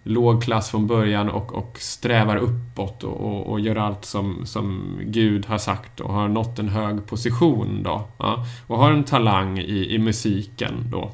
låg 0.08 0.44
klass 0.44 0.70
från 0.70 0.88
början 0.88 1.30
och, 1.30 1.54
och 1.54 1.78
strävar 1.80 2.38
uppåt 2.38 3.04
och, 3.04 3.22
och, 3.22 3.48
och, 3.48 3.60
gör 3.60 3.76
allt 3.76 4.06
som, 4.06 4.46
som 4.46 4.98
Gud 5.04 5.46
har 5.46 5.58
sagt 5.58 6.00
och 6.00 6.14
har 6.14 6.28
nått 6.28 6.60
en 6.60 6.70
hög 6.70 7.06
position 7.06 7.84
då. 7.84 8.08
Ja, 8.18 8.46
och 8.68 8.78
har 8.78 8.92
en 8.92 9.04
talang 9.04 9.60
i, 9.60 9.96
i 9.96 9.98
musiken 9.98 10.74
då. 10.92 11.12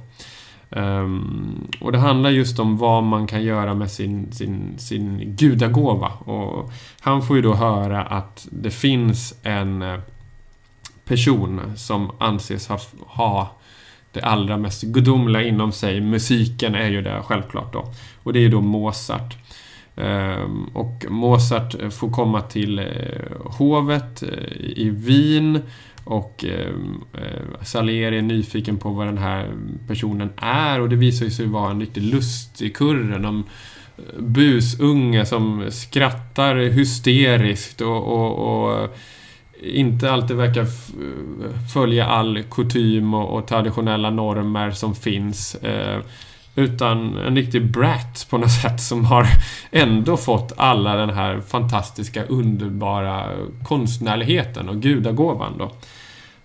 Um, 0.69 1.67
och 1.81 1.91
det 1.91 1.99
handlar 1.99 2.29
just 2.29 2.59
om 2.59 2.77
vad 2.77 3.03
man 3.03 3.27
kan 3.27 3.43
göra 3.43 3.73
med 3.73 3.91
sin, 3.91 4.31
sin, 4.31 4.75
sin 4.77 5.35
gudagåva. 5.35 6.07
Och 6.07 6.71
han 7.01 7.21
får 7.21 7.35
ju 7.35 7.41
då 7.41 7.53
höra 7.53 8.03
att 8.03 8.47
det 8.51 8.71
finns 8.71 9.39
en 9.43 9.81
eh, 9.81 9.99
person 11.05 11.61
som 11.75 12.11
anses 12.19 12.67
ha, 12.67 12.79
ha 13.07 13.60
det 14.11 14.21
allra 14.21 14.57
mest 14.57 14.83
gudomliga 14.83 15.43
inom 15.43 15.71
sig. 15.71 16.01
Musiken 16.01 16.75
är 16.75 16.89
ju 16.89 17.01
det 17.01 17.21
självklart 17.23 17.73
då. 17.73 17.93
Och 18.23 18.33
det 18.33 18.39
är 18.39 18.41
ju 18.41 18.49
då 18.49 18.61
Mozart. 18.61 19.37
Ehm, 19.95 20.63
och 20.73 21.05
Mozart 21.09 21.93
får 21.93 22.11
komma 22.11 22.41
till 22.41 22.79
eh, 22.79 22.85
hovet 23.45 24.23
eh, 24.23 24.29
i 24.59 24.89
Wien 24.89 25.61
och 26.03 26.45
ehm, 26.45 27.03
eh, 27.13 27.63
Salieri 27.63 28.17
är 28.17 28.21
nyfiken 28.21 28.77
på 28.77 28.89
vad 28.89 29.07
den 29.07 29.17
här 29.17 29.51
personen 29.87 30.29
är 30.37 30.81
och 30.81 30.89
det 30.89 30.95
visar 30.95 31.29
sig 31.29 31.45
vara 31.45 31.71
en 31.71 31.79
riktig 31.79 32.03
lustigkurre. 32.03 33.19
Någon 33.19 33.43
busunge 34.17 35.25
som 35.25 35.71
skrattar 35.71 36.55
hysteriskt 36.55 37.81
och, 37.81 38.03
och, 38.07 38.73
och 38.73 38.97
inte 39.61 40.11
alltid 40.11 40.37
verkar 40.37 40.65
följa 41.73 42.05
all 42.05 42.43
kutym 42.51 43.13
och, 43.13 43.37
och, 43.37 43.47
traditionella 43.47 44.09
normer 44.09 44.71
som 44.71 44.95
finns. 44.95 45.55
Eh, 45.55 45.99
utan 46.55 47.17
en 47.17 47.35
riktig 47.35 47.71
brat 47.71 48.27
på 48.29 48.37
något 48.37 48.51
sätt 48.61 48.81
som 48.81 49.05
har 49.05 49.27
ändå 49.71 50.17
fått 50.17 50.53
alla 50.57 50.95
den 50.95 51.09
här 51.09 51.41
fantastiska, 51.41 52.23
underbara 52.23 53.25
konstnärligheten 53.63 54.69
och 54.69 54.81
gudagåvan 54.81 55.53
då. 55.57 55.71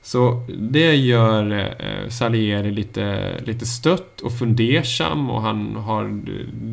Så 0.03 0.43
det 0.59 0.97
gör 0.97 1.53
eh, 1.79 2.09
Salieri 2.09 2.71
lite, 2.71 3.35
lite 3.45 3.67
stött 3.67 4.21
och 4.21 4.39
fundersam 4.39 5.31
och 5.31 5.43
han 5.43 5.77
har 5.77 6.23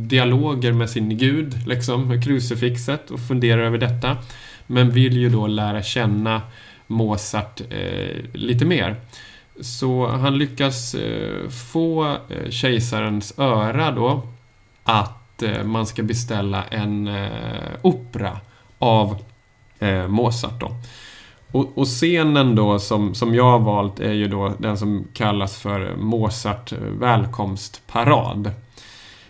dialoger 0.08 0.72
med 0.72 0.89
sin 0.89 1.18
gud, 1.18 1.68
liksom, 1.68 2.08
med 2.08 2.24
krucifixet 2.24 3.12
och 3.12 3.20
funderar 3.20 3.62
över 3.62 3.78
detta. 3.78 4.18
Men 4.68 4.91
vill 4.91 5.18
ju 5.18 5.30
då 5.30 5.47
lära 5.47 5.84
känna 5.84 6.41
Mozart 6.88 7.61
eh, 7.70 8.24
lite 8.34 8.66
mer. 8.66 8.95
Så 9.61 10.07
han 10.07 10.38
lyckas 10.38 10.95
eh, 10.95 11.49
få 11.49 12.05
eh, 12.05 12.49
kejsarens 12.49 13.39
öra 13.39 13.91
då 13.91 14.28
att 14.84 15.43
eh, 15.43 15.64
man 15.64 15.86
ska 15.86 16.03
beställa 16.03 16.64
en 16.64 17.07
eh, 17.07 17.30
opera 17.82 18.39
av 18.80 19.18
eh, 19.80 20.07
Mozart 20.07 20.59
då. 20.59 20.72
Och, 21.51 21.78
och, 21.78 21.88
scenen 21.88 22.55
då 22.55 22.80
som, 22.80 23.16
som 23.16 23.36
jag 23.36 23.51
har 23.51 23.59
valt 23.59 23.99
är 23.99 24.14
ju 24.14 24.28
då 24.28 24.53
den 24.57 24.78
som 24.78 25.07
kallas 25.14 25.57
för 25.57 25.95
Mozart 25.95 26.72
eh, 26.72 26.78
välkomstparad. 26.78 28.51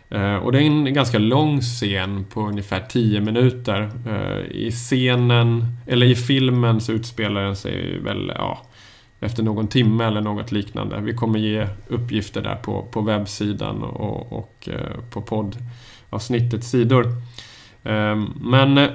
Eh, 0.09 0.35
och 0.35 0.51
det 0.51 0.57
är 0.57 0.61
en 0.61 0.93
ganska 0.93 1.19
lång 1.19 1.61
scen 1.61 2.25
på 2.25 2.41
ungefär 2.41 2.79
10 2.89 3.21
minuter. 3.21 3.91
Eh, 4.07 4.51
I 4.51 4.71
scenen, 4.71 5.65
eller 5.87 6.05
i 6.05 6.15
filmen 6.15 6.81
så 6.81 6.91
utspelar 6.91 7.43
den 7.43 7.55
sig 7.55 7.99
väl, 7.99 8.31
ja, 8.35 8.61
efter 9.19 9.43
någon 9.43 9.67
timme 9.67 10.05
eller 10.05 10.21
något 10.21 10.51
liknande. 10.51 11.01
Vi 11.01 11.13
kommer 11.13 11.39
ge 11.39 11.67
uppgifter 11.87 12.41
där 12.41 12.55
på, 12.55 12.81
på 12.91 13.01
webbsidan 13.01 13.83
och, 13.83 14.33
och 14.33 14.69
eh, 14.71 14.99
på 15.09 15.21
poddavsnittets 15.21 16.69
sidor. 16.69 17.05
Men 18.35 18.89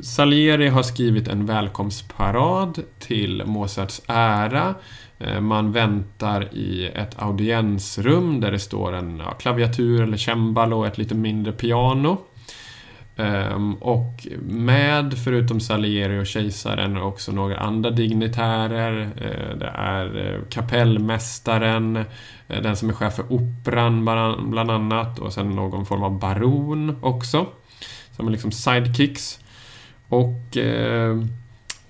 Salieri 0.00 0.68
har 0.68 0.82
skrivit 0.82 1.28
en 1.28 1.46
välkomstparad 1.46 2.82
till 2.98 3.42
Mozarts 3.46 4.02
ära 4.06 4.74
Eh, 5.18 5.40
man 5.40 5.72
väntar 5.72 6.54
i 6.54 6.86
ett 6.94 7.22
audiensrum 7.22 8.40
där 8.40 8.50
det 8.50 8.58
står 8.58 8.92
en 8.92 9.18
ja, 9.18 9.30
klaviatur 9.30 10.02
eller 10.02 10.16
cembalo 10.16 10.78
och 10.78 10.86
ett 10.86 10.98
lite 10.98 11.14
mindre 11.14 11.52
piano. 11.52 12.18
Um, 13.18 13.74
och 13.74 14.26
med, 14.40 15.18
förutom 15.24 15.60
Salieri 15.60 16.20
och 16.20 16.26
kejsaren, 16.26 16.96
också 16.96 17.32
några 17.32 17.56
andra 17.56 17.90
dignitärer. 17.90 19.00
Uh, 19.00 19.58
det 19.58 19.70
är 19.74 20.16
uh, 20.16 20.44
kapellmästaren, 20.48 21.96
uh, 21.96 22.62
den 22.62 22.76
som 22.76 22.88
är 22.88 22.92
chef 22.92 23.14
för 23.14 23.32
operan 23.32 24.04
bland, 24.50 24.70
annat 24.70 25.18
och 25.18 25.32
sen 25.32 25.50
någon 25.50 25.86
form 25.86 26.02
av 26.02 26.18
baron 26.18 26.96
också. 27.00 27.46
Som 28.10 28.26
är 28.26 28.30
liksom 28.30 28.52
sidekicks. 28.52 29.40
Och 30.08 30.56
uh, 30.56 31.24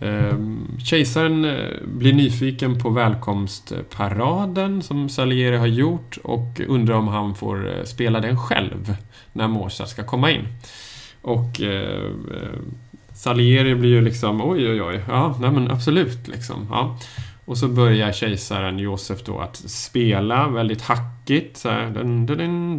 Ehm, 0.00 0.78
kejsaren 0.84 1.44
eh, 1.44 1.68
blir 1.84 2.12
nyfiken 2.12 2.78
på 2.78 2.90
välkomstparaden 2.90 4.82
som 4.82 5.08
Salieri 5.08 5.56
har 5.56 5.66
gjort 5.66 6.18
och 6.24 6.60
undrar 6.68 6.94
om 6.94 7.08
han 7.08 7.34
får 7.34 7.78
eh, 7.78 7.84
spela 7.84 8.20
den 8.20 8.38
själv 8.38 8.96
när 9.32 9.48
Mozart 9.48 9.88
ska 9.88 10.04
komma 10.04 10.30
in. 10.30 10.48
Och 11.22 11.60
eh, 11.60 12.04
eh, 12.04 12.58
Salieri 13.14 13.74
blir 13.74 13.90
ju 13.90 14.00
liksom 14.00 14.40
oj 14.40 14.70
oj 14.70 14.82
oj, 14.82 15.00
ja 15.08 15.36
nej 15.40 15.50
men 15.50 15.70
absolut 15.70 16.28
liksom. 16.28 16.66
Ja. 16.70 16.98
Och 17.46 17.58
så 17.58 17.68
börjar 17.68 18.12
kejsaren 18.12 18.78
Josef 18.78 19.24
då 19.24 19.38
att 19.38 19.56
spela 19.56 20.48
väldigt 20.48 20.82
hackigt. 20.82 21.56
Så 21.56 21.68
här, 21.68 21.90
dun, 21.90 22.26
dun, 22.26 22.78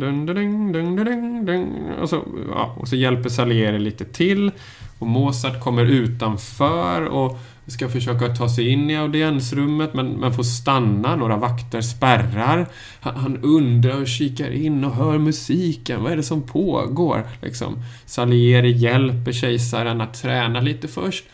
dun, 1.46 1.96
och, 2.02 2.10
så, 2.10 2.24
ja, 2.50 2.76
och 2.78 2.88
så 2.88 2.96
hjälper 2.96 3.30
Salieri 3.30 3.80
lite 3.80 4.06
till. 4.06 4.52
Och 5.00 5.08
Mozart 5.08 5.64
kommer 5.64 5.86
utanför 5.86 7.06
och 7.06 7.40
ska 7.68 7.90
försöka 7.90 8.28
ta 8.28 8.50
sig 8.50 8.68
in 8.68 8.90
i 8.90 8.98
audiensrummet 8.98 9.94
men, 9.94 10.08
men 10.08 10.34
får 10.34 10.44
stanna. 10.44 11.16
Några 11.16 11.38
vakter 11.38 11.82
spärrar. 11.82 12.68
Han, 13.00 13.16
han 13.16 13.38
undrar 13.38 14.02
och 14.02 14.08
kikar 14.08 14.52
in 14.52 14.84
och 14.84 14.96
hör 14.96 15.18
musiken. 15.18 16.04
Vad 16.04 16.12
är 16.12 16.16
det 16.16 16.24
som 16.24 16.42
pågår? 16.42 17.28
Liksom. 17.42 17.84
Salieri 18.06 18.72
hjälper 18.72 19.32
kejsaren 19.32 20.02
att 20.02 20.22
träna 20.22 20.62
lite 20.62 20.88
först. 20.88 21.26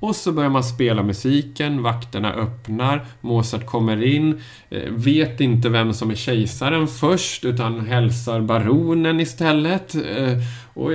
Och 0.00 0.16
så 0.16 0.32
börjar 0.32 0.50
man 0.50 0.64
spela 0.64 1.02
musiken, 1.02 1.82
vakterna 1.82 2.32
öppnar, 2.32 3.04
Mozart 3.20 3.66
kommer 3.66 4.02
in, 4.04 4.40
eh, 4.70 4.90
vet 4.90 5.40
inte 5.40 5.68
vem 5.68 5.92
som 5.92 6.10
är 6.10 6.14
kejsaren 6.14 6.88
först 6.88 7.44
utan 7.44 7.86
hälsar 7.86 8.40
baronen 8.40 9.20
istället. 9.20 9.94
Eh, 9.94 10.38
och 10.74 10.92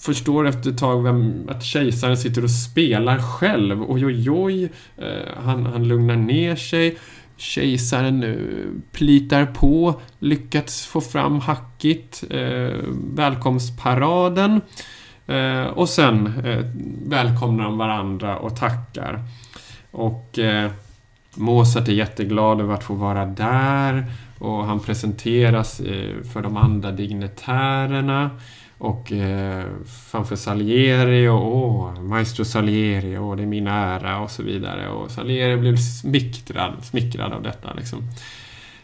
förstår 0.00 0.46
efter 0.46 0.70
ett 0.70 0.78
tag 0.78 1.02
vem, 1.02 1.48
att 1.48 1.64
kejsaren 1.64 2.16
sitter 2.16 2.44
och 2.44 2.50
spelar 2.50 3.18
själv. 3.18 3.82
Oj, 3.88 4.06
oj, 4.06 4.30
oj. 4.30 4.64
Eh, 4.96 5.42
han, 5.44 5.66
han 5.66 5.88
lugnar 5.88 6.16
ner 6.16 6.56
sig. 6.56 6.98
Kejsaren 7.36 8.22
eh, 8.22 8.36
plitar 8.92 9.46
på, 9.46 10.00
lyckats 10.18 10.86
få 10.86 11.00
fram 11.00 11.40
hackigt, 11.40 12.24
eh, 12.30 12.76
välkomstparaden. 13.14 14.60
Eh, 15.26 15.64
och 15.64 15.88
sen 15.88 16.26
eh, 16.44 16.64
välkomnar 17.06 17.64
de 17.64 17.78
varandra 17.78 18.38
och 18.38 18.56
tackar. 18.56 19.22
Och 19.90 20.38
eh, 20.38 20.70
Mozart 21.34 21.88
är 21.88 21.92
jätteglad 21.92 22.60
över 22.60 22.74
att 22.74 22.84
få 22.84 22.94
vara 22.94 23.26
där 23.26 24.06
och 24.38 24.64
han 24.64 24.80
presenteras 24.80 25.80
eh, 25.80 26.22
för 26.32 26.42
de 26.42 26.56
andra 26.56 26.90
dignitärerna. 26.90 28.30
Och 28.80 29.12
eh, 29.12 29.64
framför 30.10 30.36
Salieri 30.36 31.28
och 31.28 31.56
åh, 31.56 32.00
Maestro 32.00 32.44
Salieri, 32.44 33.18
åh, 33.18 33.36
det 33.36 33.42
är 33.42 33.46
min 33.46 33.66
ära 33.66 34.20
och 34.20 34.30
så 34.30 34.42
vidare. 34.42 34.88
Och 34.88 35.10
Salieri 35.10 35.56
blev 35.56 35.76
smickrad, 35.76 36.84
smickrad 36.84 37.32
av 37.32 37.42
detta. 37.42 37.74
Liksom. 37.74 38.02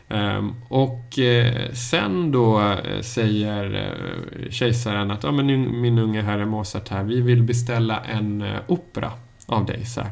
Um, 0.08 0.54
och 0.68 1.18
eh, 1.18 1.72
sen 1.72 2.32
då 2.32 2.60
eh, 2.60 3.00
säger 3.00 3.74
eh, 3.74 4.50
kejsaren 4.50 5.10
att 5.10 5.22
ja, 5.22 5.32
men 5.32 5.46
min 5.80 5.98
unge 5.98 6.22
herre 6.22 6.46
Mozart 6.46 6.88
här, 6.88 7.02
vi 7.02 7.20
vill 7.20 7.42
beställa 7.42 8.00
en 8.00 8.42
eh, 8.42 8.58
opera 8.66 9.12
av 9.46 9.66
dig. 9.66 9.84
Så 9.84 10.00
ehm, 10.00 10.08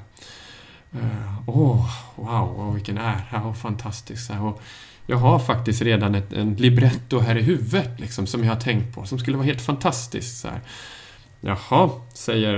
Åh, 1.47 1.57
oh, 1.57 1.87
wow, 2.17 2.61
oh, 2.61 2.75
vilken 2.75 2.99
ära 2.99 3.45
och 3.45 3.57
fantastiskt. 3.57 4.27
Så 4.27 4.33
här. 4.33 4.45
Och, 4.45 4.63
jag 5.07 5.17
har 5.17 5.39
faktiskt 5.39 5.83
redan 5.83 6.15
ett, 6.15 6.33
en 6.33 6.55
libretto 6.55 7.19
här 7.19 7.37
i 7.37 7.43
huvudet 7.43 8.01
liksom, 8.01 8.27
som 8.27 8.45
jag 8.45 8.51
har 8.51 8.61
tänkt 8.61 8.95
på, 8.95 9.05
som 9.05 9.19
skulle 9.19 9.37
vara 9.37 9.47
helt 9.47 9.63
fantastiskt. 9.63 10.41
Så 10.41 10.49
här. 10.49 10.61
Jaha, 11.41 11.91
säger 12.15 12.55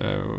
eh, 0.00 0.30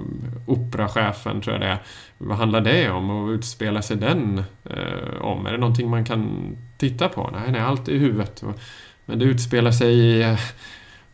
operachefen, 0.45 1.41
tror 1.41 1.53
jag 1.53 1.61
det 1.61 1.67
är. 1.67 1.77
Vad 2.17 2.37
handlar 2.37 2.61
det 2.61 2.89
om 2.89 3.09
och 3.09 3.29
utspelar 3.29 3.81
sig 3.81 3.97
den 3.97 4.43
eh, 4.65 5.21
om? 5.21 5.45
Är 5.45 5.51
det 5.51 5.57
någonting 5.57 5.89
man 5.89 6.05
kan 6.05 6.57
titta 6.77 7.09
på? 7.09 7.29
Nej, 7.33 7.51
nej, 7.51 7.61
allt 7.61 7.87
är 7.87 7.91
i 7.91 7.97
huvudet. 7.97 8.43
Men 9.05 9.19
det 9.19 9.25
utspelar 9.25 9.71
sig 9.71 9.93
i... 9.93 10.21
Eh, 10.21 10.39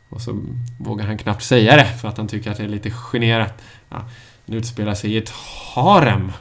och 0.10 0.22
så 0.22 0.40
vågar 0.80 1.06
han 1.06 1.18
knappt 1.18 1.44
säga 1.44 1.76
det 1.76 1.86
för 1.86 2.08
att 2.08 2.18
han 2.18 2.28
tycker 2.28 2.52
att 2.52 2.58
det 2.58 2.64
är 2.64 2.68
lite 2.68 2.92
generat. 2.92 3.64
Ja, 3.90 4.10
det 4.46 4.56
utspelar 4.58 4.94
sig 4.94 5.14
i 5.14 5.18
ett 5.18 5.34
harem. 5.76 6.32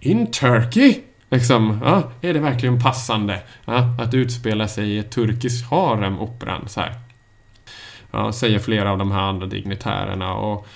In 0.00 0.30
Turkey? 0.30 1.00
Liksom, 1.30 1.80
ja, 1.84 2.10
är 2.20 2.34
det 2.34 2.40
verkligen 2.40 2.80
passande 2.80 3.42
ja, 3.64 3.96
att 3.98 4.14
utspela 4.14 4.68
sig 4.68 4.88
i 4.88 4.98
ett 4.98 5.10
turkiskt 5.10 5.70
harem, 5.70 6.20
operan? 6.20 6.68
Så 6.68 6.80
här. 6.80 6.92
Ja, 8.10 8.32
säger 8.32 8.58
flera 8.58 8.92
av 8.92 8.98
de 8.98 9.12
här 9.12 9.20
andra 9.20 9.46
dignitärerna. 9.46 10.34
Och 10.34 10.66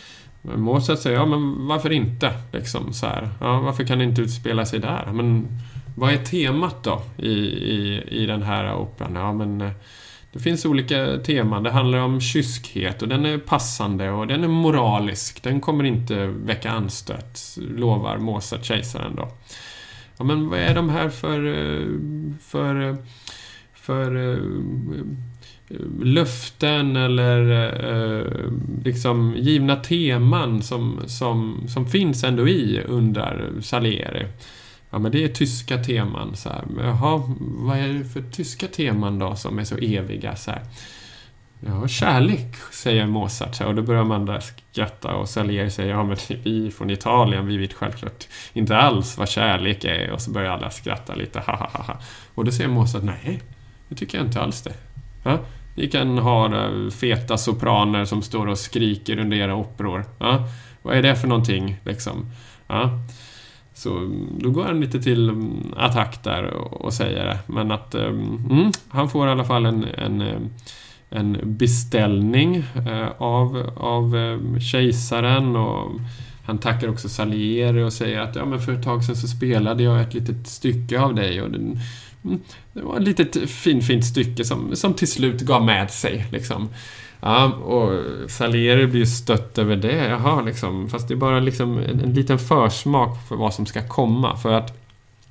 Mozart 0.42 0.98
säger, 0.98 1.16
ja 1.16 1.26
men 1.26 1.66
varför 1.66 1.92
inte? 1.92 2.32
Liksom, 2.52 2.92
så 2.92 3.06
här. 3.06 3.28
Ja, 3.40 3.60
varför 3.60 3.84
kan 3.84 3.98
det 3.98 4.04
inte 4.04 4.22
utspela 4.22 4.66
sig 4.66 4.78
där? 4.78 5.08
Men 5.12 5.48
vad 5.96 6.12
är 6.12 6.18
temat 6.18 6.84
då 6.84 7.02
i, 7.16 7.30
i, 7.30 8.02
i 8.08 8.26
den 8.26 8.42
här 8.42 8.74
operan? 8.74 9.14
Ja, 9.14 9.32
men 9.32 9.60
eh, 9.60 9.70
det 10.32 10.38
finns 10.38 10.64
olika 10.64 11.18
teman. 11.18 11.62
Det 11.62 11.70
handlar 11.70 11.98
om 11.98 12.20
kyskhet 12.20 13.02
och 13.02 13.08
den 13.08 13.26
är 13.26 13.38
passande 13.38 14.10
och 14.10 14.26
den 14.26 14.44
är 14.44 14.48
moralisk. 14.48 15.42
Den 15.42 15.60
kommer 15.60 15.84
inte 15.84 16.26
väcka 16.26 16.70
anstöt, 16.70 17.40
lovar 17.56 18.18
Mozart 18.18 18.64
kejsaren 18.64 19.14
då. 19.16 19.28
Ja, 20.22 20.26
men 20.26 20.48
vad 20.48 20.58
är 20.58 20.74
de 20.74 20.88
här 20.88 21.08
för, 21.08 21.46
eh, 21.46 21.86
för, 22.40 22.88
eh, 22.88 22.96
för 23.74 24.32
eh, 24.32 24.38
löften 26.02 26.96
eller 26.96 27.50
eh, 27.90 28.26
liksom 28.84 29.34
givna 29.36 29.76
teman 29.76 30.62
som, 30.62 31.00
som, 31.06 31.68
som 31.68 31.86
finns 31.86 32.24
ändå 32.24 32.48
i, 32.48 32.80
undrar 32.88 33.50
Salieri. 33.60 34.26
Ja, 34.90 34.98
men 34.98 35.12
det 35.12 35.24
är 35.24 35.28
tyska 35.28 35.78
teman. 35.78 36.36
Så 36.36 36.48
här. 36.48 36.64
Jaha, 36.78 37.22
vad 37.38 37.78
är 37.78 37.88
det 37.88 38.04
för 38.04 38.22
tyska 38.22 38.66
teman 38.66 39.18
då 39.18 39.36
som 39.36 39.58
är 39.58 39.64
så 39.64 39.76
eviga? 39.76 40.36
Så 40.36 40.50
här. 40.50 40.62
Ja, 41.66 41.88
kärlek, 41.88 42.56
säger 42.72 43.06
Mozart. 43.06 43.60
Och 43.60 43.74
då 43.74 43.82
börjar 43.82 44.04
man 44.04 44.26
där 44.26 44.40
skratta 44.40 45.14
och 45.14 45.28
Salieri 45.28 45.70
säger 45.70 45.90
ja 45.90 46.04
men 46.04 46.16
vi 46.44 46.70
från 46.70 46.90
Italien, 46.90 47.46
vi 47.46 47.56
vet 47.56 47.72
självklart 47.72 48.28
inte 48.52 48.76
alls 48.76 49.18
vad 49.18 49.28
kärlek 49.28 49.84
är. 49.84 50.10
Och 50.10 50.20
så 50.20 50.30
börjar 50.30 50.52
alla 50.52 50.70
skratta 50.70 51.14
lite, 51.14 51.40
ha 51.40 51.56
ha 51.56 51.82
ha. 51.82 51.96
Och 52.34 52.44
då 52.44 52.52
säger 52.52 52.70
Mozart, 52.70 53.02
nej, 53.02 53.42
det 53.88 53.94
tycker 53.94 54.18
jag 54.18 54.26
inte 54.26 54.40
alls 54.40 54.62
det. 54.62 54.74
Ja? 55.24 55.38
Ni 55.74 55.88
kan 55.88 56.18
ha 56.18 56.50
feta 56.90 57.38
sopraner 57.38 58.04
som 58.04 58.22
står 58.22 58.46
och 58.46 58.58
skriker 58.58 59.18
under 59.18 59.36
era 59.36 59.54
operor. 59.54 60.04
Ja? 60.18 60.48
Vad 60.82 60.96
är 60.96 61.02
det 61.02 61.16
för 61.16 61.28
någonting, 61.28 61.76
liksom? 61.84 62.26
Ja? 62.66 62.90
Så 63.74 64.10
då 64.38 64.50
går 64.50 64.64
han 64.64 64.80
lite 64.80 65.02
till 65.02 65.28
mm, 65.28 65.74
attack 65.76 66.24
där 66.24 66.44
och 66.54 66.92
säger 66.92 67.24
det. 67.24 67.38
Men 67.46 67.70
att 67.70 67.94
mm, 67.94 68.46
mm, 68.50 68.72
han 68.88 69.10
får 69.10 69.28
i 69.28 69.30
alla 69.30 69.44
fall 69.44 69.66
en, 69.66 69.84
en 69.84 70.20
eh, 70.20 70.40
en 71.12 71.38
beställning 71.42 72.56
eh, 72.56 73.08
av, 73.18 73.72
av 73.76 74.16
eh, 74.16 74.60
kejsaren 74.60 75.56
och 75.56 76.00
han 76.44 76.58
tackar 76.58 76.88
också 76.88 77.08
Salieri 77.08 77.82
och 77.82 77.92
säger 77.92 78.20
att 78.20 78.36
ja, 78.36 78.44
men 78.44 78.60
för 78.60 78.72
ett 78.72 78.84
tag 78.84 79.04
sedan 79.04 79.16
så 79.16 79.28
spelade 79.28 79.82
jag 79.82 80.00
ett 80.00 80.14
litet 80.14 80.46
stycke 80.46 81.00
av 81.00 81.14
dig 81.14 81.42
och 81.42 81.50
det, 81.50 81.58
mm, 81.58 81.80
det 82.72 82.82
var 82.82 82.96
ett 82.96 83.02
litet 83.02 83.50
fint, 83.50 83.86
fint 83.86 84.04
stycke 84.04 84.44
som, 84.44 84.76
som 84.76 84.94
till 84.94 85.08
slut 85.08 85.40
gav 85.40 85.64
med 85.64 85.90
sig. 85.90 86.26
Liksom. 86.32 86.68
Ja, 87.20 87.52
och 87.52 88.00
Salieri 88.30 88.86
blir 88.86 89.04
stött 89.04 89.58
över 89.58 89.76
det. 89.76 90.08
Jaha, 90.08 90.42
liksom. 90.42 90.88
Fast 90.88 91.08
det 91.08 91.14
är 91.14 91.16
bara 91.16 91.40
liksom 91.40 91.78
en, 91.78 92.00
en 92.00 92.14
liten 92.14 92.38
försmak 92.38 93.28
för 93.28 93.36
vad 93.36 93.54
som 93.54 93.66
ska 93.66 93.88
komma. 93.88 94.36
För 94.36 94.52
att 94.52 94.78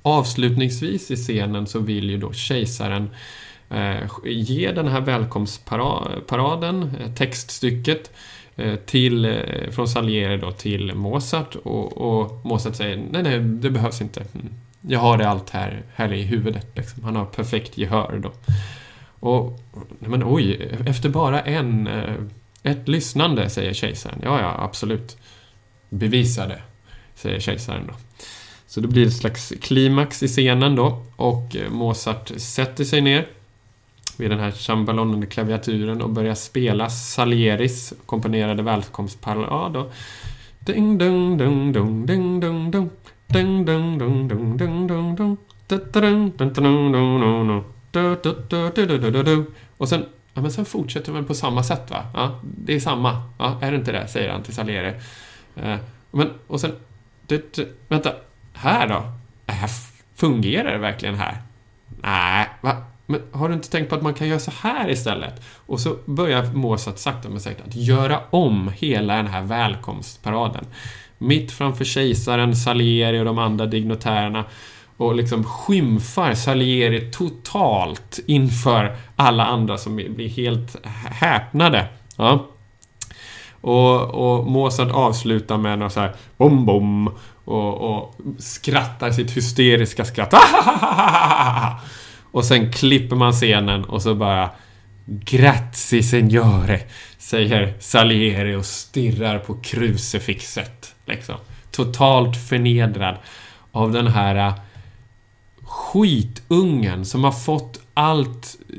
avslutningsvis 0.02 1.10
i 1.10 1.16
scenen 1.16 1.66
så 1.66 1.78
vill 1.78 2.10
ju 2.10 2.16
då 2.16 2.32
kejsaren 2.32 3.08
Eh, 3.08 3.51
Eh, 3.72 4.08
ge 4.24 4.72
den 4.72 4.88
här 4.88 5.00
välkomstparaden, 5.00 6.96
eh, 7.00 7.14
textstycket, 7.14 8.10
eh, 8.56 8.74
till, 8.76 9.42
från 9.70 9.88
Salieri 9.88 10.36
då 10.36 10.52
till 10.52 10.94
Mozart 10.94 11.54
och, 11.54 11.92
och, 11.92 12.46
Mozart 12.46 12.74
säger 12.74 12.96
nej, 13.10 13.22
nej, 13.22 13.38
det 13.40 13.70
behövs 13.70 14.00
inte. 14.00 14.20
Mm. 14.20 14.48
Jag 14.80 14.98
har 14.98 15.18
det 15.18 15.28
allt 15.28 15.50
här, 15.50 15.82
här 15.94 16.12
i 16.12 16.22
huvudet. 16.22 16.66
Liksom. 16.74 17.04
Han 17.04 17.16
har 17.16 17.24
perfekt 17.24 17.78
gehör 17.78 18.20
då. 18.22 18.32
Och, 19.20 19.60
men 19.98 20.22
oj, 20.26 20.76
efter 20.86 21.08
bara 21.08 21.40
en, 21.40 21.88
ett 22.62 22.88
lyssnande, 22.88 23.50
säger 23.50 23.72
kejsaren. 23.72 24.20
Ja, 24.22 24.40
ja, 24.40 24.56
absolut. 24.58 25.16
Bevisa 25.88 26.46
det, 26.46 26.62
säger 27.14 27.40
kejsaren 27.40 27.86
då. 27.86 27.94
Så 28.66 28.80
det 28.80 28.88
blir 28.88 29.06
ett 29.06 29.16
slags 29.16 29.52
klimax 29.60 30.22
i 30.22 30.28
scenen 30.28 30.76
då 30.76 31.02
och 31.16 31.56
Mozart 31.70 32.32
sätter 32.36 32.84
sig 32.84 33.00
ner 33.00 33.26
vid 34.20 34.30
den 34.30 34.38
här 34.38 34.50
cembalonen 34.50 35.26
klaviaturen 35.26 36.02
och 36.02 36.10
började 36.10 36.36
spela 36.36 36.90
Salieris 36.90 37.92
komponerade 38.06 38.62
välkomstparollen. 38.62 39.48
Ja, 39.50 39.70
då... 39.74 39.90
Ding, 40.58 40.98
ding, 40.98 41.38
ding, 41.38 41.72
ding, 41.72 42.06
ding, 42.06 42.40
ding, 42.40 42.70
ding. 42.70 42.90
Ding, 43.26 43.64
ding, 43.64 43.98
ding, 43.98 44.28
ding, 44.28 44.56
ding, 44.56 44.86
ding, 44.86 45.14
ding. 49.24 49.46
Och 49.76 49.88
sen, 49.88 50.04
ja, 50.34 50.42
men 50.42 50.50
sen 50.50 50.64
fortsätter 50.64 51.12
man 51.12 51.24
på 51.24 51.34
samma 51.34 51.62
sätt 51.62 51.90
va? 51.90 52.04
Ja, 52.14 52.40
det 52.42 52.74
är 52.74 52.80
samma. 52.80 53.22
Ja, 53.38 53.58
är 53.60 53.70
det 53.70 53.76
inte 53.76 53.92
det? 53.92 54.08
Säger 54.08 54.32
han 54.32 54.42
till 54.42 54.54
Salieri. 54.54 54.94
Men, 56.10 56.30
och 56.46 56.60
sen... 56.60 56.72
Vänta. 57.88 58.12
Här 58.52 58.88
då? 58.88 59.02
Fungerar 60.14 60.72
det 60.72 60.78
verkligen 60.78 61.14
här? 61.14 61.36
Nej, 62.02 62.48
va? 62.60 62.76
Men 63.06 63.20
har 63.32 63.48
du 63.48 63.54
inte 63.54 63.70
tänkt 63.70 63.88
på 63.88 63.94
att 63.94 64.02
man 64.02 64.14
kan 64.14 64.28
göra 64.28 64.38
så 64.38 64.52
här 64.60 64.90
istället? 64.90 65.42
Och 65.66 65.80
så 65.80 65.96
börjar 66.04 66.52
Mozart 66.52 66.98
sakta 66.98 67.28
men 67.28 67.40
säkert 67.40 67.66
att 67.66 67.74
göra 67.74 68.20
om 68.30 68.72
hela 68.76 69.16
den 69.16 69.26
här 69.26 69.42
välkomstparaden. 69.42 70.64
Mitt 71.18 71.52
framför 71.52 71.84
kejsaren, 71.84 72.56
Salieri 72.56 73.20
och 73.20 73.24
de 73.24 73.38
andra 73.38 73.66
dignitärerna 73.66 74.44
och 74.96 75.14
liksom 75.14 75.44
skymfar 75.44 76.34
Salieri 76.34 77.10
totalt 77.10 78.20
inför 78.26 78.96
alla 79.16 79.46
andra 79.46 79.78
som 79.78 79.96
blir 79.96 80.28
helt 80.28 80.86
häpnade. 81.10 81.86
Ja. 82.16 82.46
Och, 83.60 84.00
och 84.00 84.46
Mozart 84.46 84.90
avslutar 84.90 85.56
med 85.56 85.78
något 85.78 85.92
så 85.92 86.00
här 86.00 86.14
bom 86.36 86.66
bom 86.66 87.10
och, 87.44 87.74
och 87.74 88.14
skrattar 88.38 89.10
sitt 89.10 89.30
hysteriska 89.30 90.04
skratt. 90.04 90.34
Och 92.32 92.44
sen 92.44 92.72
klipper 92.72 93.16
man 93.16 93.32
scenen 93.32 93.84
och 93.84 94.02
så 94.02 94.14
bara 94.14 94.50
Grazie 95.04 96.02
signore, 96.02 96.80
säger 97.18 97.74
Salieri 97.80 98.54
och 98.54 98.64
stirrar 98.64 99.38
på 99.38 99.54
krucifixet. 99.54 100.94
Liksom. 101.06 101.34
Totalt 101.70 102.36
förnedrad 102.48 103.16
av 103.72 103.92
den 103.92 104.06
här 104.06 104.36
äh, 104.36 104.54
skitungen 105.62 107.04
som 107.04 107.24
har 107.24 107.32
fått 107.32 107.80
allt, 107.94 108.56
äh, 108.68 108.76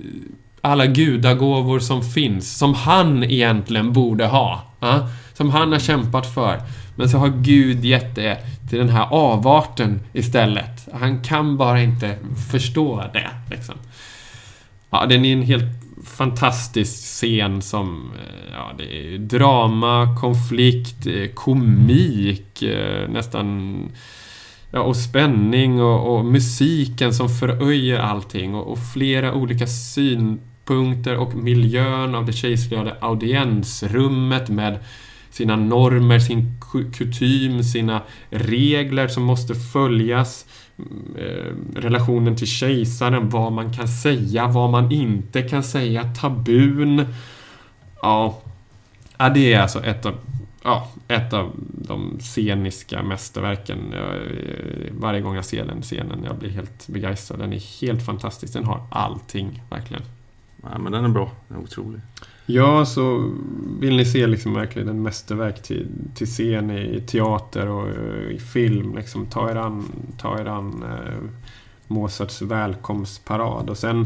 alla 0.61 0.85
gudagåvor 0.85 1.79
som 1.79 2.03
finns, 2.03 2.57
som 2.57 2.73
han 2.73 3.23
egentligen 3.23 3.93
borde 3.93 4.25
ha. 4.25 4.61
Äh, 4.81 5.07
som 5.33 5.49
han 5.49 5.71
har 5.71 5.79
kämpat 5.79 6.33
för. 6.33 6.61
Men 6.95 7.09
så 7.09 7.17
har 7.17 7.29
Gud 7.29 7.85
gett 7.85 8.15
det 8.15 8.37
till 8.73 8.79
den 8.79 8.89
här 8.89 9.07
avarten 9.11 9.99
istället. 10.13 10.87
Han 10.93 11.23
kan 11.23 11.57
bara 11.57 11.81
inte 11.81 12.17
förstå 12.51 13.03
det. 13.13 13.29
Liksom. 13.51 13.75
Ja, 14.89 15.05
den 15.05 15.25
är 15.25 15.33
en 15.33 15.43
helt 15.43 15.83
fantastisk 16.05 16.93
scen 17.03 17.61
som... 17.61 18.11
Eh, 18.15 18.53
ja, 18.53 18.71
det 18.77 18.83
är 18.83 19.17
drama, 19.17 20.17
konflikt, 20.21 21.07
eh, 21.07 21.27
komik, 21.33 22.61
eh, 22.61 23.09
nästan... 23.09 23.77
Ja, 24.71 24.79
och 24.79 24.95
spänning 24.95 25.81
och, 25.81 26.15
och 26.15 26.25
musiken 26.25 27.13
som 27.13 27.29
föröjer 27.29 27.99
allting 27.99 28.55
och, 28.55 28.71
och 28.71 28.79
flera 28.93 29.33
olika 29.33 29.67
synpunkter 29.67 31.17
och 31.17 31.35
miljön 31.35 32.15
av 32.15 32.25
det 32.25 32.33
kejserliga 32.33 32.95
audiensrummet 33.01 34.49
med 34.49 34.79
sina 35.33 35.55
normer, 35.55 36.19
sin 36.19 36.59
kutym, 36.97 37.63
sina 37.63 38.01
regler 38.29 39.07
som 39.07 39.23
måste 39.23 39.55
följas. 39.55 40.45
Mm, 40.77 41.15
eh, 41.17 41.79
relationen 41.81 42.35
till 42.35 42.47
kejsaren, 42.47 43.29
vad 43.29 43.51
man 43.51 43.73
kan 43.73 43.87
säga, 43.87 44.47
vad 44.47 44.69
man 44.69 44.91
inte 44.91 45.41
kan 45.41 45.63
säga, 45.63 46.03
tabun. 46.03 47.05
Ja, 48.01 48.41
ja 49.17 49.29
det 49.29 49.53
är 49.53 49.61
alltså 49.61 49.83
ett 49.83 50.05
av, 50.05 50.13
ja, 50.63 50.91
ett 51.07 51.33
av 51.33 51.51
de 51.71 52.17
sceniska 52.19 53.03
mästerverken. 53.03 53.93
Eh, 53.93 54.91
varje 54.91 55.21
gång 55.21 55.35
jag 55.35 55.45
ser 55.45 55.65
den 55.65 55.81
scenen, 55.81 56.23
jag 56.23 56.35
blir 56.35 56.49
helt 56.49 56.87
begeistrad. 56.87 57.39
Den 57.39 57.53
är 57.53 57.81
helt 57.81 58.05
fantastisk. 58.05 58.53
Den 58.53 58.65
har 58.65 58.87
allting, 58.91 59.63
verkligen. 59.69 60.03
Nej, 60.57 60.79
men 60.79 60.91
den 60.91 61.05
är 61.05 61.09
bra. 61.09 61.31
Den 61.47 61.57
är 61.57 61.63
otrolig. 61.63 62.01
Ja, 62.45 62.85
så 62.85 63.31
vill 63.79 63.95
ni 63.95 64.05
se 64.05 64.27
liksom 64.27 64.53
verkligen 64.53 64.87
en 64.87 65.01
mästerverk 65.01 65.63
till, 65.63 65.87
till 66.15 66.27
scen 66.27 66.71
i 66.71 67.01
teater 67.07 67.67
och 67.67 67.87
eh, 67.87 68.35
i 68.35 68.39
film. 68.39 68.95
Liksom, 68.95 69.25
ta 69.25 69.51
er 69.51 69.55
an, 69.55 69.83
ta 70.17 70.39
er 70.39 70.45
an 70.45 70.83
eh, 70.83 71.29
Mozarts 71.87 72.41
välkomstparad. 72.41 73.69
Och 73.69 73.77
sen 73.77 74.05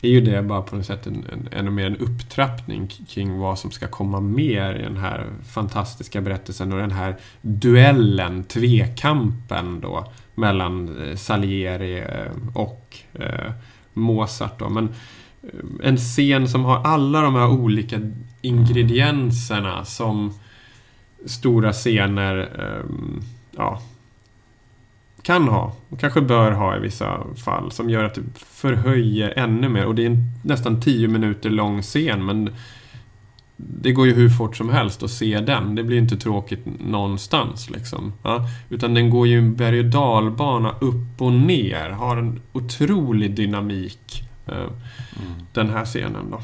är 0.00 0.08
ju 0.08 0.20
det 0.20 0.42
bara 0.42 0.62
på 0.62 0.76
något 0.76 0.86
sätt 0.86 1.06
en, 1.06 1.24
en, 1.32 1.48
ännu 1.52 1.70
mer 1.70 1.86
en 1.86 1.96
upptrappning 1.96 2.88
kring 3.08 3.38
vad 3.38 3.58
som 3.58 3.70
ska 3.70 3.86
komma 3.86 4.20
mer 4.20 4.74
i 4.74 4.82
den 4.82 4.96
här 4.96 5.26
fantastiska 5.48 6.20
berättelsen 6.20 6.72
och 6.72 6.78
den 6.78 6.90
här 6.90 7.16
duellen, 7.40 8.44
tvekampen 8.44 9.80
då 9.80 10.12
mellan 10.34 11.02
eh, 11.02 11.16
Salieri 11.16 11.98
eh, 11.98 12.32
och 12.54 12.96
eh, 13.12 13.52
Mozart. 13.92 14.58
Då. 14.58 14.68
Men 14.68 14.84
eh, 14.84 14.94
Eh, 15.52 15.88
en 15.88 15.96
scen 15.96 16.48
som 16.48 16.64
har 16.64 16.76
alla 16.84 17.20
de 17.20 17.34
här 17.34 17.48
olika 17.48 18.00
ingredienserna 18.42 19.84
som 19.84 20.32
stora 21.26 21.72
scener 21.72 22.36
ehm, 22.60 23.22
ja, 23.56 23.80
kan 25.22 25.48
ha, 25.48 25.72
och 25.88 26.00
kanske 26.00 26.20
bör 26.20 26.52
ha 26.52 26.76
i 26.76 26.80
vissa 26.80 27.20
fall, 27.44 27.70
som 27.72 27.90
gör 27.90 28.04
att 28.04 28.14
det 28.14 28.22
förhöjer 28.34 29.32
ännu 29.36 29.68
mer. 29.68 29.86
Och 29.86 29.94
det 29.94 30.02
är 30.02 30.06
en 30.06 30.24
nästan 30.42 30.80
10 30.80 31.08
minuter 31.08 31.50
lång 31.50 31.82
scen, 31.82 32.24
men 32.24 32.50
det 33.56 33.92
går 33.92 34.06
ju 34.06 34.14
hur 34.14 34.28
fort 34.28 34.56
som 34.56 34.70
helst 34.70 35.02
att 35.02 35.10
se 35.10 35.40
den. 35.40 35.74
Det 35.74 35.84
blir 35.84 35.98
inte 35.98 36.16
tråkigt 36.16 36.66
någonstans 36.80 37.70
liksom. 37.70 38.12
Ja, 38.22 38.48
utan 38.70 38.94
den 38.94 39.10
går 39.10 39.26
ju 39.26 39.38
en 39.38 39.54
berg 39.54 39.78
och 39.78 39.84
dalbana 39.84 40.70
upp 40.80 41.22
och 41.22 41.32
ner. 41.32 41.90
Har 41.90 42.16
en 42.16 42.40
otrolig 42.52 43.34
dynamik 43.34 44.23
eh, 44.46 44.66
Den 45.52 45.70
här 45.70 45.84
scenen 45.84 46.30
då. 46.30 46.36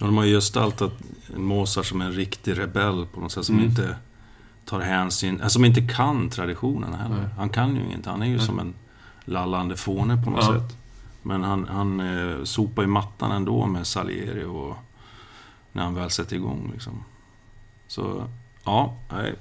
Och 0.00 0.06
de 0.06 0.16
har 0.16 0.24
ju 0.24 0.34
gestaltat 0.34 0.92
Mozart 1.36 1.86
som 1.86 2.00
en 2.00 2.12
riktig 2.12 2.58
rebell 2.58 3.06
på 3.14 3.20
något 3.20 3.32
sätt. 3.32 3.44
Som 3.44 3.54
Mm. 3.54 3.68
inte 3.68 3.96
tar 4.64 4.80
hänsyn, 4.80 5.34
alltså, 5.34 5.48
som 5.56 5.64
inte 5.64 5.80
kan 5.80 6.30
traditionerna 6.30 6.96
heller. 6.96 7.16
Nej. 7.16 7.28
Han 7.36 7.48
kan 7.48 7.76
ju 7.76 7.82
inget. 7.84 8.06
Han 8.06 8.22
är 8.22 8.26
ju 8.26 8.36
Nej. 8.36 8.46
som 8.46 8.58
en 8.58 8.74
lallande 9.24 9.76
fåne 9.76 10.22
på 10.24 10.30
något 10.30 10.44
Ja. 10.44 10.52
sätt. 10.54 10.76
Men 11.22 11.42
han, 11.42 11.68
han 11.68 12.00
eh, 12.00 12.44
sopar 12.44 12.82
ju 12.82 12.88
mattan 12.88 13.32
ändå 13.32 13.66
med 13.66 13.86
Salieri 13.86 14.44
och 14.44 14.76
när 15.72 15.82
han 15.82 15.94
väl 15.94 16.10
sätter 16.10 16.36
igång 16.36 16.70
liksom. 16.72 17.04
Så, 17.88 18.24
ja, 18.64 18.94
nej. 19.12 19.34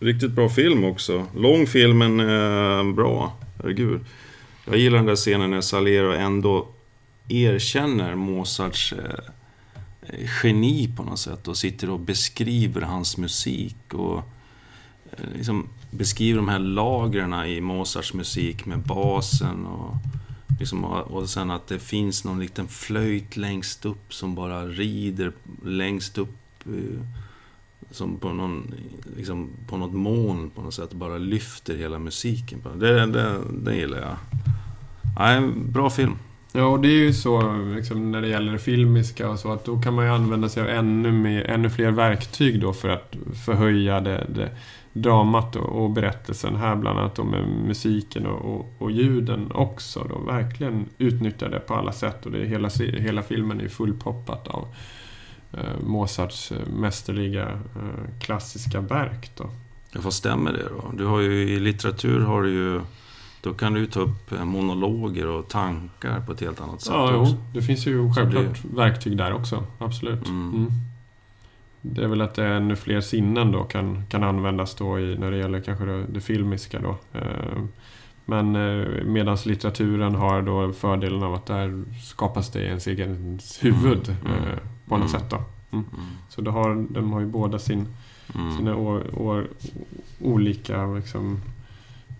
Riktigt 0.00 0.32
bra 0.32 0.48
film 0.48 0.84
också. 0.84 1.26
Lång 1.36 1.66
film 1.66 1.98
men 1.98 2.20
eh, 2.20 2.94
bra. 2.94 3.32
Herregud. 3.58 4.00
Jag 4.64 4.76
gillar 4.76 4.96
den 4.96 5.06
där 5.06 5.16
scenen 5.16 5.50
när 5.50 5.60
Salieri 5.60 6.18
ändå 6.18 6.68
erkänner 7.28 8.14
Mozarts 8.14 8.92
eh, 8.92 10.28
geni 10.42 10.92
på 10.96 11.02
något 11.02 11.18
sätt 11.18 11.48
och 11.48 11.56
sitter 11.56 11.90
och 11.90 12.00
beskriver 12.00 12.80
hans 12.80 13.16
musik 13.16 13.94
och 13.94 14.18
eh, 15.10 15.28
liksom 15.36 15.68
beskriver 15.90 16.36
de 16.36 16.48
här 16.48 16.58
lagren 16.58 17.34
i 17.44 17.60
Mozarts 17.60 18.14
musik 18.14 18.66
med 18.66 18.78
basen 18.78 19.66
och, 19.66 19.94
liksom, 20.60 20.84
och 20.84 21.28
sen 21.28 21.50
att 21.50 21.66
det 21.66 21.78
finns 21.78 22.24
någon 22.24 22.40
liten 22.40 22.68
flöjt 22.68 23.36
längst 23.36 23.84
upp 23.84 24.14
som 24.14 24.34
bara 24.34 24.66
rider 24.66 25.32
längst 25.64 26.18
upp 26.18 26.66
eh, 26.66 27.00
som 27.90 28.18
på, 28.18 28.32
någon, 28.32 28.74
liksom, 29.16 29.50
på 29.66 29.76
något 29.76 29.94
moln 29.94 30.50
på 30.50 30.62
något 30.62 30.74
sätt 30.74 30.92
bara 30.92 31.18
lyfter 31.18 31.76
hela 31.76 31.98
musiken. 31.98 32.62
Det, 32.76 33.06
det, 33.06 33.40
det 33.62 33.76
gillar 33.76 33.98
jag. 33.98 34.16
Nej, 35.18 35.50
bra 35.56 35.90
film. 35.90 36.16
Ja, 36.56 36.66
och 36.66 36.80
det 36.80 36.88
är 36.88 37.04
ju 37.04 37.12
så 37.12 37.56
liksom, 37.74 38.12
när 38.12 38.22
det 38.22 38.28
gäller 38.28 38.52
det 38.52 38.58
filmiska 38.58 39.30
och 39.30 39.38
så 39.38 39.52
att 39.52 39.64
då 39.64 39.80
kan 39.80 39.94
man 39.94 40.04
ju 40.04 40.10
använda 40.10 40.48
sig 40.48 40.62
av 40.62 40.68
ännu, 40.68 41.12
mer, 41.12 41.44
ännu 41.44 41.70
fler 41.70 41.90
verktyg 41.90 42.60
då 42.60 42.72
för 42.72 42.88
att 42.88 43.16
förhöja 43.44 44.00
det, 44.00 44.26
det 44.28 44.50
dramat 44.92 45.56
och, 45.56 45.84
och 45.84 45.90
berättelsen. 45.90 46.56
Här 46.56 46.76
bland 46.76 46.98
annat 46.98 47.14
då 47.14 47.24
med 47.24 47.48
musiken 47.48 48.26
och, 48.26 48.54
och, 48.54 48.72
och 48.78 48.90
ljuden 48.90 49.52
också. 49.52 50.06
Då. 50.08 50.18
Verkligen 50.18 50.86
utnyttja 50.98 51.48
det 51.48 51.58
på 51.58 51.74
alla 51.74 51.92
sätt 51.92 52.26
och 52.26 52.32
det 52.32 52.38
är 52.38 52.44
hela, 52.44 52.68
hela 52.78 53.22
filmen 53.22 53.58
är 53.58 53.62
ju 53.62 53.68
fullpoppat 53.68 54.48
av 54.48 54.68
eh, 55.52 55.80
Mozarts 55.86 56.52
eh, 56.52 56.66
mästerliga 56.66 57.48
eh, 57.50 58.20
klassiska 58.20 58.80
verk. 58.80 59.30
Då. 59.36 59.50
Ja, 59.92 60.00
vad 60.02 60.12
stämmer 60.12 60.52
det 60.52 60.68
då? 60.68 60.92
Du 60.96 61.04
har 61.04 61.20
ju 61.20 61.48
i 61.48 61.60
litteratur 61.60 62.20
har 62.20 62.42
du 62.42 62.50
ju... 62.50 62.80
Då 63.40 63.54
kan 63.54 63.72
du 63.74 63.86
ta 63.86 64.00
upp 64.00 64.32
eh, 64.32 64.44
monologer 64.44 65.26
och 65.26 65.48
tankar 65.48 66.20
på 66.20 66.32
ett 66.32 66.40
helt 66.40 66.60
annat 66.60 66.80
sätt 66.80 66.92
Ja, 66.94 67.16
också. 67.16 67.32
jo, 67.34 67.40
det 67.54 67.62
finns 67.62 67.86
ju 67.86 68.12
självklart 68.14 68.64
verktyg 68.74 69.16
där 69.16 69.32
också. 69.32 69.64
Absolut. 69.78 70.28
Mm. 70.28 70.54
Mm. 70.54 70.70
Det 71.82 72.02
är 72.04 72.08
väl 72.08 72.20
att 72.20 72.34
det 72.34 72.44
är 72.44 72.50
ännu 72.56 72.76
fler 72.76 73.00
sinnen 73.00 73.52
då 73.52 73.64
kan, 73.64 74.06
kan 74.08 74.22
användas 74.24 74.74
då 74.74 74.98
i, 75.00 75.18
när 75.18 75.30
det 75.30 75.36
gäller 75.36 75.60
kanske 75.60 75.84
det, 75.84 76.04
det 76.06 76.20
filmiska 76.20 76.80
då. 76.80 76.96
Eh, 77.18 77.62
Men 78.24 78.56
eh, 78.56 79.04
medan 79.04 79.36
litteraturen 79.46 80.14
har 80.14 80.42
då 80.42 80.72
fördelen 80.72 81.22
av 81.22 81.34
att 81.34 81.46
där 81.46 81.84
skapas 82.04 82.50
det 82.50 82.60
i 82.62 82.66
ens 82.66 82.86
egen 82.86 83.38
huvud 83.60 84.08
Mm. 84.08 84.32
eh, 84.32 84.58
på 84.88 84.96
något 84.96 85.08
Mm. 85.14 85.20
sätt 85.20 85.30
då. 85.30 85.36
Mm. 85.72 85.84
Så 86.28 86.40
det 86.40 86.50
har, 86.50 86.86
de 86.90 87.12
har 87.12 87.20
ju 87.20 87.26
båda 87.26 87.58
sin, 87.58 87.86
Mm. 88.34 88.56
sina 88.56 88.76
å, 88.76 89.00
å, 89.16 89.42
olika 90.20 90.86
liksom, 90.86 91.40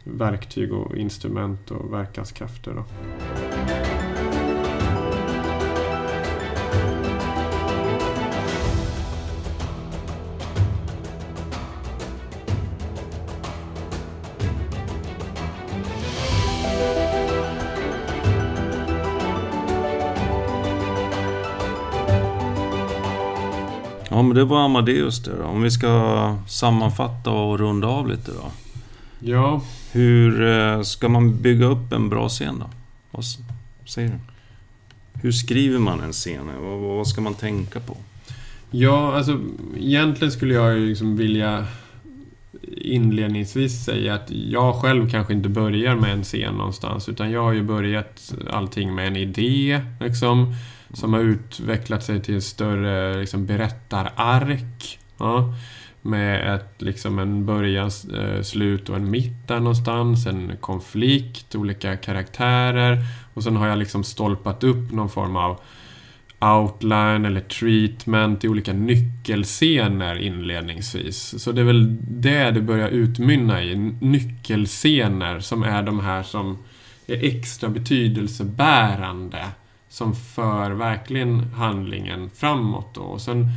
verktyg 0.06 0.72
och 0.72 0.96
instrument 0.96 1.70
och 1.70 1.92
verkanskrafter. 1.92 2.74
Då. 2.74 2.84
Ja, 24.10 24.22
men 24.22 24.36
det 24.36 24.44
var 24.44 24.64
Amadeus 24.64 25.24
det 25.24 25.36
då. 25.36 25.44
Om 25.44 25.62
vi 25.62 25.70
ska 25.70 26.36
sammanfatta 26.48 27.30
och 27.30 27.58
runda 27.58 27.88
av 27.88 28.08
lite 28.08 28.30
då. 28.30 28.50
Ja, 29.18 29.60
hur 29.96 30.48
eh, 30.48 30.82
ska 30.82 31.08
man 31.08 31.42
bygga 31.42 31.66
upp 31.66 31.92
en 31.92 32.08
bra 32.08 32.28
scen 32.28 32.58
då? 32.58 32.70
Vad 33.10 33.24
säger 33.86 34.08
du? 34.08 34.18
Hur 35.20 35.32
skriver 35.32 35.78
man 35.78 36.00
en 36.00 36.12
scen? 36.12 36.50
Vad, 36.60 36.78
vad 36.78 37.08
ska 37.08 37.20
man 37.20 37.34
tänka 37.34 37.80
på? 37.80 37.96
Ja, 38.70 39.16
alltså 39.16 39.40
egentligen 39.76 40.32
skulle 40.32 40.54
jag 40.54 40.78
ju 40.78 40.88
liksom 40.88 41.16
vilja 41.16 41.66
inledningsvis 42.76 43.84
säga 43.84 44.14
att 44.14 44.30
jag 44.30 44.74
själv 44.74 45.10
kanske 45.10 45.32
inte 45.32 45.48
börjar 45.48 45.96
med 45.96 46.12
en 46.12 46.24
scen 46.24 46.54
någonstans 46.54 47.08
utan 47.08 47.30
jag 47.30 47.42
har 47.42 47.52
ju 47.52 47.62
börjat 47.62 48.34
allting 48.50 48.94
med 48.94 49.06
en 49.06 49.16
idé 49.16 49.80
liksom 50.00 50.54
som 50.92 51.12
har 51.12 51.20
utvecklat 51.20 52.04
sig 52.04 52.22
till 52.22 52.34
en 52.34 52.42
större 52.42 53.20
liksom, 53.20 53.46
berättarark. 53.46 54.98
Ja, 55.18 55.54
med 56.06 56.54
ett, 56.54 56.82
liksom 56.82 57.18
en 57.18 57.46
början, 57.46 57.90
eh, 58.14 58.42
slut 58.42 58.88
och 58.88 58.96
en 58.96 59.10
mitt 59.10 59.48
där 59.48 59.60
någonstans. 59.60 60.26
En 60.26 60.56
konflikt, 60.60 61.54
olika 61.54 61.96
karaktärer. 61.96 62.98
Och 63.34 63.42
sen 63.42 63.56
har 63.56 63.68
jag 63.68 63.78
liksom 63.78 64.04
stolpat 64.04 64.64
upp 64.64 64.92
någon 64.92 65.08
form 65.08 65.36
av 65.36 65.60
outline 66.40 67.24
eller 67.24 67.40
treatment 67.40 68.44
i 68.44 68.48
olika 68.48 68.72
nyckelscener 68.72 70.16
inledningsvis. 70.18 71.42
Så 71.42 71.52
det 71.52 71.60
är 71.60 71.64
väl 71.64 71.96
det 72.00 72.50
det 72.50 72.60
börjar 72.60 72.88
utmynna 72.88 73.62
i. 73.62 73.76
Nyckelscener 74.00 75.40
som 75.40 75.62
är 75.62 75.82
de 75.82 76.00
här 76.00 76.22
som 76.22 76.58
är 77.06 77.24
extra 77.24 77.68
betydelsebärande. 77.68 79.44
Som 79.88 80.14
för 80.14 80.70
verkligen 80.70 81.40
handlingen 81.40 82.30
framåt 82.30 82.94
då. 82.94 83.00
Och 83.00 83.20
sen 83.20 83.48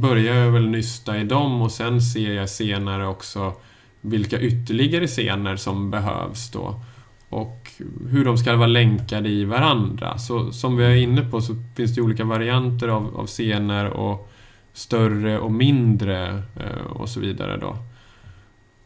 börjar 0.00 0.34
jag 0.34 0.52
väl 0.52 0.68
nysta 0.68 1.18
i 1.18 1.24
dem 1.24 1.62
och 1.62 1.72
sen 1.72 2.02
ser 2.02 2.32
jag 2.32 2.50
senare 2.50 3.06
också 3.06 3.52
vilka 4.00 4.40
ytterligare 4.40 5.06
scener 5.06 5.56
som 5.56 5.90
behövs 5.90 6.50
då. 6.50 6.80
Och 7.28 7.70
hur 8.08 8.24
de 8.24 8.38
ska 8.38 8.56
vara 8.56 8.66
länkade 8.66 9.28
i 9.28 9.44
varandra. 9.44 10.18
Så 10.18 10.52
som 10.52 10.76
vi 10.76 10.84
är 10.84 10.96
inne 10.96 11.22
på 11.22 11.40
så 11.40 11.54
finns 11.76 11.94
det 11.94 12.02
olika 12.02 12.24
varianter 12.24 12.88
av, 12.88 13.16
av 13.16 13.26
scener 13.26 13.86
och 13.86 14.32
större 14.72 15.38
och 15.38 15.52
mindre 15.52 16.42
eh, 16.56 16.86
och 16.90 17.08
så 17.08 17.20
vidare 17.20 17.56
då. 17.56 17.76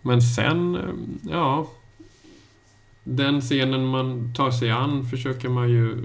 Men 0.02 0.22
sen, 0.22 0.74
eh, 0.74 1.30
ja... 1.30 1.66
Den 3.04 3.40
scenen 3.40 3.86
man 3.86 4.34
tar 4.34 4.50
sig 4.50 4.70
an 4.70 5.04
försöker 5.04 5.48
man 5.48 5.70
ju 5.70 5.98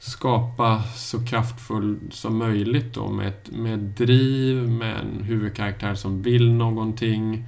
skapa 0.00 0.82
så 0.82 1.24
kraftfull 1.26 1.98
som 2.10 2.36
möjligt 2.36 2.94
då 2.94 3.08
med, 3.08 3.28
ett, 3.28 3.50
med 3.50 3.78
driv, 3.78 4.68
med 4.68 4.96
en 4.96 5.24
huvudkaraktär 5.24 5.94
som 5.94 6.22
vill 6.22 6.52
någonting, 6.52 7.44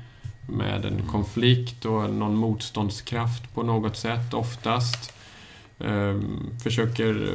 med 0.48 0.84
en 0.84 1.03
konflikt 1.07 1.84
och 1.84 2.11
någon 2.11 2.36
motståndskraft 2.36 3.55
på 3.55 3.62
något 3.62 3.96
sätt 3.96 4.34
oftast. 4.34 5.12
Ehm, 5.78 6.50
försöker 6.62 7.28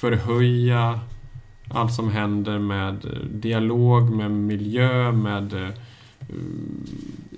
förhöja 0.00 1.00
allt 1.68 1.94
som 1.94 2.10
händer 2.10 2.58
med 2.58 3.06
dialog, 3.30 4.10
med 4.10 4.30
miljö, 4.30 5.12
med 5.12 5.52
uh, 5.52 5.68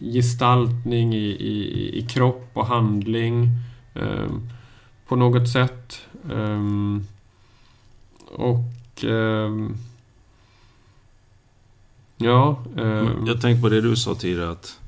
gestaltning 0.01 1.15
i, 1.15 1.27
i, 1.27 1.99
i 1.99 2.07
kropp 2.07 2.51
och 2.53 2.67
handling. 2.67 3.49
Um, 3.95 4.51
på 5.13 5.17
något 5.17 5.49
sätt. 5.49 6.09
Um, 6.31 7.07
och... 8.31 9.05
Um, 9.05 9.77
ja. 12.17 12.65
Um, 12.77 13.27
jag 13.27 13.41
tänkte 13.41 13.63
på 13.63 13.69
det 13.69 13.81
du 13.81 13.97
sa 13.97 14.15
tidigare 14.15 14.51
att, 14.51 14.81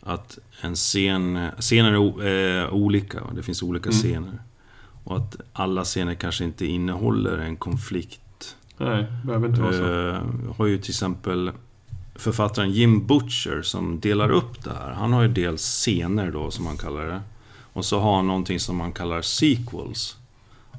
att 0.00 0.38
en 0.60 0.74
scen, 0.74 1.50
scener 1.58 2.22
är 2.22 2.64
eh, 2.64 2.74
olika. 2.74 3.20
Det 3.34 3.42
finns 3.42 3.62
olika 3.62 3.88
mm. 3.88 3.98
scener. 3.98 4.42
Och 5.04 5.16
att 5.16 5.36
alla 5.52 5.84
scener 5.84 6.14
kanske 6.14 6.44
inte 6.44 6.66
innehåller 6.66 7.38
en 7.38 7.56
konflikt. 7.56 8.56
Nej, 8.78 9.06
behöver 9.24 9.48
inte 9.48 9.60
vara 9.60 9.72
så. 9.72 9.84
Uh, 9.84 10.54
har 10.56 10.66
ju 10.66 10.78
till 10.78 10.90
exempel 10.90 11.52
författaren 12.14 12.70
Jim 12.70 13.06
Butcher 13.06 13.62
som 13.62 14.00
delar 14.00 14.30
upp 14.30 14.64
det 14.64 14.70
här. 14.70 14.92
Han 14.92 15.12
har 15.12 15.22
ju 15.22 15.28
dels 15.28 15.62
scener 15.62 16.30
då, 16.30 16.50
som 16.50 16.66
han 16.66 16.76
kallar 16.76 17.06
det. 17.06 17.20
Och 17.72 17.84
så 17.84 18.00
har 18.00 18.16
han 18.16 18.26
någonting 18.26 18.60
som 18.60 18.76
man 18.76 18.92
kallar 18.92 19.22
sequels. 19.22 20.16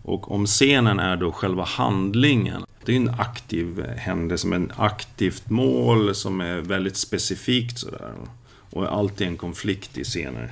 Och 0.03 0.31
om 0.31 0.45
scenen 0.45 0.99
är 0.99 1.17
då 1.17 1.31
själva 1.31 1.63
handlingen. 1.63 2.65
Det 2.85 2.91
är 2.91 2.95
en 2.95 3.09
aktiv 3.19 3.79
eh, 3.79 3.97
händelse 3.97 4.47
med 4.47 4.63
ett 4.63 4.79
aktivt 4.79 5.49
mål 5.49 6.15
som 6.15 6.41
är 6.41 6.61
väldigt 6.61 6.97
specifikt 6.97 7.79
sådär. 7.79 8.13
Och 8.71 8.93
alltid 8.93 9.27
en 9.27 9.37
konflikt 9.37 9.97
i 9.97 10.03
scener. 10.03 10.51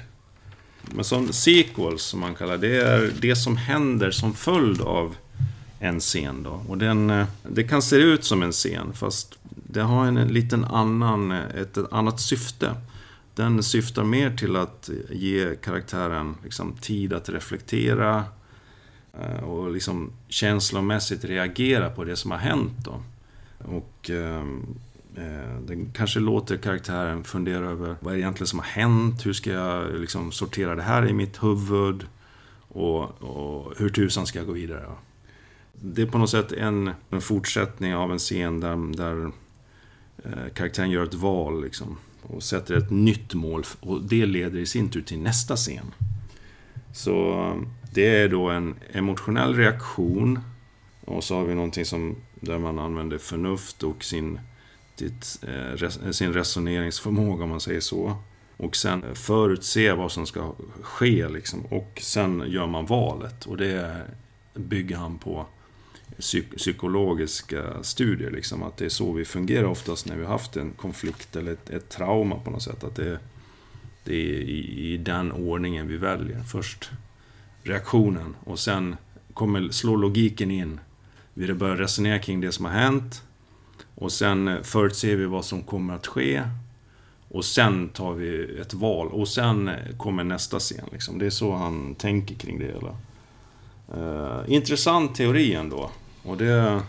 Men 0.82 1.06
som 1.06 1.34
sequels, 1.34 2.04
som 2.04 2.20
man 2.20 2.36
kallar 2.36 2.58
det, 2.58 2.82
är 2.82 3.12
det 3.20 3.36
som 3.36 3.58
händer 3.58 4.12
som 4.12 4.34
följd 4.34 4.82
av 4.82 5.16
en 5.80 6.00
scen. 6.00 6.44
Då. 6.44 6.64
Och 6.68 6.78
den, 6.78 7.10
eh, 7.10 7.26
det 7.50 7.64
kan 7.64 7.82
se 7.82 7.96
ut 7.96 8.26
som 8.26 8.44
en 8.44 8.52
scen, 8.52 8.94
fast 8.94 9.38
det 9.44 9.82
har 9.82 10.06
en 10.06 10.28
liten 10.28 10.66
annan, 10.66 11.32
eh, 11.32 11.62
ett 11.62 11.78
annat 11.92 12.22
syfte. 12.22 12.76
Den 13.36 13.64
syftar 13.64 14.04
mer 14.04 14.38
till 14.38 14.56
att 14.56 14.90
ge 15.10 15.56
karaktären 15.56 16.36
liksom, 16.44 16.74
tid 16.82 17.14
att 17.14 17.30
reflektera 17.30 18.24
Eh, 19.20 19.44
och 19.44 19.72
liksom 19.72 20.12
känslomässigt 20.28 21.26
reagera 21.26 21.90
på 21.90 22.04
det 22.04 22.16
som 22.16 22.32
har 22.32 22.38
hänt. 22.38 22.74
Då. 22.78 23.02
Och 23.58 24.10
ehm, 24.10 24.66
eh, 25.16 25.60
den 25.68 25.92
kanske 25.94 26.20
låter 26.20 26.58
karaktären 26.58 27.24
fundera 27.24 27.66
över 27.66 27.96
vad 28.00 28.14
är 28.14 28.18
det 28.18 28.22
egentligen 28.22 28.48
som 28.48 28.60
har 28.60 28.66
hänt? 28.66 29.26
Hur 29.26 29.34
ska 29.34 29.52
jag 29.52 30.00
liksom, 30.00 30.32
sortera 30.32 30.76
det 30.76 30.82
här 30.82 31.08
i 31.08 31.14
mitt 31.14 31.44
huvud? 31.44 32.06
Och, 32.68 33.24
och 33.24 33.74
hur 33.78 33.90
tusan 33.90 34.28
ska 34.28 34.40
jag 34.40 34.48
gå 34.48 34.54
vidare? 34.54 34.84
Då? 34.84 34.98
Det 35.74 36.02
är 36.02 36.06
på 36.06 36.18
något 36.18 36.30
sätt 36.30 36.52
en, 36.52 36.92
en 37.10 37.22
fortsättning 37.22 37.96
av 37.96 38.12
en 38.12 38.20
scen 38.20 38.60
där, 38.60 38.96
där 38.98 39.32
eh, 40.24 40.54
karaktären 40.54 40.92
gör 40.92 41.04
ett 41.04 41.14
val. 41.14 41.64
Liksom 41.64 41.98
och 42.28 42.44
sätter 42.44 42.76
ett 42.76 42.90
nytt 42.90 43.34
mål 43.34 43.64
och 43.80 44.02
det 44.02 44.26
leder 44.26 44.60
i 44.60 44.66
sin 44.66 44.90
tur 44.90 45.02
till 45.02 45.20
nästa 45.20 45.56
scen. 45.56 45.94
Så 46.94 47.48
det 47.94 48.08
är 48.08 48.30
då 48.30 48.50
en 48.50 48.76
emotionell 48.92 49.56
reaktion 49.56 50.40
och 51.06 51.24
så 51.24 51.36
har 51.36 51.46
vi 51.46 51.56
någonting 51.56 51.86
som 51.86 52.16
där 52.36 52.58
man 52.58 52.80
använder 52.80 53.18
förnuft 53.18 53.84
och 53.84 54.04
sin, 54.04 54.40
eh, 55.02 56.12
sin 56.12 56.34
resoneringsförmåga 56.34 57.44
om 57.44 57.50
man 57.50 57.62
säger 57.62 57.82
så. 57.82 58.18
Och 58.58 58.76
sen 58.76 59.16
förutse 59.16 59.94
vad 59.94 60.12
som 60.12 60.26
ska 60.26 60.54
ske 60.82 61.30
liksom. 61.30 61.66
Och 61.66 62.00
sen 62.02 62.44
gör 62.48 62.68
man 62.68 62.86
valet 62.86 63.46
och 63.46 63.58
det 63.58 64.02
bygger 64.54 64.98
han 64.98 65.18
på 65.18 65.46
psyk 66.20 66.56
psykologiska 66.56 67.84
studier. 67.84 68.32
Liksom, 68.32 68.64
att 68.64 68.78
det 68.78 68.86
är 68.86 68.90
så 68.90 69.12
vi 69.12 69.26
fungerar 69.26 69.66
oftast 69.66 70.06
när 70.06 70.16
vi 70.16 70.24
har 70.24 70.32
haft 70.32 70.58
en 70.58 70.72
konflikt 70.72 71.36
eller 71.36 71.52
ett, 71.52 71.70
ett 71.70 71.90
trauma 71.90 72.40
på 72.40 72.52
något 72.52 72.64
sätt. 72.64 72.84
Att 72.84 72.96
det, 72.96 73.20
det 74.04 74.16
är 74.16 74.40
i, 74.40 74.94
i, 74.94 74.98
den 74.98 75.32
ordningen 75.32 75.88
vi 75.88 75.98
väljer. 75.98 76.44
Först 76.44 76.92
reaktionen 77.64 78.36
och 78.44 78.60
sen 78.60 78.96
kommer, 79.34 79.70
slår 79.70 79.98
logiken 79.98 80.52
in. 80.52 80.80
Vi 81.34 81.54
börjar 81.54 81.76
resonera 81.76 82.20
kring 82.20 82.42
det 82.42 82.52
som 82.52 82.66
har 82.66 82.72
hänt. 82.72 83.24
Och 83.96 84.12
sen 84.12 84.48
eh, 84.48 84.62
förutser 84.62 85.16
vi 85.16 85.26
vad 85.26 85.46
som 85.46 85.64
kommer 85.64 85.94
att 85.94 86.08
ske. 86.08 86.44
Och 87.30 87.46
sen 87.46 87.90
tar 87.90 88.14
vi 88.14 88.60
ett 88.62 88.74
val 88.74 89.08
och 89.08 89.28
sen 89.28 89.68
eh, 89.68 89.98
kommer 89.98 90.24
nästa 90.24 90.60
scen. 90.60 90.86
Liksom. 90.92 91.20
Det 91.20 91.26
är 91.26 91.30
så 91.30 91.56
han 91.56 91.96
tänker 91.96 92.36
kring 92.36 92.60
det 92.60 92.66
hela. 92.66 92.96
Uh, 93.98 94.44
intressant 94.48 95.16
teori 95.16 95.54
ändå. 95.54 95.90
Och 96.24 96.38
det... 96.38 96.82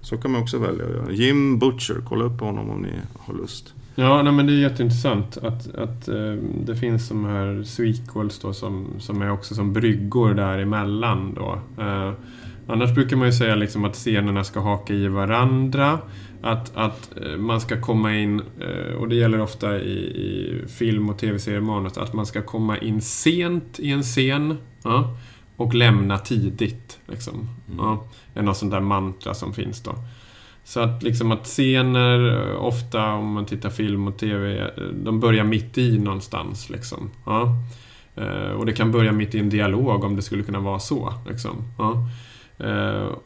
Så 0.00 0.16
kan 0.16 0.30
man 0.30 0.42
också 0.42 0.58
välja 0.58 0.84
att 0.84 0.90
göra. 0.90 1.10
Jim 1.12 1.58
Butcher, 1.58 2.02
kolla 2.08 2.24
upp 2.24 2.40
honom 2.40 2.70
om 2.70 2.82
ni 2.82 2.92
har 3.18 3.34
lust. 3.34 3.74
Ja, 3.94 4.22
nej, 4.22 4.32
men 4.32 4.46
det 4.46 4.52
är 4.52 4.56
jätteintressant 4.56 5.36
att, 5.36 5.74
att 5.74 6.08
eh, 6.08 6.34
det 6.64 6.76
finns 6.76 7.08
de 7.08 7.24
här 7.24 7.62
sequels 7.62 8.38
då 8.38 8.52
som, 8.52 8.86
som 8.98 9.22
är 9.22 9.30
också 9.30 9.54
som 9.54 9.72
bryggor 9.72 10.34
däremellan 10.34 11.34
då. 11.34 11.58
Eh, 11.82 12.12
annars 12.66 12.94
brukar 12.94 13.16
man 13.16 13.26
ju 13.26 13.32
säga 13.32 13.54
liksom 13.54 13.84
att 13.84 13.94
scenerna 13.94 14.44
ska 14.44 14.60
haka 14.60 14.94
i 14.94 15.08
varandra. 15.08 15.98
Att, 16.42 16.76
att 16.76 17.10
eh, 17.16 17.36
man 17.36 17.60
ska 17.60 17.80
komma 17.80 18.16
in, 18.16 18.42
eh, 18.60 18.94
och 18.94 19.08
det 19.08 19.14
gäller 19.14 19.40
ofta 19.40 19.80
i, 19.80 19.98
i 19.98 20.64
film 20.68 21.08
och 21.08 21.18
tv-seriemanus, 21.18 21.98
att 21.98 22.12
man 22.12 22.26
ska 22.26 22.42
komma 22.42 22.78
in 22.78 23.00
sent 23.00 23.80
i 23.80 23.90
en 23.90 24.02
scen. 24.02 24.58
Ja, 24.82 25.16
och 25.56 25.74
lämna 25.74 26.18
tidigt. 26.18 26.98
Liksom. 27.06 27.34
Mm. 27.34 27.78
Ja, 27.78 28.04
är 28.34 28.42
något 28.42 28.56
sånt 28.56 28.72
där 28.72 28.80
mantra 28.80 29.34
som 29.34 29.52
finns 29.52 29.82
då. 29.82 29.94
Så 30.64 30.80
att 30.80 31.02
liksom 31.02 31.32
att 31.32 31.46
scener, 31.46 32.50
eh, 32.50 32.64
ofta 32.64 33.12
om 33.12 33.32
man 33.32 33.46
tittar 33.46 33.70
film 33.70 34.08
och 34.08 34.18
TV, 34.18 34.58
eh, 34.60 34.66
de 35.04 35.20
börjar 35.20 35.44
mitt 35.44 35.78
i 35.78 35.98
någonstans. 35.98 36.70
Liksom. 36.70 37.10
Ja. 37.26 37.56
Eh, 38.16 38.50
och 38.50 38.66
det 38.66 38.72
kan 38.72 38.92
börja 38.92 39.12
mitt 39.12 39.34
i 39.34 39.38
en 39.38 39.50
dialog 39.50 40.04
om 40.04 40.16
det 40.16 40.22
skulle 40.22 40.42
kunna 40.42 40.60
vara 40.60 40.78
så. 40.78 41.14
Liksom. 41.28 41.64
Ja. 41.78 42.08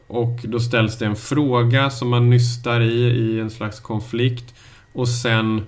Och 0.07 0.39
då 0.43 0.59
ställs 0.59 0.97
det 0.97 1.05
en 1.05 1.15
fråga 1.15 1.89
som 1.89 2.09
man 2.09 2.29
nystar 2.29 2.81
i, 2.81 3.01
i 3.01 3.39
en 3.39 3.49
slags 3.49 3.79
konflikt. 3.79 4.55
Och 4.93 5.09
sen 5.09 5.61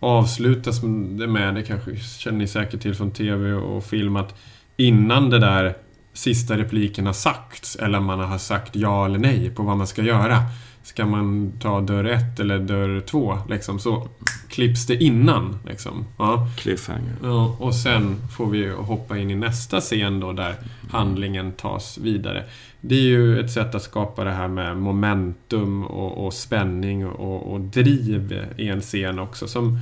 avslutas 0.00 0.80
det 1.18 1.26
med, 1.26 1.54
det 1.54 1.62
kanske 1.62 1.96
känner 1.96 2.38
ni 2.38 2.46
säkert 2.46 2.80
till 2.80 2.94
från 2.94 3.10
TV 3.10 3.52
och 3.52 3.84
film, 3.84 4.16
att 4.16 4.34
innan 4.76 5.30
det 5.30 5.38
där 5.38 5.74
sista 6.14 6.56
repliken 6.56 7.06
har 7.06 7.12
sagts 7.12 7.76
eller 7.76 8.00
man 8.00 8.20
har 8.20 8.38
sagt 8.38 8.76
ja 8.76 9.06
eller 9.06 9.18
nej 9.18 9.50
på 9.50 9.62
vad 9.62 9.76
man 9.76 9.86
ska 9.86 10.02
göra. 10.02 10.38
ska 10.82 11.06
man 11.06 11.52
ta 11.60 11.80
dörr 11.80 12.04
1 12.04 12.40
eller 12.40 12.58
dörr 12.58 13.00
2? 13.00 13.38
Liksom, 13.48 13.78
så 13.78 14.08
klipps 14.48 14.86
det 14.86 15.04
innan. 15.04 15.58
Liksom. 15.66 16.04
Ja. 16.18 16.48
Cliffhanger. 16.56 17.16
Ja, 17.22 17.56
och 17.60 17.74
sen 17.74 18.16
får 18.36 18.46
vi 18.46 18.70
hoppa 18.70 19.18
in 19.18 19.30
i 19.30 19.34
nästa 19.34 19.80
scen 19.80 20.20
då 20.20 20.32
där 20.32 20.54
handlingen 20.90 21.52
tas 21.52 21.98
vidare. 21.98 22.44
Det 22.80 22.94
är 22.94 23.02
ju 23.02 23.40
ett 23.40 23.52
sätt 23.52 23.74
att 23.74 23.82
skapa 23.82 24.24
det 24.24 24.32
här 24.32 24.48
med 24.48 24.76
momentum 24.76 25.84
och, 25.84 26.26
och 26.26 26.34
spänning 26.34 27.06
och, 27.06 27.52
och 27.52 27.60
driv 27.60 28.46
i 28.56 28.68
en 28.68 28.80
scen 28.80 29.18
också. 29.18 29.48
Som, 29.48 29.78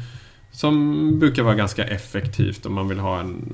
som 0.52 1.18
brukar 1.18 1.42
vara 1.42 1.54
ganska 1.54 1.84
effektivt 1.84 2.66
om 2.66 2.74
man 2.74 2.88
vill 2.88 2.98
ha 2.98 3.20
en 3.20 3.44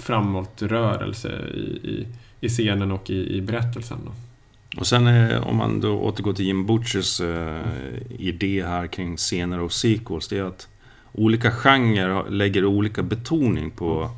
framåtrörelse 0.00 1.28
i, 1.54 1.60
i, 1.60 2.06
i 2.40 2.48
scenen 2.48 2.92
och 2.92 3.10
i, 3.10 3.36
i 3.36 3.40
berättelsen. 3.40 3.98
Då. 4.04 4.12
Och 4.76 4.86
sen 4.86 5.06
eh, 5.06 5.46
om 5.46 5.56
man 5.56 5.80
då 5.80 6.00
återgår 6.00 6.32
till 6.32 6.44
Jim 6.44 6.66
Butchers 6.66 7.20
eh, 7.20 7.60
idé 8.18 8.64
här 8.66 8.86
kring 8.86 9.16
scener 9.16 9.60
och 9.60 9.72
sequels. 9.72 10.28
Det 10.28 10.38
är 10.38 10.44
att 10.44 10.68
olika 11.12 11.50
genrer 11.50 12.30
lägger 12.30 12.64
olika 12.64 13.02
betoning 13.02 13.70
på, 13.70 14.10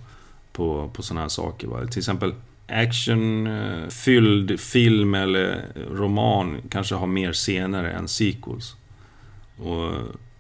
på, 0.53 0.91
på 0.95 1.03
sådana 1.03 1.21
här 1.21 1.29
saker. 1.29 1.69
Va? 1.69 1.87
Till 1.87 1.99
exempel 1.99 2.35
actionfylld 2.69 4.51
eh, 4.51 4.57
film 4.57 5.15
eller 5.15 5.65
roman 5.91 6.63
kanske 6.69 6.95
har 6.95 7.07
mer 7.07 7.33
scener 7.33 7.85
än 7.85 8.09
sequels. 8.09 8.77
Och 9.57 9.93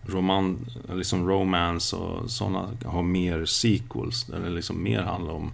roman, 0.06 0.66
liksom 0.92 1.28
romance 1.28 1.96
och 1.96 2.30
sådana 2.30 2.68
har 2.84 3.02
mer 3.02 3.44
sequels. 3.44 4.24
Där 4.24 4.40
det 4.40 4.50
liksom 4.50 4.82
mer 4.82 5.02
handlar 5.02 5.32
om 5.32 5.52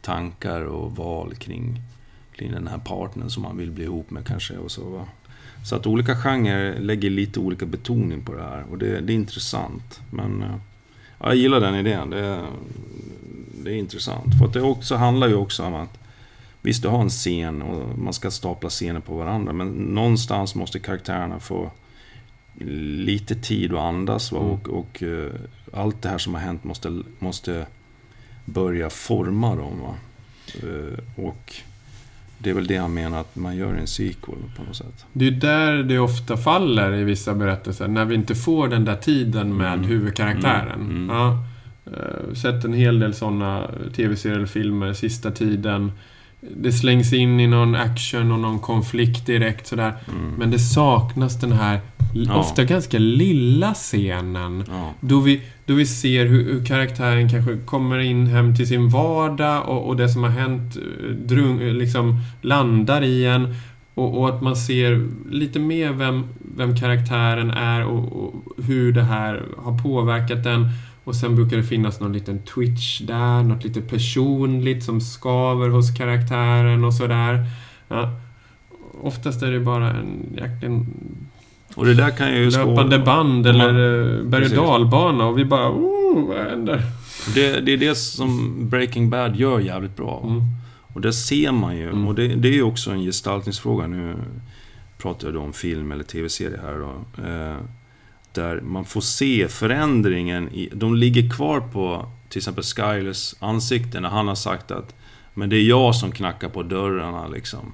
tankar 0.00 0.62
och 0.62 0.96
val 0.96 1.34
kring, 1.34 1.80
kring 2.36 2.52
den 2.52 2.68
här 2.68 2.78
partnern 2.78 3.30
som 3.30 3.42
man 3.42 3.56
vill 3.56 3.70
bli 3.70 3.84
ihop 3.84 4.10
med 4.10 4.26
kanske. 4.26 4.56
Och 4.56 4.70
så, 4.70 4.90
va? 4.90 5.04
så 5.64 5.76
att 5.76 5.86
olika 5.86 6.16
genrer 6.16 6.80
lägger 6.80 7.10
lite 7.10 7.40
olika 7.40 7.66
betoning 7.66 8.22
på 8.22 8.34
det 8.34 8.42
här 8.42 8.64
och 8.70 8.78
det, 8.78 9.00
det 9.00 9.12
är 9.12 9.14
intressant. 9.14 10.00
Men 10.10 10.42
eh, 10.42 10.56
ja, 11.18 11.26
jag 11.26 11.36
gillar 11.36 11.60
den 11.60 11.74
idén. 11.74 12.10
Det, 12.10 12.46
det 13.64 13.70
är 13.70 13.76
intressant. 13.76 14.38
För 14.38 14.46
att 14.46 14.52
det 14.52 14.62
också 14.62 14.96
handlar 14.96 15.28
ju 15.28 15.34
också 15.34 15.62
om 15.64 15.74
att 15.74 15.98
Visst, 16.66 16.82
du 16.82 16.88
har 16.88 17.00
en 17.00 17.08
scen 17.08 17.62
och 17.62 17.98
man 17.98 18.12
ska 18.12 18.30
stapla 18.30 18.68
scener 18.68 19.00
på 19.00 19.16
varandra 19.16 19.52
men 19.52 19.68
någonstans 19.68 20.54
måste 20.54 20.78
karaktärerna 20.78 21.40
få 21.40 21.70
lite 22.58 23.34
tid 23.34 23.72
att 23.72 23.78
andas. 23.78 24.32
Va? 24.32 24.38
Mm. 24.38 24.50
Och, 24.50 24.68
och 24.68 25.02
uh, 25.02 25.30
allt 25.72 26.02
det 26.02 26.08
här 26.08 26.18
som 26.18 26.34
har 26.34 26.40
hänt 26.40 26.64
måste, 26.64 27.02
måste 27.18 27.66
börja 28.44 28.90
forma 28.90 29.56
dem. 29.56 29.80
Va? 29.80 29.94
Uh, 30.68 31.26
och 31.26 31.54
det 32.38 32.50
är 32.50 32.54
väl 32.54 32.66
det 32.66 32.76
han 32.76 32.94
menar 32.94 33.20
att 33.20 33.36
man 33.36 33.56
gör 33.56 33.74
en 33.74 33.86
sequel 33.86 34.38
på 34.56 34.62
något 34.62 34.76
sätt. 34.76 35.04
Det 35.12 35.26
är 35.26 35.30
där 35.30 35.82
det 35.82 35.98
ofta 35.98 36.36
faller 36.36 36.94
i 36.94 37.04
vissa 37.04 37.34
berättelser. 37.34 37.88
När 37.88 38.04
vi 38.04 38.14
inte 38.14 38.34
får 38.34 38.68
den 38.68 38.84
där 38.84 38.96
tiden 38.96 39.56
med 39.56 39.72
mm. 39.72 39.86
huvudkaraktären. 39.86 40.80
Mm. 40.80 40.96
Mm. 40.96 41.16
Ja, 41.16 41.44
uh, 41.86 42.34
sett 42.34 42.64
en 42.64 42.72
hel 42.72 42.98
del 42.98 43.14
sådana 43.14 43.70
tv-serier 43.96 44.36
eller 44.36 44.46
filmer 44.46 44.92
sista 44.92 45.30
tiden 45.30 45.92
det 46.40 46.72
slängs 46.72 47.12
in 47.12 47.40
i 47.40 47.46
någon 47.46 47.74
action 47.74 48.32
och 48.32 48.38
någon 48.38 48.58
konflikt 48.58 49.26
direkt 49.26 49.66
sådär. 49.66 49.94
Mm. 50.08 50.34
Men 50.38 50.50
det 50.50 50.58
saknas 50.58 51.40
den 51.40 51.52
här 51.52 51.80
ja. 52.14 52.34
ofta 52.34 52.64
ganska 52.64 52.98
lilla 52.98 53.74
scenen. 53.74 54.64
Ja. 54.68 54.90
Då, 55.00 55.20
vi, 55.20 55.42
då 55.64 55.74
vi 55.74 55.86
ser 55.86 56.26
hur, 56.26 56.44
hur, 56.44 56.64
karaktären 56.64 57.28
kanske 57.28 57.56
kommer 57.56 57.98
in 57.98 58.26
hem 58.26 58.56
till 58.56 58.68
sin 58.68 58.88
vardag 58.88 59.68
och, 59.68 59.88
och 59.88 59.96
det 59.96 60.08
som 60.08 60.22
har 60.22 60.30
hänt 60.30 60.76
eh, 60.76 61.10
drung, 61.10 61.58
liksom 61.58 62.20
landar 62.42 63.02
i 63.02 63.26
en. 63.26 63.54
Och, 63.94 64.18
och, 64.18 64.28
att 64.28 64.42
man 64.42 64.56
ser 64.56 65.08
lite 65.30 65.58
mer 65.58 65.92
vem, 65.92 66.28
vem 66.56 66.76
karaktären 66.76 67.50
är 67.50 67.84
och, 67.84 68.24
och 68.24 68.34
hur 68.66 68.92
det 68.92 69.02
här 69.02 69.42
har 69.58 69.78
påverkat 69.78 70.44
den. 70.44 70.68
Och 71.06 71.14
sen 71.14 71.36
brukar 71.36 71.56
det 71.56 71.62
finnas 71.62 72.00
någon 72.00 72.12
liten 72.12 72.38
twitch 72.38 73.00
där, 73.00 73.42
något 73.42 73.64
lite 73.64 73.80
personligt 73.80 74.84
som 74.84 75.00
skaver 75.00 75.68
hos 75.68 75.96
karaktären 75.96 76.84
och 76.84 76.94
sådär. 76.94 77.46
Ja. 77.88 78.10
Oftast 79.02 79.42
är 79.42 79.50
det 79.50 79.60
bara 79.60 79.90
en 79.90 80.36
jäkla 80.36 80.68
och 81.74 81.84
det 81.84 81.94
där 81.94 82.10
kan 82.10 82.34
ju 82.34 82.50
löpande 82.50 82.98
band 82.98 83.46
eller 83.46 83.72
man, 83.72 84.18
eh, 84.18 84.24
berg 84.24 84.44
och 84.44 84.66
dalbana 84.66 85.26
och 85.26 85.38
vi 85.38 85.44
bara 85.44 85.70
oh, 85.70 86.28
vad 86.28 86.36
händer? 86.36 86.82
Det, 87.34 87.60
det 87.60 87.72
är 87.72 87.76
det 87.76 87.94
som 87.94 88.54
Breaking 88.68 89.10
Bad 89.10 89.36
gör 89.36 89.60
jävligt 89.60 89.96
bra. 89.96 90.22
Mm. 90.24 90.42
Och 90.94 91.00
det 91.00 91.12
ser 91.12 91.52
man 91.52 91.76
ju. 91.76 91.88
Mm. 91.88 92.08
Och 92.08 92.14
det, 92.14 92.28
det 92.28 92.48
är 92.48 92.52
ju 92.52 92.62
också 92.62 92.90
en 92.90 93.00
gestaltningsfråga. 93.00 93.86
Nu 93.86 94.14
pratar 94.98 95.26
jag 95.26 95.34
då 95.34 95.40
om 95.40 95.52
film 95.52 95.92
eller 95.92 96.04
tv-serie 96.04 96.60
här 96.62 96.78
då. 96.78 97.22
Eh, 97.22 97.56
där 98.36 98.60
man 98.60 98.84
får 98.84 99.00
se 99.00 99.48
förändringen. 99.48 100.48
I, 100.52 100.68
de 100.72 100.94
ligger 100.94 101.30
kvar 101.30 101.60
på 101.60 102.06
till 102.28 102.38
exempel 102.38 102.64
Skylers 102.64 103.34
ansikte 103.38 104.00
när 104.00 104.08
han 104.08 104.28
har 104.28 104.34
sagt 104.34 104.70
att 104.70 104.94
Men 105.34 105.48
det 105.48 105.56
är 105.56 105.62
jag 105.62 105.94
som 105.94 106.12
knackar 106.12 106.48
på 106.48 106.62
dörrarna 106.62 107.28
liksom. 107.28 107.72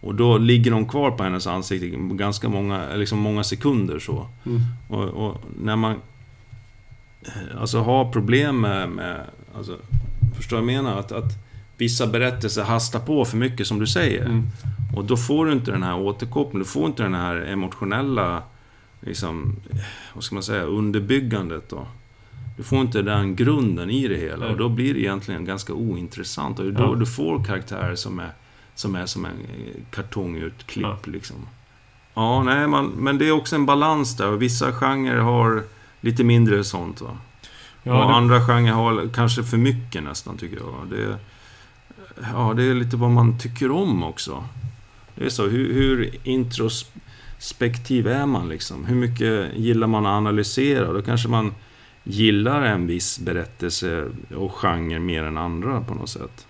Och 0.00 0.14
då 0.14 0.38
ligger 0.38 0.70
de 0.70 0.88
kvar 0.88 1.10
på 1.10 1.22
hennes 1.22 1.46
ansikte 1.46 1.86
ganska 1.96 2.48
många, 2.48 2.94
liksom 2.94 3.18
många 3.18 3.44
sekunder 3.44 3.98
så. 3.98 4.26
Mm. 4.46 4.60
Och, 4.88 5.04
och, 5.04 5.40
när 5.62 5.76
man 5.76 5.96
eh, 7.22 7.60
alltså 7.60 7.80
har 7.80 8.12
problem 8.12 8.60
med, 8.60 8.88
med 8.88 9.20
alltså, 9.56 9.76
förstår 10.36 10.58
jag 10.58 10.66
menar? 10.66 10.98
Att, 10.98 11.12
att 11.12 11.32
vissa 11.76 12.06
berättelser 12.06 12.62
hastar 12.62 13.00
på 13.00 13.24
för 13.24 13.36
mycket 13.36 13.66
som 13.66 13.78
du 13.78 13.86
säger. 13.86 14.24
Mm. 14.24 14.46
Och 14.96 15.04
då 15.04 15.16
får 15.16 15.46
du 15.46 15.52
inte 15.52 15.70
den 15.70 15.82
här 15.82 15.98
återkopplingen, 15.98 16.58
du 16.58 16.70
får 16.70 16.86
inte 16.86 17.02
den 17.02 17.14
här 17.14 17.36
emotionella 17.36 18.42
liksom, 19.00 19.56
vad 20.14 20.24
ska 20.24 20.34
man 20.34 20.42
säga, 20.42 20.62
underbyggandet 20.62 21.68
då. 21.68 21.86
Du 22.56 22.62
får 22.62 22.80
inte 22.80 23.02
den 23.02 23.36
grunden 23.36 23.90
i 23.90 24.08
det 24.08 24.16
hela 24.16 24.48
och 24.48 24.56
då 24.56 24.68
blir 24.68 24.94
det 24.94 25.00
egentligen 25.00 25.44
ganska 25.44 25.72
ointressant. 25.72 26.58
Och 26.58 26.72
då 26.72 26.82
ja. 26.82 26.94
du 26.94 27.06
får 27.06 27.44
karaktärer 27.44 27.94
som 27.94 28.18
är, 28.18 28.30
som 28.74 28.94
är 28.94 29.06
som 29.06 29.24
en 29.24 29.32
kartongutklipp 29.90 30.86
ja. 30.86 31.12
liksom. 31.12 31.36
Ja, 32.14 32.42
nej, 32.42 32.66
man, 32.66 32.86
men 32.86 33.18
det 33.18 33.28
är 33.28 33.32
också 33.32 33.56
en 33.56 33.66
balans 33.66 34.16
där 34.16 34.28
och 34.28 34.42
vissa 34.42 34.72
genrer 34.72 35.18
har 35.18 35.62
lite 36.00 36.24
mindre 36.24 36.64
sånt 36.64 37.00
va. 37.00 37.18
Ja, 37.82 38.02
och 38.02 38.08
det... 38.08 38.14
andra 38.14 38.46
genrer 38.46 38.72
har 38.72 39.08
kanske 39.14 39.42
för 39.42 39.56
mycket 39.56 40.02
nästan 40.02 40.36
tycker 40.36 40.56
jag. 40.56 40.86
Det, 40.90 41.18
ja, 42.32 42.54
det 42.56 42.62
är 42.62 42.74
lite 42.74 42.96
vad 42.96 43.10
man 43.10 43.38
tycker 43.38 43.70
om 43.70 44.02
också. 44.02 44.44
Det 45.14 45.24
är 45.24 45.30
så, 45.30 45.46
hur, 45.46 45.74
hur 45.74 46.16
intros 46.28 46.90
spektiv 47.40 48.08
är 48.08 48.26
man 48.26 48.48
liksom? 48.48 48.84
Hur 48.84 48.96
mycket 48.96 49.56
gillar 49.56 49.86
man 49.86 50.06
att 50.06 50.10
analysera? 50.10 50.92
Då 50.92 51.02
kanske 51.02 51.28
man 51.28 51.54
gillar 52.04 52.62
en 52.62 52.86
viss 52.86 53.18
berättelse 53.18 54.06
och 54.36 54.52
genre 54.52 54.98
mer 54.98 55.22
än 55.22 55.38
andra 55.38 55.80
på 55.80 55.94
något 55.94 56.08
sätt. 56.08 56.46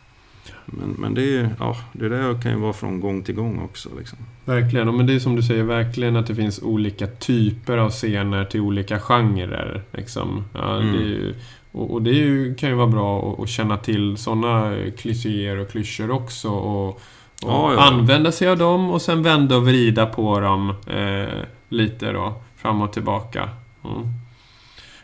Men, 0.67 0.89
men 0.99 1.15
det, 1.15 1.37
är, 1.37 1.51
ja, 1.59 1.77
det 1.93 2.09
där 2.09 2.43
kan 2.43 2.53
ju 2.53 2.59
vara 2.59 2.73
från 2.73 3.01
gång 3.01 3.23
till 3.23 3.35
gång 3.35 3.59
också. 3.59 3.89
Liksom. 3.99 4.19
Verkligen, 4.45 4.97
men 4.97 5.07
det 5.07 5.15
är 5.15 5.19
som 5.19 5.37
du 5.37 5.43
säger, 5.43 5.63
verkligen 5.63 6.17
att 6.17 6.27
det 6.27 6.35
finns 6.35 6.63
olika 6.63 7.07
typer 7.07 7.77
av 7.79 7.91
scener 7.91 8.45
till 8.45 8.61
olika 8.61 8.99
genrer. 8.99 9.83
Liksom. 9.93 10.45
Ja, 10.55 10.81
mm. 10.81 10.93
det 10.93 11.35
och, 11.73 11.91
och, 11.91 12.03
det 12.03 12.11
ju, 12.11 12.55
kan 12.55 12.69
ju 12.69 12.75
vara 12.75 12.87
bra 12.87 13.33
att, 13.33 13.41
att 13.41 13.49
känna 13.49 13.77
till 13.77 14.17
sådana 14.17 14.77
klichéer 14.99 15.57
och 15.57 15.71
klyschor 15.71 16.11
också. 16.11 16.49
Och, 16.49 17.01
och 17.43 17.51
ja, 17.51 17.73
ja. 17.73 17.81
använda 17.81 18.33
sig 18.33 18.49
av 18.49 18.59
dem 18.59 18.91
och 18.91 19.03
sen 19.03 19.23
vända 19.23 19.57
och 19.57 19.67
vrida 19.67 20.07
på 20.07 20.41
dem 20.41 20.75
eh, 20.87 21.45
lite 21.69 22.13
då. 22.13 22.35
Fram 22.57 22.83
och 22.83 22.93
tillbaka. 22.93 23.49
Mm. 23.85 24.07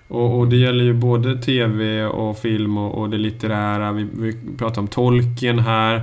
Och, 0.08 0.38
och, 0.38 0.48
det 0.48 0.56
gäller 0.56 0.84
ju 0.84 0.94
både 0.94 1.42
TV 1.42 2.04
och 2.04 2.38
film 2.38 2.78
och, 2.78 3.00
och 3.00 3.10
det 3.10 3.18
litterära. 3.18 3.92
Vi, 3.92 4.08
vi 4.12 4.36
pratar 4.58 4.80
om 4.80 4.88
Tolkien 4.88 5.58
här. 5.58 6.02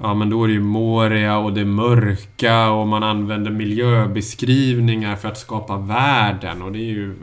Ja, 0.00 0.14
men 0.14 0.30
då 0.30 0.44
är 0.44 0.48
det 0.48 0.54
ju 0.54 0.60
Moria 0.60 1.38
och 1.38 1.52
det 1.52 1.64
mörka 1.64 2.70
och 2.70 2.88
man 2.88 3.02
använder 3.02 3.50
miljöbeskrivningar 3.50 5.16
för 5.16 5.28
att 5.28 5.38
skapa 5.38 5.76
världen. 5.76 6.62
Och 6.62 6.72
det 6.72 6.78
är 6.78 6.92
ju 6.92 7.14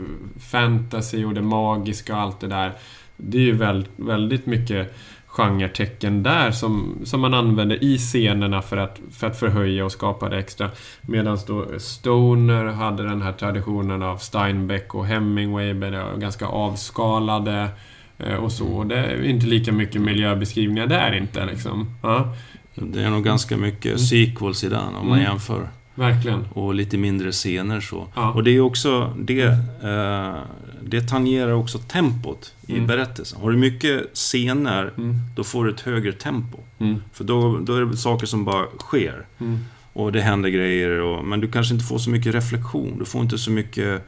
fantasy 0.52 1.26
och 1.26 1.34
det 1.34 1.42
magiska 1.42 2.16
och 2.16 2.22
allt 2.22 2.40
det 2.40 2.48
där. 2.48 2.72
Det 3.18 3.38
är 3.38 3.42
ju 3.42 3.56
väldigt, 3.56 3.92
väldigt 3.96 4.46
mycket 4.46 4.98
genretecken 5.40 6.24
där 6.24 6.52
som, 6.52 7.02
som 7.04 7.22
man 7.22 7.34
använder 7.34 7.84
i 7.84 7.98
scenerna 7.98 8.62
för 8.62 8.78
att, 8.78 9.00
för 9.12 9.28
att 9.28 9.40
förhöja 9.40 9.86
och 9.86 9.92
skapa 9.92 10.30
det 10.30 10.38
extra. 10.38 10.70
Medan 11.02 11.38
då 11.48 11.66
Stoner 11.78 12.66
hade 12.66 13.04
den 13.04 13.22
här 13.22 13.32
traditionen 13.32 14.04
av 14.04 14.18
Steinbeck 14.18 14.96
och 14.96 15.06
Hemingway, 15.06 15.74
ganska 16.18 16.48
avskalade 16.48 17.70
eh, 18.18 18.36
och 18.36 18.52
så. 18.52 18.84
Det 18.84 18.98
är 18.98 19.24
inte 19.26 19.46
lika 19.46 19.72
mycket 19.72 20.02
miljöbeskrivningar 20.02 20.88
där 20.88 21.16
inte 21.16 21.46
liksom. 21.46 21.96
Ja. 22.04 22.36
Det 22.76 23.04
är 23.04 23.10
nog 23.10 23.24
ganska 23.24 23.58
mycket 23.58 23.86
mm. 23.86 23.98
sequels 24.00 24.64
i 24.64 24.70
den 24.70 24.96
om 24.96 25.08
man 25.08 25.20
mm. 25.20 25.32
jämför. 25.32 25.68
Verkligen. 26.00 26.46
Och 26.54 26.74
lite 26.74 26.98
mindre 26.98 27.32
scener 27.32 27.82
så. 27.82 28.08
Ja. 28.16 28.32
Och 28.32 28.44
det 28.44 28.52
är 28.52 28.60
också 28.60 29.14
det... 29.18 29.44
Eh, 29.84 30.36
det 30.82 31.02
tangerar 31.02 31.52
också 31.52 31.78
tempot 31.78 32.54
i 32.68 32.74
mm. 32.74 32.88
berättelsen. 32.88 33.42
Har 33.42 33.52
du 33.52 33.58
mycket 33.58 34.14
scener, 34.14 34.94
mm. 34.98 35.16
då 35.36 35.44
får 35.44 35.66
du 35.66 35.72
ett 35.72 35.82
högre 35.82 36.14
tempo. 36.14 36.58
Mm. 36.80 37.04
För 37.14 37.24
då, 37.24 37.58
då 37.58 37.76
är 37.76 37.86
det 37.86 37.98
saker 37.98 38.28
som 38.28 38.46
bara 38.46 38.66
sker. 38.78 39.26
Mm. 39.40 39.60
och 39.94 40.12
det 40.12 40.22
händer 40.22 40.50
grejer. 40.50 40.90
Och, 40.90 41.26
men 41.26 41.40
du 41.40 41.52
kanske 41.52 41.74
inte 41.74 41.86
får 41.86 41.98
så 41.98 42.10
mycket 42.10 42.36
reflektion. 42.36 43.00
Du 43.00 43.06
får 43.06 43.22
inte 43.22 43.38
så 43.38 43.52
mycket 43.52 44.02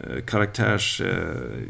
eh, 0.00 0.24
karaktärs... 0.26 1.00
Eh, 1.00 1.62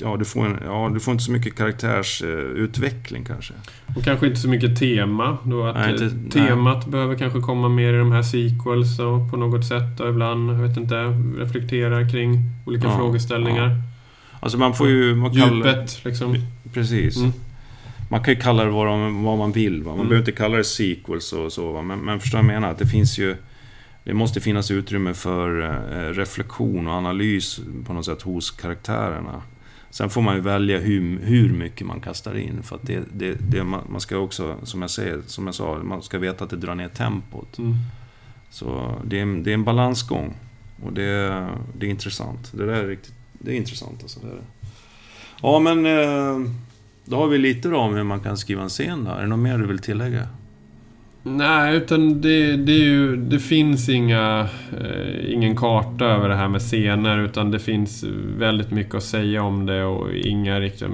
ja, 0.00 0.16
du 0.16 0.24
får, 0.24 0.46
en, 0.46 0.58
ja, 0.64 0.90
du 0.94 1.00
får 1.00 1.12
inte 1.12 1.24
så 1.24 1.32
mycket 1.32 1.54
karaktärsutveckling 1.56 3.24
kanske. 3.24 3.54
Och 3.96 4.04
kanske 4.04 4.26
inte 4.26 4.38
så 4.40 4.48
mycket 4.48 4.78
tema. 4.78 5.38
Då 5.44 5.64
att 5.66 5.74
Nej, 5.76 5.90
inte- 5.92 6.04
eh, 6.40 6.46
temat 6.48 6.86
behöver 6.86 7.14
kanske 7.14 7.40
komma 7.40 7.68
mer 7.68 7.94
i 7.94 7.98
de 7.98 8.12
här 8.12 8.22
sequels 8.22 8.98
och 8.98 9.30
på 9.30 9.36
något 9.36 9.66
sätt. 9.66 10.00
Och 10.00 10.08
ibland, 10.08 10.50
jag 10.50 10.68
vet 10.68 10.76
inte, 10.76 10.94
reflektera 11.38 12.08
kring 12.08 12.38
olika 12.66 12.86
Ja, 12.86 12.96
frågeställningar. 12.96 13.70
Alltså 14.40 14.58
man 14.58 14.74
får 14.74 14.88
ju... 14.88 15.14
Man 15.14 15.30
kallar- 15.34 15.54
Djupet, 15.56 16.00
liksom. 16.04 16.34
Precis. 16.72 17.16
Mm. 17.16 17.32
Man 18.10 18.22
kan 18.22 18.34
ju 18.34 18.40
kalla 18.40 18.64
det 18.64 18.70
vad, 18.70 18.86
de, 18.86 19.24
vad 19.24 19.38
man 19.38 19.52
vill. 19.52 19.82
Va? 19.82 19.88
Man 19.90 19.94
Mm. 19.94 20.08
behöver 20.08 20.28
inte 20.28 20.38
kalla 20.38 20.56
det 20.56 20.64
sequels 20.64 21.32
och 21.32 21.52
så. 21.52 21.72
Va? 21.72 21.82
Men, 21.82 21.98
men 21.98 22.20
förstår 22.20 22.38
jag 22.38 22.46
menar? 22.46 22.70
Att 22.70 22.78
det 22.78 22.86
finns 22.86 23.18
ju... 23.18 23.36
Det 24.04 24.14
måste 24.14 24.40
finnas 24.40 24.70
utrymme 24.70 25.14
för 25.14 25.62
eh, 25.62 26.12
reflektion 26.14 26.86
och 26.86 26.92
analys 26.92 27.60
på 27.86 27.92
något 27.92 28.04
sätt 28.04 28.22
hos 28.22 28.50
karaktärerna. 28.50 29.42
Sen 29.90 30.10
får 30.10 30.22
man 30.22 30.34
ju 30.34 30.40
välja 30.40 30.78
hur, 30.78 31.18
hur 31.18 31.52
mycket 31.52 31.86
man 31.86 32.00
kastar 32.00 32.38
in. 32.38 32.62
För 32.62 32.78
det, 32.82 33.02
det, 33.12 33.36
det, 33.50 33.64
man, 33.64 34.00
ska 34.00 34.16
också, 34.16 34.56
som 34.62 34.82
jag, 34.82 34.90
säger, 34.90 35.20
som 35.26 35.46
jag 35.46 35.54
sa, 35.54 35.78
man 35.82 36.02
ska 36.02 36.18
veta 36.18 36.44
att 36.44 36.50
det 36.50 36.56
drar 36.56 36.74
ner 36.74 36.88
tempot. 36.88 37.58
Mm. 37.58 37.74
Så 38.50 38.94
det 39.04 39.20
är, 39.20 39.42
det 39.42 39.50
är 39.50 39.54
en 39.54 39.64
balansgång. 39.64 40.34
Och 40.82 40.92
det, 40.92 41.48
det 41.78 41.86
är 41.86 41.90
intressant. 41.90 42.52
Det 42.52 42.66
där 42.66 42.72
är 42.72 42.86
riktigt... 42.86 43.14
Det 43.32 43.50
är 43.50 43.54
intressant 43.54 44.02
alltså. 44.02 44.20
Det 44.20 44.26
är 44.26 44.34
det. 44.34 44.68
Ja 45.42 45.58
men... 45.58 45.86
Eh, 45.86 46.52
då 47.04 47.16
har 47.16 47.26
vi 47.26 47.38
lite 47.38 47.68
då 47.68 47.76
om 47.76 47.94
hur 47.94 48.02
man 48.02 48.20
kan 48.20 48.36
skriva 48.36 48.62
en 48.62 48.68
scen 48.68 49.04
då. 49.04 49.10
Är 49.10 49.20
det 49.20 49.26
något 49.26 49.38
mer 49.38 49.58
du 49.58 49.66
vill 49.66 49.78
tillägga? 49.78 50.28
Nej, 51.36 51.76
utan 51.76 52.20
det, 52.20 52.56
det, 52.56 52.72
är 52.72 52.84
ju, 52.84 53.16
det 53.16 53.38
finns 53.38 53.88
inga, 53.88 54.48
eh, 54.80 55.32
ingen 55.32 55.56
karta 55.56 56.04
över 56.04 56.28
det 56.28 56.34
här 56.34 56.48
med 56.48 56.60
scener 56.60 57.18
utan 57.18 57.50
det 57.50 57.58
finns 57.58 58.04
väldigt 58.38 58.70
mycket 58.70 58.94
att 58.94 59.02
säga 59.02 59.42
om 59.42 59.66
det 59.66 59.84
och 59.84 60.12
inga 60.12 60.60
riktigt 60.60 60.88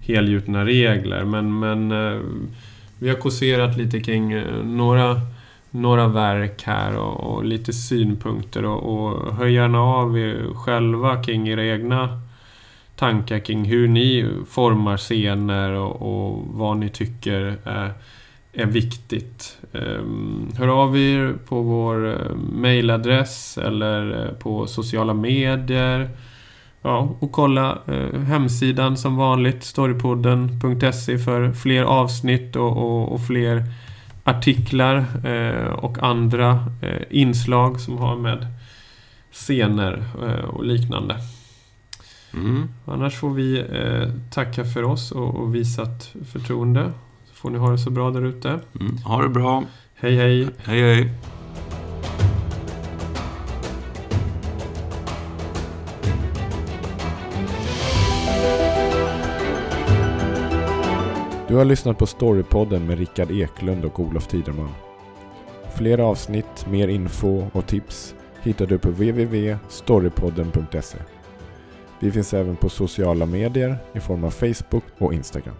helgjutna 0.00 0.64
regler. 0.64 1.24
Men, 1.24 1.58
men 1.58 1.92
eh, 1.92 2.20
vi 2.98 3.08
har 3.08 3.16
kåserat 3.16 3.76
lite 3.76 4.00
kring 4.00 4.32
eh, 4.32 4.64
några, 4.64 5.20
några 5.70 6.08
verk 6.08 6.62
här 6.62 6.96
och, 6.96 7.20
och 7.20 7.44
lite 7.44 7.72
synpunkter 7.72 8.64
och, 8.64 8.82
och 8.82 9.34
hör 9.34 9.46
gärna 9.46 9.80
av 9.80 10.18
er 10.18 10.54
själva 10.54 11.22
kring 11.22 11.48
era 11.48 11.64
egna 11.64 12.20
tankar 12.96 13.38
kring 13.38 13.64
hur 13.64 13.88
ni 13.88 14.26
formar 14.48 14.96
scener 14.96 15.72
och, 15.72 16.02
och 16.02 16.44
vad 16.46 16.76
ni 16.76 16.88
tycker 16.88 17.56
eh, 17.64 17.88
är 18.54 18.66
viktigt. 18.66 19.58
Ehm, 19.72 20.48
Hör 20.58 20.68
av 20.68 20.98
er 20.98 21.34
på 21.48 21.62
vår 21.62 22.06
eh, 22.08 22.36
mailadress 22.36 23.58
eller 23.58 24.24
eh, 24.24 24.32
på 24.32 24.66
sociala 24.66 25.14
medier. 25.14 26.10
Ja, 26.82 27.16
och 27.18 27.32
kolla 27.32 27.78
eh, 27.86 28.20
hemsidan 28.20 28.96
som 28.96 29.16
vanligt, 29.16 29.64
storypodden.se 29.64 31.18
för 31.18 31.52
fler 31.52 31.82
avsnitt 31.82 32.56
och, 32.56 32.76
och, 32.76 33.12
och 33.12 33.26
fler 33.26 33.64
artiklar 34.26 35.04
och 35.76 35.98
andra 36.02 36.64
inslag 37.10 37.80
som 37.80 37.98
har 37.98 38.16
med 38.16 38.46
scener 39.32 40.04
och 40.48 40.64
liknande. 40.64 41.16
Mm. 42.34 42.68
Annars 42.84 43.14
får 43.14 43.30
vi 43.30 43.64
tacka 44.30 44.64
för 44.64 44.82
oss 44.82 45.12
och, 45.12 45.34
och 45.34 45.54
visat 45.54 46.14
förtroende. 46.32 46.92
Får 47.44 47.50
ni 47.50 47.58
ha 47.58 47.70
det 47.70 47.78
så 47.78 47.90
bra 47.90 48.10
där 48.10 48.24
ute. 48.24 48.60
Mm. 48.80 48.96
Ha 48.96 49.22
det 49.22 49.28
bra. 49.28 49.64
Hej 49.94 50.16
hej! 50.16 50.48
Hej 50.64 50.80
hej. 50.80 51.10
Du 61.48 61.54
har 61.54 61.64
lyssnat 61.64 61.98
på 61.98 62.06
Storypodden 62.06 62.86
med 62.86 62.98
Rickard 62.98 63.30
Eklund 63.30 63.84
och 63.84 64.00
Olof 64.00 64.26
Tiderman. 64.26 64.70
Fler 65.76 65.98
avsnitt, 65.98 66.66
mer 66.70 66.88
info 66.88 67.46
och 67.52 67.66
tips 67.66 68.14
hittar 68.42 68.66
du 68.66 68.78
på 68.78 68.88
www.storypodden.se. 68.88 70.98
Vi 72.00 72.12
finns 72.12 72.34
även 72.34 72.56
på 72.56 72.68
sociala 72.68 73.26
medier 73.26 73.76
i 73.92 74.00
form 74.00 74.24
av 74.24 74.30
Facebook 74.30 74.84
och 74.98 75.14
Instagram. 75.14 75.54